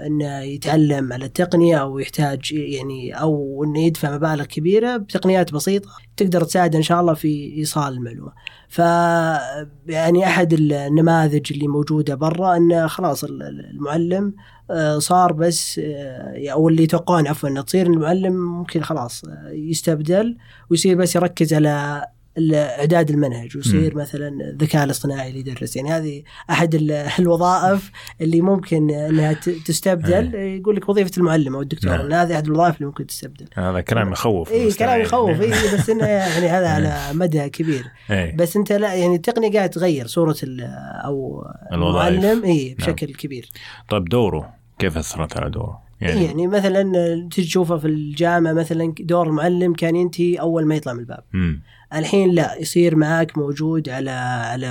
إنه 0.06 0.38
يتعلم 0.40 1.12
على 1.12 1.24
التقنية 1.24 1.76
أو 1.76 1.98
يحتاج 1.98 2.52
يعني 2.52 3.12
أو 3.20 3.64
إنه 3.64 3.80
يدفع 3.84 4.14
مبالغ 4.16 4.44
كبيرة 4.44 4.96
بتقنيات 4.96 5.52
بسيطة 5.52 5.88
تقدر 6.16 6.44
تساعد 6.44 6.76
إن 6.76 6.82
شاء 6.82 7.00
الله 7.00 7.14
في 7.14 7.54
إيصال 7.56 7.92
المعلومة. 7.92 8.32
ف 8.68 8.78
يعني 9.86 10.26
أحد 10.26 10.52
النماذج 10.52 11.52
اللي 11.52 11.66
موجودة 11.68 12.14
برا 12.14 12.56
انه 12.56 12.86
خلاص 12.86 13.24
ال- 13.24 13.42
ال- 13.42 13.70
المعلم 13.70 14.34
آه، 14.70 14.98
صار 14.98 15.32
بس 15.32 15.80
آه، 15.84 16.48
أو 16.52 16.68
اللي 16.68 16.82
يتوقعون 16.82 17.26
عفوا 17.28 17.48
إنه 17.48 17.60
تصير 17.62 17.86
المعلم 17.86 18.32
ممكن 18.32 18.82
خلاص 18.82 19.24
آه، 19.24 19.50
يستبدل 19.50 20.36
ويصير 20.70 20.96
بس 20.96 21.16
يركز 21.16 21.54
على 21.54 22.04
اعداد 22.38 23.10
المنهج 23.10 23.56
ويصير 23.56 23.96
مثلا 23.96 24.28
الذكاء 24.28 24.84
الاصطناعي 24.84 25.28
اللي 25.28 25.40
يدرس. 25.40 25.76
يعني 25.76 25.90
هذه 25.90 26.22
أحد 26.50 26.74
ال- 26.74 26.90
الوظائف 27.18 27.90
اللي 28.20 28.40
ممكن 28.40 28.90
إنها 28.90 29.32
تستبدل. 29.66 30.34
يقول 30.34 30.76
لك 30.76 30.88
وظيفة 30.88 31.10
المعلم 31.18 31.54
أو 31.54 31.62
الدكتور. 31.62 31.96
نعم. 31.96 32.12
هذه 32.12 32.34
أحد 32.34 32.46
الوظائف 32.46 32.76
اللي 32.76 32.86
ممكن 32.86 33.06
تستبدل. 33.06 33.46
هذا 33.54 33.80
كلام 33.80 34.12
يخوف 34.12 34.52
اي 34.52 34.72
كلام. 34.72 35.00
يخوف. 35.00 35.40
اي 35.40 35.50
بس 35.74 35.90
إنه 35.90 36.06
يعني 36.06 36.48
هذا 36.48 36.68
على 36.68 37.18
مدى 37.18 37.48
كبير. 37.48 37.84
إيه. 38.10 38.36
بس 38.36 38.56
أنت 38.56 38.72
لا 38.72 38.94
يعني 38.94 39.14
التقنية 39.14 39.52
قاعدة 39.52 39.66
تغير 39.72 40.06
صورة 40.06 40.36
أو 41.04 41.44
الوظائف. 41.72 42.08
المعلم. 42.14 42.44
اي 42.44 42.74
بشكل 42.78 43.14
كبير. 43.14 43.50
طيب 43.88 44.04
دوره 44.04 44.54
كيف 44.78 44.98
أثرت 44.98 45.36
على 45.36 45.50
دوره؟ 45.50 45.82
يعني, 46.00 46.24
يعني 46.24 46.46
مثلا 46.46 46.82
تجي 47.32 47.46
تشوفه 47.46 47.76
في 47.78 47.86
الجامعة 47.86 48.52
مثلا 48.52 48.94
دور 49.00 49.26
المعلم 49.26 49.72
كان 49.74 49.96
ينتهي 49.96 50.36
أول 50.36 50.66
ما 50.66 50.74
يطلع 50.74 50.92
من 50.92 51.00
الباب. 51.00 51.22
مم. 51.32 51.62
الحين 51.94 52.30
لا 52.30 52.56
يصير 52.60 52.96
معك 52.96 53.38
موجود 53.38 53.88
على 53.88 54.10
على 54.10 54.66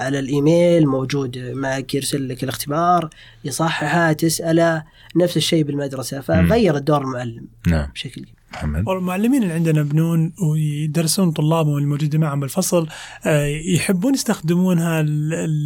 على 0.00 0.18
الإيميل 0.18 0.86
موجود 0.86 1.38
معك 1.38 1.94
يرسل 1.94 2.28
لك 2.28 2.44
الاختبار 2.44 3.10
يصححه 3.44 4.12
تسأله 4.12 4.84
نفس 5.16 5.36
الشيء 5.36 5.64
بالمدرسة 5.64 6.20
فغير 6.20 6.76
الدور 6.76 7.00
المعلم 7.02 7.46
نعم. 7.66 7.88
بشكل 7.94 8.20
كبير. 8.20 8.41
محمد. 8.52 8.88
والمعلمين 8.88 9.42
اللي 9.42 9.54
عندنا 9.54 9.82
بنون 9.82 10.32
ويدرسون 10.42 11.30
طلابهم 11.30 11.78
الموجودين 11.78 12.20
معهم 12.20 12.40
بالفصل 12.40 12.88
آه، 13.26 13.46
يحبون 13.46 14.14
يستخدمونها 14.14 15.02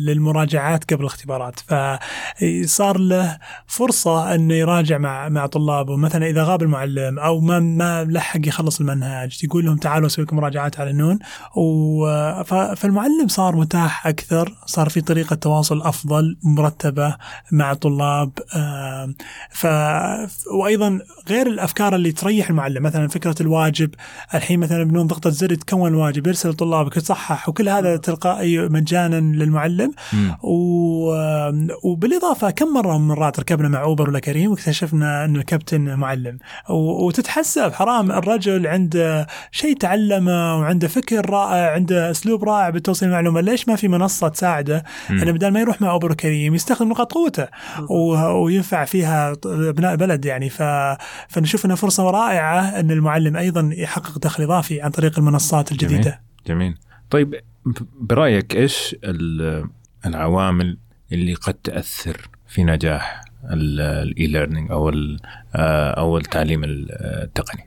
للمراجعات 0.07 0.93
قبل 0.93 1.01
الاختبارات. 1.01 1.61
فصار 1.61 2.99
له 2.99 3.39
فرصة 3.67 4.35
إنه 4.35 4.55
يراجع 4.55 4.99
مع 4.99 5.29
مع 5.29 5.47
طلابه. 5.47 5.97
مثلا 5.97 6.27
إذا 6.27 6.45
غاب 6.45 6.63
المعلم 6.63 7.19
أو 7.19 7.41
ما 7.41 7.61
ما 7.61 8.05
لحق 8.05 8.41
يخلص 8.47 8.81
المنهج 8.81 9.45
يقول 9.45 9.65
لهم 9.65 9.77
تعالوا 9.77 10.07
أسوي 10.07 10.25
لكم 10.25 10.37
مراجعات 10.37 10.81
على 10.81 10.91
النون. 10.91 11.19
فالمعلم 12.77 13.29
صار 13.29 13.57
متاح 13.57 14.07
أكثر 14.07 14.55
صار 14.67 14.89
في 14.89 15.01
طريقة 15.01 15.37
تواصل 15.37 15.83
أفضل 15.83 16.37
مرتبة 16.43 17.17
مع 17.53 17.73
الطلاب 17.73 18.31
آه، 18.57 19.15
ف 19.51 19.67
وأيضا 20.53 21.01
غير 21.29 21.47
الأفكار 21.47 21.95
اللي 21.95 22.13
تريح 22.13 22.51
المعلم 22.51 22.76
مثلا 22.81 23.09
فكرة 23.09 23.35
الواجب 23.41 23.91
الحين 24.35 24.61
مثلا 24.61 24.85
بدون 24.85 25.07
ضغطه 25.07 25.31
زر 25.31 25.53
يتكون 25.53 25.89
الواجب 25.91 26.27
يرسل 26.27 26.49
لطلابك 26.49 26.97
يصحح 26.97 27.49
وكل 27.49 27.69
هذا 27.69 27.97
تلقائي 27.97 28.59
مجانا 28.69 29.21
للمعلم. 29.21 29.93
و... 30.43 31.17
وبالإضافة 31.85 32.51
كم 32.51 32.67
مرة 32.75 32.99
من 32.99 33.09
مرات 33.09 33.41
ركبنا 33.41 33.69
مع 33.69 33.83
اوبر 33.83 34.11
ولا 34.11 34.19
كريم 34.19 34.51
واكتشفنا 34.51 35.25
أن 35.25 35.37
الكابتن 35.37 35.81
معلم؟ 35.95 36.39
و... 36.71 37.07
وتتحسب 37.07 37.73
حرام 37.73 38.13
الرجل 38.13 38.67
عنده 38.67 39.27
شيء 39.51 39.77
تعلمه 39.77 40.59
وعنده 40.59 40.89
فكر 40.89 41.31
رائع 41.31 41.71
عنده 41.73 42.11
أسلوب 42.11 42.45
رائع 42.45 42.71
بتوصيل 42.71 43.09
المعلومة. 43.09 43.41
ليش 43.41 43.69
ما 43.69 43.77
في 43.77 43.89
منصة 43.89 44.29
تساعده. 44.29 44.85
انه 45.11 45.33
بدل 45.33 45.49
ما 45.49 45.61
يروح 45.61 45.81
مع 45.81 45.91
Uber 45.91 46.13
و 46.13 46.19
Careem 46.19 46.55
يستخدم 46.55 46.89
نقاط 46.89 47.13
قوته. 47.13 47.47
و- 47.91 48.43
وينفع 48.45 48.85
فيها 48.85 49.33
أبناء 49.47 49.93
البلد 49.93 50.25
يعني. 50.25 50.51
ف... 50.51 50.63
فنشوف 51.29 51.67
انها 51.67 51.77
فرصة 51.77 52.11
رائعة. 52.11 52.66
أن 52.81 52.91
المعلم 52.91 53.37
أيضا 53.37 53.71
يحقق 53.73 54.19
دخل 54.19 54.43
إضافي 54.43 54.81
عن 54.81 54.91
طريق 54.91 55.19
المنصات 55.19 55.73
الجديدة. 55.73 56.21
جميل 56.47 56.75
طيب 57.11 57.31
ب- 57.67 57.73
برأيك 58.01 58.57
إيش 58.57 58.97
ال- 59.05 59.69
العوامل 60.07 60.79
اللي 61.13 61.35
قد 61.35 61.55
تأثر 61.55 62.29
في 62.49 62.65
نجاح 62.65 63.21
ال 63.53 64.27
e-learning 64.27 64.71
أو 64.71 64.89
آه، 65.55 65.91
أو 65.91 66.17
التعليم 66.19 66.63
التقني 66.65 67.67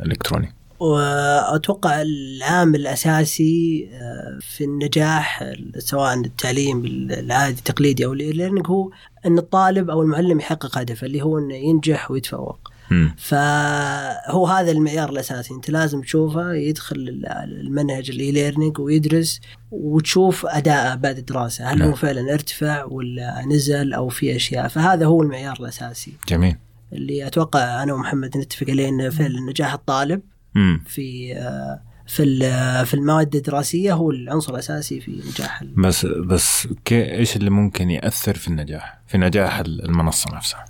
الإلكتروني 0.00 0.52
وأتوقع 0.80 2.02
العامل 2.02 2.80
الأساسي 2.80 3.88
آه، 3.92 4.38
في 4.40 4.64
النجاح 4.64 5.44
سواء 5.78 6.14
التعليم 6.14 6.84
العادي 7.10 7.58
التقليدي 7.58 8.04
أو 8.06 8.12
ال 8.12 8.17
e-learning 8.17 8.66
هو 8.66 8.90
أن 9.26 9.38
الطالب 9.38 9.90
أو 9.90 10.02
المعلم 10.02 10.38
يحقق 10.40 10.78
هدفه 10.78 11.06
اللي 11.06 11.22
هو 11.22 11.38
أنه 11.38 11.54
ينجح 11.54 12.10
ويتفوق. 12.10 12.58
مم. 12.90 13.14
فهو 13.18 14.46
هذا 14.46 14.70
المعيار 14.70 15.10
الأساسي. 15.10 15.54
أنت 15.54 15.70
لازم 15.70 16.02
تشوفه 16.02 16.52
يدخل 16.54 17.24
المنهج 17.44 18.10
ال 18.10 18.32
e-learning 18.32 18.78
ويدرس 18.80 19.40
وتشوف 19.70 20.46
اداءه 20.46 20.94
بعد 20.94 21.18
الدراسه 21.18 21.64
هل 21.72 21.78
نعم. 21.78 21.88
هو 21.88 21.94
فعلا 21.94 22.34
ارتفع 22.34 22.84
ولا 22.84 23.44
نزل 23.46 23.92
أو 23.92 24.08
في 24.08 24.36
أشياء. 24.36 24.68
فهذا 24.68 25.06
هو 25.06 25.22
المعيار 25.22 25.56
الأساسي. 25.60 26.12
جميل. 26.28 26.56
اللي 26.92 27.26
أتوقع 27.26 27.82
أنا 27.82 27.92
ومحمد 27.94 28.36
نتفق 28.36 28.66
عليه 28.70 28.88
إنه 28.88 29.10
فعلا 29.10 29.40
نجاح 29.50 29.72
الطالب 29.72 30.20
مم. 30.54 30.82
في 30.86 31.34
في 32.06 32.22
ال- 32.22 32.86
في 32.86 32.94
المواد 32.94 33.36
الدراسية 33.36 33.92
هو 33.92 34.10
العنصر 34.10 34.52
الأساسي 34.54 35.00
في 35.00 35.22
نجاح 35.32 35.64
بس 35.64 36.06
بس 36.06 36.68
إيش 36.92 37.36
اللي 37.36 37.50
ممكن 37.50 37.90
يأثر 37.90 38.34
في 38.34 38.48
النجاح؟ 38.48 38.98
في 39.06 39.18
نجاح 39.18 39.58
المنصة 39.58 40.36
نفسها. 40.36 40.64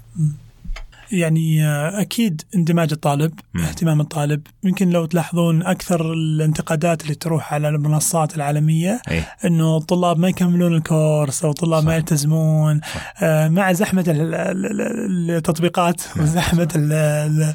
يعني 1.12 1.64
آه، 1.66 2.00
أكيد 2.00 2.42
اندماج 2.54 2.92
الطالب 2.92 3.32
مم. 3.54 3.62
اهتمام 3.64 4.00
الطالب 4.00 4.42
يمكن 4.64 4.90
لو 4.90 5.04
تلاحظون 5.06 5.62
أكثر 5.62 6.12
الانتقادات 6.12 7.02
اللي 7.02 7.14
تروح 7.14 7.54
على 7.54 7.68
المنصات 7.68 8.36
العالمية 8.36 9.00
اي 9.10 9.22
إنه 9.44 9.76
الطلاب 9.76 10.18
ما 10.18 10.28
يكملون 10.28 10.74
الكورس 10.76 11.44
أو 11.44 11.50
الطلاب 11.50 11.84
ما 11.84 11.90
صح. 11.90 11.96
يلتزمون 11.96 12.80
آه، 13.22 13.48
مع 13.48 13.72
زحمة 13.72 14.04
ال- 14.08 14.34
ال- 14.34 14.80
ال- 14.80 15.30
التطبيقات 15.30 16.00
نعم. 16.16 16.24
وزحمه 16.24 16.68
ال- 16.76 17.54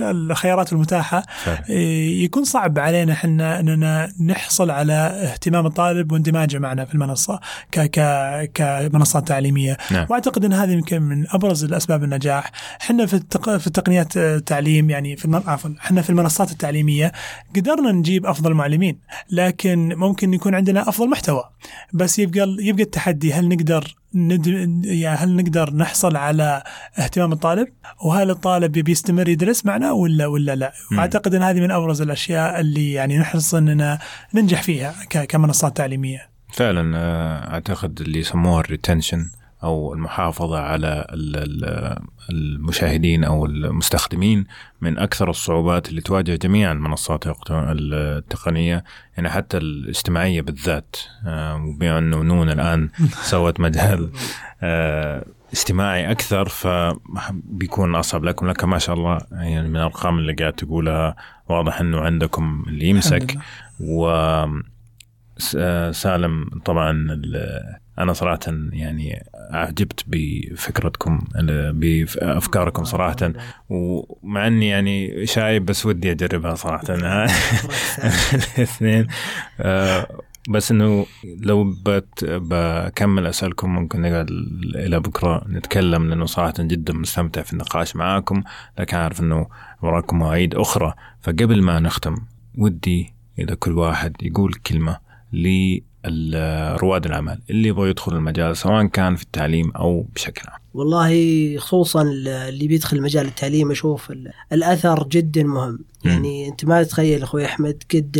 الخيارات 0.00 0.72
المتاحة 0.72 1.22
فعلا. 1.44 1.68
إيه، 1.68 2.24
يكون 2.24 2.44
صعب 2.44 2.78
علينا 2.78 3.12
إحنا 3.12 3.60
إننا 3.60 4.12
نحصل 4.24 4.70
على 4.70 4.92
اهتمام 4.92 5.66
الطالب 5.66 6.12
واندماجه 6.12 6.58
معنا 6.58 6.84
في 6.84 6.94
المنصة 6.94 7.40
ك 7.72 7.80
ك 7.80 8.00
كمنصات 8.54 9.28
تعليمية 9.28 9.76
نعم. 9.90 10.06
وأعتقد 10.10 10.44
إن 10.44 10.52
هذه 10.52 10.70
يمكن 10.72 11.02
من 11.02 11.24
أبرز 11.30 11.64
الأسباب 11.64 12.04
النجاح 12.04 12.50
إحنا 12.80 13.06
في 13.06 13.14
التق... 13.14 13.56
في 13.56 13.66
التقنيات 13.66 14.16
التعليم 14.16 14.90
يعني 14.90 15.16
في 15.16 15.24
الم... 15.24 15.36
عفوا 15.46 15.70
إحنا 15.80 16.02
في 16.02 16.10
المنصات 16.10 16.52
التعليمية 16.52 17.12
قدرنا 17.56 17.92
نجيب 17.92 18.26
أفضل 18.26 18.54
معلمين 18.54 18.98
لكن 19.30 19.94
ممكن 19.96 20.34
يكون 20.34 20.54
عندنا 20.54 20.88
أفضل 20.88 21.10
محتوى. 21.10 21.44
بس 21.92 22.18
يبقى 22.18 22.56
يبقى 22.60 22.82
التحدي 22.82 23.32
هل 23.32 23.48
نقدر 23.48 23.94
ند... 24.14 24.46
يعني 24.86 25.18
هل 25.18 25.36
نقدر 25.36 25.74
نحصل 25.74 26.16
على 26.16 26.62
اهتمام 26.98 27.32
الطالب؟ 27.32 27.68
وهل 28.04 28.30
الطالب 28.30 28.72
بيستمر 28.72 29.28
يدرس 29.28 29.66
معنا 29.66 29.92
ولا 29.92 30.26
ولا 30.26 30.56
لا؟ 30.56 30.72
مم. 30.90 30.98
واعتقد 30.98 31.34
إن 31.34 31.42
هذه 31.42 31.60
من 31.60 31.70
أبرز 31.70 32.02
الأشياء 32.02 32.60
اللي 32.60 32.92
يعني 32.92 33.18
نحرص 33.18 33.54
إننا 33.54 33.98
ننجح 34.34 34.62
فيها 34.62 34.94
ك... 35.10 35.26
كمنصات 35.26 35.76
تعليمية. 35.76 36.30
فعلا 36.52 36.98
آه، 36.98 37.52
أعتقد 37.54 38.00
اللي 38.00 38.18
يسموها 38.18 38.60
ال 38.60 38.67
retention 38.67 39.30
أو 39.62 39.94
المحافظة 39.94 40.58
على 40.58 41.06
ال- 41.10 41.36
ال- 41.36 41.98
المشاهدين 42.30 43.24
أو 43.24 43.46
المستخدمين 43.46 44.44
من 44.80 44.98
أكثر 44.98 45.30
الصعوبات 45.30 45.88
اللي 45.88 46.00
تواجه 46.00 46.36
جميع 46.36 46.72
المنصات 46.72 47.24
التقنية 47.50 48.84
يعني 49.16 49.28
حتى 49.30 49.56
الاجتماعية 49.56 50.40
بالذات. 50.40 50.96
آه، 51.26 51.56
وبما 51.56 51.98
أنه 51.98 52.22
نون 52.22 52.50
الآن 52.50 52.88
سوت 53.22 53.60
مجال 53.60 54.10
آه، 54.62 55.24
استماعي 55.52 56.10
أكثر 56.10 56.48
فبيكون 56.48 57.94
أصعب 57.94 58.24
لكم. 58.24 58.48
لكن 58.48 58.66
ما 58.68 58.78
شاء 58.78 58.96
الله 58.96 59.18
يعني 59.32 59.68
من 59.68 59.76
الأرقام 59.76 60.18
اللي 60.18 60.32
قاعد 60.32 60.52
تقولها 60.52 61.16
واضح 61.48 61.80
أنه 61.80 62.00
عندكم 62.00 62.64
اللي 62.68 62.86
يمسك. 62.86 63.38
و 63.80 64.10
سالم 65.90 66.50
طبعا 66.64 67.20
أنا 67.98 68.12
صراحة 68.12 68.40
يعني 68.72 69.24
أعجبت 69.34 70.04
بفكرتكم 70.06 71.18
بأفكاركم 71.72 72.84
صراحة 72.84 73.32
ومع 73.68 74.46
إني 74.46 74.68
يعني 74.68 75.26
شايب 75.26 75.66
بس 75.66 75.86
ودي 75.86 76.10
أجربها 76.10 76.54
صراحة. 76.54 76.84
الاثنين. 78.58 79.06
آه، 79.60 80.06
بس 80.48 80.70
إنه 80.70 81.06
لو 81.40 81.64
بت 81.86 82.24
بكمل 82.24 83.26
أسألكم 83.26 83.74
ممكن 83.74 84.02
نقعد 84.02 84.30
إلى 84.74 85.00
بكرة 85.00 85.44
نتكلم 85.48 86.08
لأنه 86.08 86.26
صراحة 86.26 86.54
جدا 86.58 86.92
مستمتع 86.92 87.42
في 87.42 87.52
النقاش 87.52 87.96
معاكم 87.96 88.42
لكن 88.78 88.96
عارف 88.96 89.20
إنه 89.20 89.46
وراكم 89.82 90.18
مواعيد 90.18 90.54
أخرى. 90.54 90.94
فقبل 91.20 91.62
ما 91.62 91.80
نختم 91.80 92.14
ودي 92.58 93.14
إذا 93.38 93.54
كل 93.54 93.72
واحد 93.78 94.16
يقول 94.22 94.54
كلمة 94.54 94.98
لرواد 96.08 97.06
الاعمال 97.06 97.38
اللي 97.50 97.68
يبغى 97.68 97.90
يدخل 97.90 98.12
المجال 98.12 98.56
سواء 98.56 98.86
كان 98.86 99.16
في 99.16 99.22
التعليم 99.22 99.70
أو 99.70 100.06
بشكل 100.14 100.42
عام. 100.48 100.60
والله 100.74 101.58
خصوصا 101.58 102.02
اللي 102.02 102.68
بيدخل 102.68 103.02
مجال 103.02 103.26
التعليم 103.26 103.70
أشوف 103.70 104.12
الأثر 104.52 105.08
جدا 105.08 105.42
مهم. 105.42 105.78
يعني 106.04 106.48
أنت 106.48 106.64
ما 106.64 106.82
تتخيل 106.82 107.22
أخوي 107.22 107.44
أحمد 107.44 107.82
قد 107.94 108.16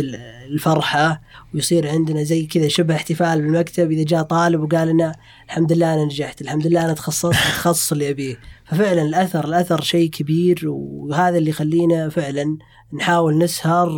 الفرحة 0.51 1.21
ويصير 1.53 1.87
عندنا 1.87 2.23
زي 2.23 2.45
كذا 2.45 2.67
شبه 2.67 2.95
احتفال 2.95 3.41
بالمكتب 3.41 3.91
إذا 3.91 4.03
جاء 4.03 4.21
طالب 4.21 4.61
وقال 4.61 4.87
لنا 4.87 5.15
الحمد 5.45 5.73
لله 5.73 5.93
أنا 5.93 6.05
نجحت 6.05 6.41
الحمد 6.41 6.67
لله 6.67 6.85
أنا 6.85 6.93
تخصصت 6.93 7.25
التخصص 7.25 7.91
اللي 7.91 8.09
أبيه. 8.09 8.39
ففعلا 8.71 9.01
الأثر 9.01 9.45
الأثر 9.45 9.81
شيء 9.81 10.09
كبير 10.09 10.63
وهذا 10.65 11.37
اللي 11.37 11.49
يخلينا 11.49 12.09
فعلا 12.09 12.57
نحاول 12.93 13.37
نسهر 13.37 13.89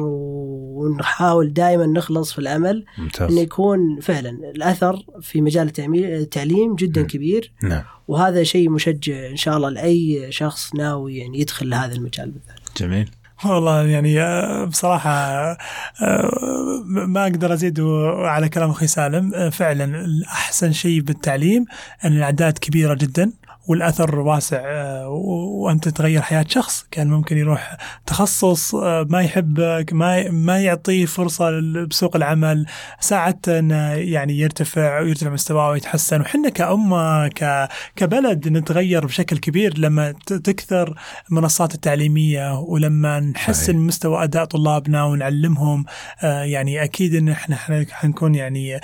ونحاول 0.74 1.54
دائما 1.54 1.86
نخلص 1.86 2.34
في 2.34 2.40
العمل 2.40 2.86
ممتاز. 2.98 3.32
إنه 3.32 3.42
يكون 3.42 4.00
فعلا 4.02 4.30
الأثر 4.30 5.06
في 5.22 5.42
مجال 5.42 5.72
التعليم 5.80 6.76
جدا 6.76 7.02
م. 7.02 7.08
كبير 7.08 7.52
نعم. 7.64 7.84
وهذا 8.08 8.44
شيء 8.44 8.70
مشجع 8.70 9.30
إن 9.30 9.36
شاء 9.36 9.58
الله 9.58 9.70
لأي 9.70 10.32
شخص 10.32 10.76
ناوي 10.76 11.18
يعني 11.18 11.40
يدخل 11.40 11.70
لهذا 11.70 11.96
المجال 11.96 12.32
بالذات. 12.32 12.60
جميل. 12.78 13.10
والله 13.46 13.88
يعني 13.88 14.22
آه، 14.22 14.66
بصراحة 14.66 15.10
آه، 15.12 15.58
ما 16.86 17.24
أقدر 17.24 17.54
أزيد 17.54 17.80
على 18.16 18.50
كلام 18.50 18.70
أخي 18.70 18.88
سالم 18.88 19.34
آه، 19.34 19.50
فعلا 19.50 20.06
أحسن 20.28 20.72
شيء 20.72 21.02
بالتعليم 21.02 21.66
أن 22.06 22.18
الأعداد 22.18 22.58
كبيرة 22.58 22.94
جدا 22.94 23.32
والأثر 23.68 24.20
واسع 24.20 24.62
آه، 24.66 25.10
وانت 25.10 25.90
تغير 25.90 26.22
حياة 26.22 26.46
شخص. 26.50 26.86
كان 26.92 27.08
ممكن 27.08 27.38
يروح 27.38 27.78
تخصص 28.06 28.76
آه، 28.76 29.08
ما 29.10 29.22
يحبك 29.22 29.94
ما 29.94 30.32
ما 30.32 30.60
يعطيه 30.60 31.06
فرصة 31.06 31.60
بسوق 31.86 32.16
العمل 32.16 32.66
ساعدته 33.00 33.60
إنه 33.60 33.94
يعني 33.94 34.40
يرتفع 34.40 35.00
ويرتفع 35.00 35.30
مستواه 35.30 35.70
ويتحسن. 35.70 36.22
وحنا 36.22 36.50
كأمة 36.50 37.28
كبلد 37.96 38.48
نتغير 38.48 39.06
بشكل 39.06 39.38
كبير 39.38 39.78
لما 39.78 40.12
تكثر 40.26 41.00
المنصات 41.30 41.76
التعليمية 41.76 42.60
ولما 42.60 43.20
نحسن 43.20 43.76
مستوى 43.76 44.24
أداء 44.24 44.46
طلابنا 44.46 45.04
ونعلمهم 45.04 45.86
آه، 46.24 46.44
يعني 46.44 46.84
أكيد 46.84 47.16
إن 47.16 47.30
إحنا 47.30 47.56
حنكون 47.92 48.36
يعني 48.36 48.80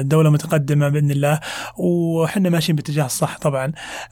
دولة 0.00 0.30
متقدمة 0.30 0.88
بإذن 0.88 1.10
الله. 1.10 1.40
وحنا 1.78 2.50
ماشيين 2.50 2.76
باتجاه 2.76 3.06
الصح 3.06 3.38
طبعا. 3.38 3.72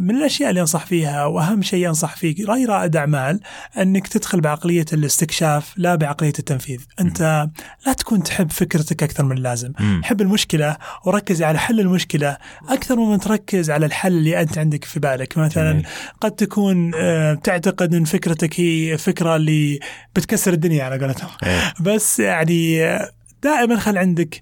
من 0.00 0.16
الأشياء 0.16 0.50
اللي 0.50 0.60
أنصح 0.60 0.86
فيها 0.86 1.26
وأهم 1.26 1.62
شيء 1.62 1.88
أنصح 1.88 2.16
فيه 2.16 2.46
راي 2.46 2.64
رائد 2.64 2.96
أعمال 2.96 3.40
أنك 3.78 4.08
تدخل 4.08 4.40
بعقلية 4.40 4.84
الاستكشاف 4.92 5.74
لا 5.76 5.94
بعقلية 5.94 6.32
التنفيذ، 6.38 6.80
أنت 7.00 7.48
لا 7.86 7.92
تكون 7.92 8.22
تحب 8.22 8.50
فكرتك 8.50 9.02
أكثر 9.02 9.24
من 9.24 9.36
اللازم، 9.36 9.72
حب 10.02 10.20
المشكلة 10.20 10.76
وركز 11.04 11.42
على 11.42 11.58
حل 11.58 11.80
المشكلة 11.80 12.36
أكثر 12.68 12.96
مما 12.96 13.16
تركز 13.16 13.70
على 13.70 13.86
الحل 13.86 14.12
اللي 14.12 14.40
أنت 14.40 14.58
عندك 14.58 14.84
في 14.84 15.00
بالك، 15.00 15.38
مثلا 15.38 15.82
قد 16.20 16.30
تكون 16.30 16.92
آه، 16.94 17.34
تعتقد 17.34 17.94
إن 17.94 18.04
فكرتك 18.04 18.60
هي 18.60 18.98
فكرة 18.98 19.36
اللي 19.36 19.80
بتكسر 20.16 20.52
الدنيا 20.52 20.84
على 20.84 20.98
قولتهم، 20.98 21.30
إيه. 21.42 21.74
بس 21.80 22.20
يعني 22.20 22.84
آه، 22.84 23.10
دائما 23.42 23.76
خل 23.76 23.98
عندك 23.98 24.40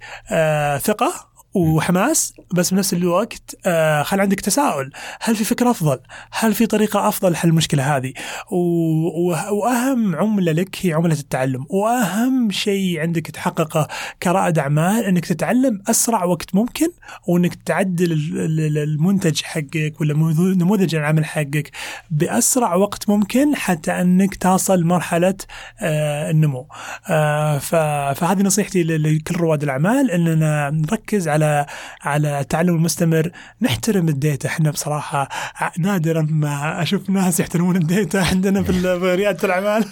ثقة 0.82 1.29
وحماس 1.54 2.34
بس 2.54 2.74
بنفس 2.74 2.92
الوقت 2.92 3.56
آه 3.66 4.02
خل 4.02 4.20
عندك 4.20 4.40
تساؤل. 4.40 4.90
هل 5.20 5.36
في 5.36 5.44
فكرة 5.44 5.70
أفضل؟ 5.70 5.98
هل 6.32 6.54
في 6.54 6.66
طريقة 6.66 7.08
أفضل 7.08 7.32
لحل 7.32 7.48
المشكلة 7.48 7.96
هذه؟ 7.96 8.12
وأهم 9.52 10.16
عملة 10.16 10.52
لك 10.52 10.78
هي 10.80 10.92
عملة 10.92 11.14
التعلم. 11.14 11.66
وأهم 11.70 12.50
شيء 12.50 13.00
عندك 13.00 13.26
تحققه 13.26 13.88
كرائد 14.22 14.58
أعمال 14.58 15.04
أنك 15.04 15.26
تتعلم 15.26 15.82
أسرع 15.90 16.24
وقت 16.24 16.54
ممكن 16.54 16.88
وأنك 17.26 17.54
تعدل 17.54 18.12
المنتج 18.78 19.42
حقك 19.42 20.00
ولا 20.00 20.14
نموذج 20.40 20.94
العمل 20.94 21.24
حقك 21.24 21.70
بأسرع 22.10 22.74
وقت 22.74 23.08
ممكن 23.08 23.56
حتى 23.56 23.92
أنك 23.92 24.34
تصل 24.34 24.84
مرحلة 24.84 25.34
آه 25.80 26.30
النمو. 26.30 26.66
آه 27.08 27.58
فهذه 28.14 28.42
نصيحتي 28.42 28.82
لكل 28.82 29.36
رواد 29.36 29.62
الأعمال 29.62 30.10
أننا 30.10 30.70
نركز 30.70 31.28
على 31.28 31.39
على 31.40 31.66
على 32.02 32.40
التعلم 32.40 32.74
المستمر 32.74 33.30
نحترم 33.62 34.08
الديتا 34.08 34.48
إحنا 34.48 34.70
بصراحة 34.70 35.28
نادرا 35.78 36.26
ما 36.30 36.82
أشوف 36.82 37.10
ناس 37.10 37.40
يحترمون 37.40 37.76
الديتا 37.76 38.18
عندنا 38.18 38.62
في 38.62 38.98
ريادة 39.02 39.38
الأعمال. 39.44 39.84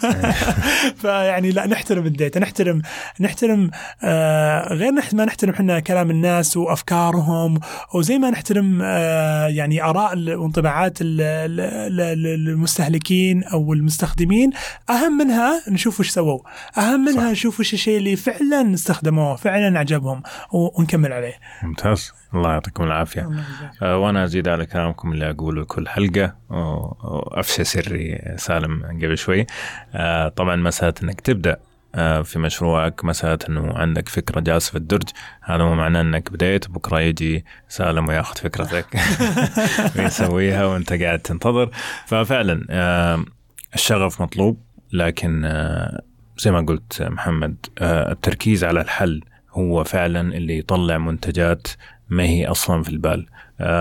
فيعني 1.01 1.51
لا 1.51 1.66
نحترم 1.66 2.07
الديتا 2.07 2.40
نحترم 2.40 2.82
نحترم 3.20 3.70
آه 4.03 4.74
غير 4.74 4.92
ما 4.92 5.24
نحترم 5.24 5.51
إحنا 5.51 5.80
كلام 5.80 6.11
الناس 6.11 6.57
وأفكارهم 6.57 7.61
وزي 7.94 8.18
ما 8.18 8.30
نحترم 8.30 8.80
آه 8.82 9.46
يعني 9.46 9.82
آراء 9.82 10.18
وانطباعات 10.18 10.99
المستهلكين 12.49 13.44
أو 13.44 13.72
المستخدمين. 13.72 14.51
أهم 14.90 15.18
منها 15.18 15.62
نشوف 15.68 16.01
وش 16.01 16.11
سووا. 16.11 16.40
أهم 16.78 17.05
منها 17.05 17.32
نشوف 17.32 17.61
وش 17.61 17.74
الشيء 17.74 17.99
اللي 17.99 18.16
فعلا 18.16 18.74
استخدموه 18.74 19.36
فعلا 19.36 19.78
عجبهم 19.78 20.22
ونكمل 20.53 21.12
عليه. 21.12 21.38
ممتاز. 21.62 22.12
الله 22.34 22.53
يعطيكم 22.53 22.84
العافية. 22.84 23.30
آه 23.82 23.97
وأنا 23.99 24.24
أزيد 24.24 24.49
على 24.49 24.66
كلامكم 24.66 25.12
اللي 25.12 25.30
أقوله 25.30 25.64
كل 25.64 25.89
حلقة. 25.89 26.36
وأفشى 26.51 27.64
سري 27.64 28.34
سالم 28.36 28.82
قبل 28.84 29.18
شوي. 29.18 29.47
آه 29.95 30.28
طبعا 30.28 30.57
مسألة 30.57 30.95
أنك 31.03 31.20
تبدأ. 31.20 31.57
آه، 31.95 32.22
في 32.22 32.39
مشروعك 32.39 33.05
مسألة 33.05 33.39
أنه 33.49 33.72
عندك 33.72 34.09
فكرة 34.09 34.41
جالسة 34.41 34.70
في 34.70 34.78
الدرج. 34.78 35.09
هذا 35.43 35.64
مو 35.64 35.74
معناه 35.74 36.01
أنك 36.01 36.32
بديت 36.32 36.70
بكرة 36.70 37.01
يجي 37.01 37.45
سالم 37.68 38.09
وياخذ 38.09 38.36
فكرتك. 38.36 38.86
ويسويها 39.97 40.64
وأنت 40.66 40.93
قاعد 40.93 41.18
تنتظر. 41.18 41.70
ففعلا 42.07 42.66
آه، 42.70 43.24
الشغف 43.74 44.22
مطلوب 44.22 44.62
لكن 44.93 45.45
آه، 45.45 46.03
زي 46.39 46.51
ما 46.51 46.61
قلت 46.61 47.03
محمد 47.03 47.57
التركيز 47.82 48.64
على 48.64 48.80
الحل 48.80 49.22
هو 49.59 49.84
فعلا 49.84 50.36
اللي 50.36 50.59
يطلع 50.59 50.98
منتجات 50.98 51.68
ما 52.09 52.22
هي 52.22 52.46
أصلا 52.46 52.82
في 52.82 52.88
البال. 52.88 53.26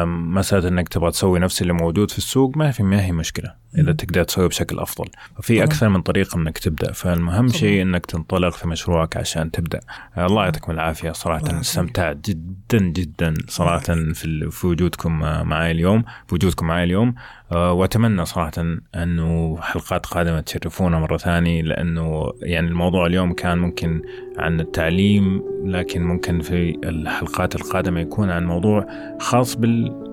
مساله 0.05 0.67
إنك 0.67 0.87
تبغى 0.87 1.11
تسوي 1.11 1.39
نفس 1.39 1.61
اللي 1.61 1.73
موجود 1.73 2.11
في 2.11 2.17
السوق 2.17 2.57
ما 2.57 2.71
في 2.71 2.83
ما 2.83 3.05
هي 3.05 3.11
مشكلة. 3.11 3.53
إذا 3.77 3.91
تقدر 3.91 4.23
تسوي 4.23 4.47
بشكل 4.47 4.79
أفضل. 4.79 5.05
في 5.41 5.63
أكثر 5.63 5.89
من 5.89 6.01
طريقة 6.01 6.37
إنك 6.37 6.57
تبدأ. 6.57 6.91
فالمهم 6.91 7.47
شيء 7.47 7.81
إنك 7.81 8.05
تنطلق 8.05 8.53
في 8.53 8.67
مشروعك 8.67 9.17
عشان 9.17 9.51
تبدأ. 9.51 9.79
الله 10.17 10.43
يعطيكم 10.43 10.71
العافية. 10.71 11.11
صراحة 11.11 11.59
استمتعت 11.59 12.29
جدا 12.29 12.79
جدا 12.79 13.33
صراحة 13.47 13.93
في 14.13 14.49
في 14.51 14.67
وجودكم 14.67 15.19
معي 15.47 15.71
اليوم 15.71 16.03
في 16.27 16.35
وجودكم 16.35 16.67
معي 16.67 16.83
اليوم. 16.83 17.15
آه، 17.46 17.46
وأتمنى 17.51 18.25
صراحة 18.25 18.51
أنه 18.95 19.57
حلقات 19.61 20.05
قادمة 20.05 20.41
تشرفونا 20.41 20.99
مرة 20.99 21.17
ثانية 21.17 21.61
لأنه 21.61 22.33
يعني 22.41 22.67
الموضوع 22.67 23.05
اليوم 23.05 23.33
كان 23.33 23.57
ممكن 23.57 24.01
عن 24.37 24.59
التعليم 24.59 25.43
لكن 25.65 26.03
ممكن 26.03 26.39
في 26.39 26.77
الحلقات 26.83 27.55
القادمة 27.55 27.99
يكون 27.99 28.29
عن 28.29 28.45
موضوع 28.45 28.85
خاص 29.19 29.55
بال 29.55 29.87
آه، 29.87 30.06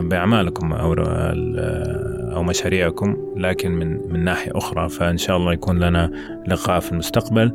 بأعمالكم 0.00 0.72
أو 0.72 0.94
أو 2.34 2.42
مشاريعكم 2.42 3.16
لكن 3.36 3.70
من 3.70 4.12
من 4.12 4.24
ناحية 4.24 4.52
أخرى 4.54 4.88
فإن 4.88 5.18
شاء 5.18 5.36
الله 5.36 5.52
يكون 5.52 5.78
لنا 5.78 6.10
لقاء 6.46 6.80
في 6.80 6.92
المستقبل. 6.92 7.52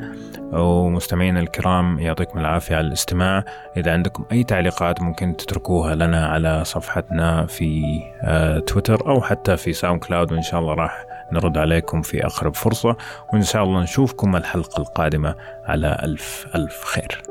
ومستمعينا 0.54 1.40
الكرام 1.40 2.00
يعطيكم 2.00 2.40
العافية 2.40 2.76
على 2.76 2.88
الاستماع. 2.88 3.46
إذا 3.78 3.92
عندكم 3.94 4.26
أي 4.32 4.44
تعليقات 4.44 5.02
ممكن 5.02 5.38
تتركوها 5.38 5.96
لنا 5.96 6.28
على 6.28 6.64
صفحتنا 6.66 7.46
في 7.46 8.02
آه، 8.22 8.60
تويتر 8.60 9.08
أو 9.08 9.22
حتى 9.22 9.58
في 9.58 9.74
ساوند 9.74 10.00
كلاود 10.00 10.32
وإن 10.32 10.42
شاء 10.42 10.60
الله 10.60 10.74
راح 10.74 11.06
نرد 11.32 11.58
عليكم 11.58 12.02
في 12.02 12.26
أقرب 12.26 12.56
فرصة. 12.56 12.96
وإن 13.34 13.42
شاء 13.42 13.64
الله 13.64 13.82
نشوفكم 13.82 14.36
الحلقة 14.36 14.82
القادمة 14.82 15.36
على 15.66 16.00
ألف 16.04 16.48
ألف 16.56 16.84
خير. 16.84 17.29